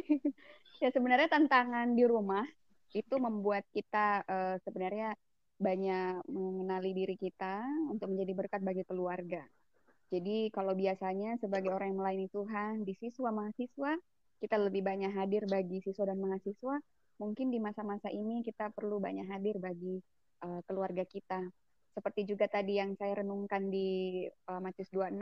ya 0.82 0.88
sebenarnya 0.90 1.28
tantangan 1.28 1.92
di 1.94 2.04
rumah 2.08 2.44
itu 2.90 3.14
membuat 3.20 3.62
kita 3.70 4.26
uh, 4.26 4.56
sebenarnya 4.66 5.14
banyak 5.60 6.24
mengenali 6.26 6.90
diri 6.96 7.16
kita 7.20 7.62
untuk 7.92 8.10
menjadi 8.16 8.32
berkat 8.32 8.60
bagi 8.64 8.82
keluarga. 8.88 9.44
Jadi 10.10 10.50
kalau 10.50 10.74
biasanya 10.74 11.38
sebagai 11.38 11.70
orang 11.70 11.94
yang 11.94 12.00
melayani 12.02 12.28
Tuhan 12.32 12.82
di 12.82 12.98
siswa 12.98 13.30
mahasiswa 13.30 13.94
kita 14.40 14.56
lebih 14.56 14.80
banyak 14.80 15.12
hadir 15.12 15.44
bagi 15.44 15.84
siswa 15.84 16.08
dan 16.08 16.18
mahasiswa. 16.18 16.80
Mungkin 17.20 17.52
di 17.52 17.60
masa-masa 17.60 18.08
ini 18.08 18.40
kita 18.40 18.72
perlu 18.72 18.96
banyak 18.96 19.28
hadir 19.28 19.60
bagi 19.60 20.00
uh, 20.40 20.64
keluarga 20.64 21.04
kita. 21.04 21.44
Seperti 21.92 22.24
juga 22.24 22.48
tadi 22.48 22.80
yang 22.80 22.96
saya 22.96 23.20
renungkan 23.20 23.68
di 23.68 24.24
uh, 24.48 24.60
Matius 24.64 24.88
26 24.88 25.20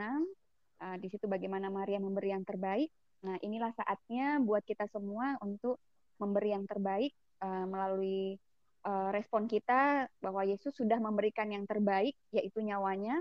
Uh, 0.79 0.95
di 0.95 1.11
situ 1.11 1.27
bagaimana 1.27 1.67
Maria 1.67 1.99
memberi 1.99 2.31
yang 2.31 2.47
terbaik. 2.47 2.87
Nah, 3.27 3.35
inilah 3.43 3.75
saatnya 3.75 4.39
buat 4.39 4.63
kita 4.63 4.87
semua 4.87 5.35
untuk 5.43 5.75
memberi 6.23 6.55
yang 6.55 6.63
terbaik 6.63 7.11
uh, 7.43 7.67
melalui 7.67 8.39
uh, 8.87 9.11
respon 9.11 9.47
kita 9.51 10.07
bahwa 10.23 10.47
Yesus 10.47 10.71
sudah 10.75 10.99
memberikan 11.03 11.51
yang 11.51 11.67
terbaik, 11.67 12.15
yaitu 12.31 12.63
nyawanya. 12.63 13.19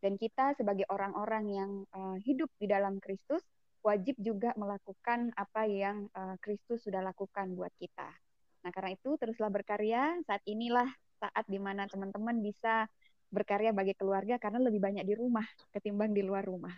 Dan 0.00 0.16
kita 0.16 0.54
sebagai 0.54 0.86
orang-orang 0.88 1.44
yang 1.50 1.70
uh, 1.92 2.16
hidup 2.22 2.48
di 2.56 2.70
dalam 2.70 3.02
Kristus, 3.02 3.42
wajib 3.84 4.16
juga 4.16 4.56
melakukan 4.56 5.34
apa 5.36 5.68
yang 5.68 6.08
uh, 6.16 6.40
Kristus 6.40 6.86
sudah 6.88 7.04
lakukan 7.04 7.52
buat 7.52 7.74
kita. 7.76 8.08
Nah, 8.64 8.70
karena 8.72 8.96
itu 8.96 9.20
teruslah 9.20 9.52
berkarya. 9.52 10.24
Saat 10.24 10.40
inilah 10.48 10.88
saat 11.20 11.44
di 11.44 11.60
mana 11.60 11.84
teman-teman 11.84 12.40
bisa 12.40 12.88
berkarya 13.28 13.74
bagi 13.74 13.92
keluarga 13.98 14.38
karena 14.38 14.62
lebih 14.62 14.78
banyak 14.78 15.04
di 15.04 15.14
rumah 15.18 15.44
ketimbang 15.74 16.14
di 16.14 16.22
luar 16.22 16.46
rumah. 16.46 16.72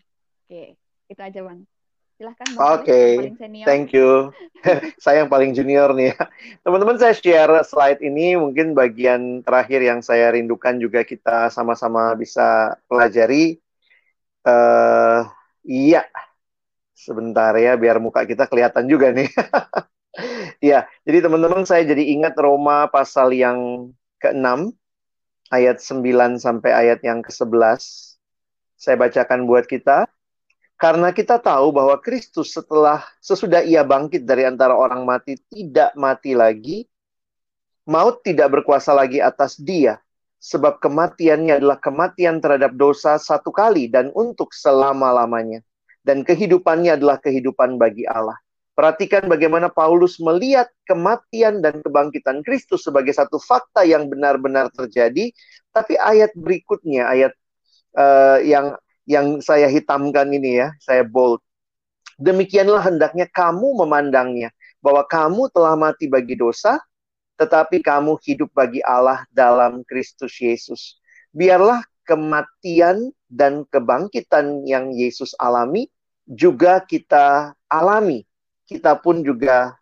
Oke, 0.46 0.78
itu 1.10 1.18
aja 1.18 1.42
Bang. 1.42 1.66
Silahkan 2.14 2.46
Oke, 2.54 2.86
okay. 2.86 3.10
thank 3.66 3.90
you. 3.90 4.30
saya 5.02 5.26
yang 5.26 5.28
paling 5.28 5.52
junior 5.58 5.90
nih 5.90 6.14
ya. 6.14 6.22
Teman-teman 6.62 6.96
saya 7.02 7.12
share 7.18 7.66
slide 7.66 7.98
ini 7.98 8.38
mungkin 8.38 8.72
bagian 8.72 9.42
terakhir 9.42 9.82
yang 9.82 10.06
saya 10.06 10.30
rindukan 10.30 10.78
juga 10.78 11.02
kita 11.02 11.50
sama-sama 11.50 12.14
bisa 12.14 12.78
pelajari. 12.86 13.58
Uh, 14.46 15.26
iya, 15.66 16.06
sebentar 16.94 17.50
ya 17.58 17.74
biar 17.74 17.98
muka 17.98 18.22
kita 18.22 18.46
kelihatan 18.46 18.86
juga 18.86 19.10
nih. 19.10 19.26
Iya, 20.56 20.88
jadi 21.04 21.28
teman-teman 21.28 21.68
saya 21.68 21.84
jadi 21.84 22.00
ingat 22.16 22.32
Roma 22.40 22.88
pasal 22.88 23.36
yang 23.36 23.92
ke-6 24.16 24.72
ayat 25.52 25.76
9 25.84 26.40
sampai 26.40 26.72
ayat 26.72 27.04
yang 27.04 27.20
ke-11. 27.20 28.16
Saya 28.80 28.96
bacakan 28.96 29.44
buat 29.44 29.68
kita. 29.68 30.08
Karena 30.76 31.08
kita 31.08 31.40
tahu 31.40 31.72
bahwa 31.72 31.96
Kristus 32.04 32.52
setelah 32.52 33.00
sesudah 33.24 33.64
ia 33.64 33.80
bangkit 33.80 34.28
dari 34.28 34.44
antara 34.44 34.76
orang 34.76 35.08
mati 35.08 35.40
tidak 35.48 35.96
mati 35.96 36.36
lagi, 36.36 36.84
maut 37.88 38.20
tidak 38.20 38.60
berkuasa 38.60 38.92
lagi 38.92 39.16
atas 39.16 39.56
dia, 39.56 39.96
sebab 40.36 40.76
kematiannya 40.76 41.64
adalah 41.64 41.80
kematian 41.80 42.44
terhadap 42.44 42.76
dosa 42.76 43.16
satu 43.16 43.48
kali 43.48 43.88
dan 43.88 44.12
untuk 44.12 44.52
selama-lamanya, 44.52 45.64
dan 46.04 46.20
kehidupannya 46.20 47.00
adalah 47.00 47.16
kehidupan 47.24 47.80
bagi 47.80 48.04
Allah. 48.04 48.36
Perhatikan 48.76 49.24
bagaimana 49.32 49.72
Paulus 49.72 50.20
melihat 50.20 50.68
kematian 50.84 51.64
dan 51.64 51.80
kebangkitan 51.80 52.44
Kristus 52.44 52.84
sebagai 52.84 53.16
satu 53.16 53.40
fakta 53.40 53.88
yang 53.88 54.12
benar-benar 54.12 54.68
terjadi, 54.76 55.32
tapi 55.72 55.96
ayat 55.96 56.36
berikutnya, 56.36 57.08
ayat 57.08 57.32
uh, 57.96 58.44
yang 58.44 58.76
yang 59.06 59.40
saya 59.40 59.70
hitamkan 59.70 60.28
ini 60.34 60.60
ya, 60.60 60.68
saya 60.82 61.06
bold. 61.06 61.40
Demikianlah 62.18 62.82
hendaknya 62.84 63.30
kamu 63.30 63.78
memandangnya, 63.86 64.50
bahwa 64.82 65.06
kamu 65.06 65.48
telah 65.54 65.78
mati 65.78 66.10
bagi 66.10 66.34
dosa, 66.34 66.82
tetapi 67.38 67.80
kamu 67.84 68.18
hidup 68.24 68.50
bagi 68.52 68.80
Allah 68.82 69.22
dalam 69.30 69.86
Kristus 69.86 70.36
Yesus. 70.40 70.98
Biarlah 71.30 71.84
kematian 72.06 73.12
dan 73.28 73.66
kebangkitan 73.68 74.64
yang 74.64 74.94
Yesus 74.94 75.34
alami 75.36 75.90
juga 76.26 76.82
kita 76.82 77.54
alami. 77.70 78.24
Kita 78.66 78.98
pun 78.98 79.22
juga 79.22 79.78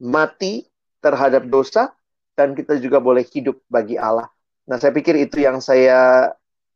mati 0.00 0.64
terhadap 1.04 1.44
dosa 1.48 1.92
dan 2.32 2.56
kita 2.56 2.80
juga 2.80 3.02
boleh 3.02 3.26
hidup 3.28 3.60
bagi 3.68 4.00
Allah. 4.00 4.30
Nah, 4.64 4.78
saya 4.80 4.94
pikir 4.94 5.18
itu 5.18 5.42
yang 5.42 5.60
saya 5.60 6.32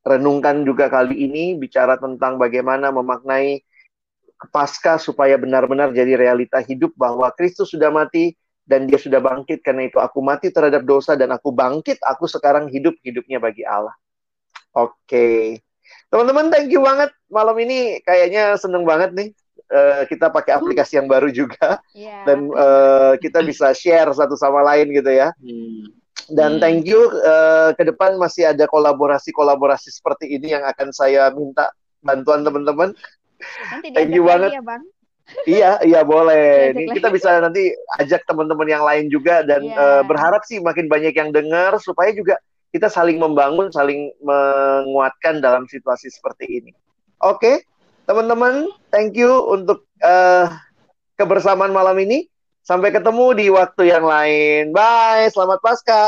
renungkan 0.06 0.62
juga 0.62 0.86
kali 0.86 1.18
ini 1.26 1.58
bicara 1.58 1.98
tentang 1.98 2.38
bagaimana 2.38 2.94
memaknai 2.94 3.58
pasca 4.54 5.02
supaya 5.02 5.34
benar-benar 5.34 5.90
jadi 5.90 6.14
realita 6.14 6.62
hidup 6.62 6.94
bahwa 6.94 7.26
Kristus 7.34 7.74
sudah 7.74 7.90
mati 7.90 8.38
dan 8.62 8.86
dia 8.86 8.98
sudah 9.02 9.18
bangkit 9.18 9.66
karena 9.66 9.90
itu 9.90 9.98
aku 9.98 10.22
mati 10.22 10.54
terhadap 10.54 10.86
dosa 10.86 11.18
dan 11.18 11.34
aku 11.34 11.50
bangkit 11.50 11.98
aku 12.06 12.30
sekarang 12.30 12.70
hidup 12.70 12.94
hidupnya 13.02 13.42
bagi 13.42 13.66
Allah. 13.66 13.94
Oke. 14.78 14.94
Okay. 15.06 15.42
Teman-teman 16.06 16.54
thank 16.54 16.70
you 16.70 16.82
banget 16.82 17.10
malam 17.26 17.56
ini 17.58 17.98
kayaknya 18.06 18.54
seneng 18.58 18.86
banget 18.86 19.10
nih 19.10 19.28
uh, 19.70 20.02
kita 20.06 20.30
pakai 20.30 20.54
aplikasi 20.54 20.98
yang 20.98 21.10
baru 21.10 21.30
juga 21.30 21.82
yeah. 21.94 22.22
dan 22.26 22.50
uh, 22.54 23.14
kita 23.18 23.42
bisa 23.42 23.74
share 23.74 24.10
satu 24.14 24.38
sama 24.38 24.62
lain 24.62 24.90
gitu 24.94 25.10
ya. 25.10 25.34
Hmm. 25.38 26.05
Dan 26.26 26.58
hmm. 26.58 26.62
thank 26.62 26.82
you 26.86 27.06
uh, 27.22 27.70
ke 27.78 27.86
depan 27.86 28.18
masih 28.18 28.50
ada 28.50 28.66
kolaborasi-kolaborasi 28.66 29.94
seperti 29.94 30.34
ini 30.34 30.58
yang 30.58 30.66
akan 30.66 30.90
saya 30.90 31.30
minta 31.30 31.70
bantuan 32.02 32.42
teman-teman. 32.42 32.94
Thank 33.94 34.10
you 34.10 34.26
banget. 34.26 34.58
Ya, 34.58 34.62
Bang. 34.64 34.82
iya, 35.46 35.70
iya 35.82 36.00
boleh. 36.06 36.70
Ini 36.74 36.94
kita 36.94 37.10
bisa 37.10 37.38
nanti 37.42 37.74
ajak 37.98 38.26
teman-teman 38.26 38.66
yang 38.66 38.82
lain 38.86 39.10
juga 39.10 39.42
dan 39.42 39.62
yeah. 39.66 40.00
uh, 40.00 40.02
berharap 40.06 40.46
sih 40.46 40.62
makin 40.62 40.86
banyak 40.86 41.14
yang 41.14 41.34
dengar 41.34 41.78
supaya 41.82 42.14
juga 42.14 42.38
kita 42.70 42.86
saling 42.90 43.18
membangun, 43.18 43.70
saling 43.70 44.12
menguatkan 44.22 45.42
dalam 45.42 45.66
situasi 45.66 46.10
seperti 46.10 46.44
ini. 46.46 46.72
Oke, 47.24 47.40
okay, 47.40 47.56
teman-teman, 48.04 48.68
thank 48.92 49.16
you 49.16 49.32
untuk 49.48 49.88
uh, 50.04 50.52
kebersamaan 51.16 51.72
malam 51.72 51.96
ini. 51.98 52.28
Sampai 52.66 52.90
ketemu 52.90 53.26
di 53.38 53.46
waktu 53.46 53.94
yang 53.94 54.02
lain. 54.02 54.74
Bye, 54.74 55.30
selamat 55.30 55.62
Pasca. 55.62 56.06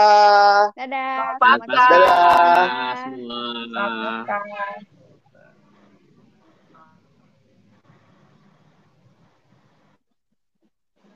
Dadah. 0.75 1.39
Selamat 1.39 1.61
Pasca. 1.71 1.87
Dadah. 1.87 2.95
Selamat 3.15 4.27
Pasca. 4.27 4.98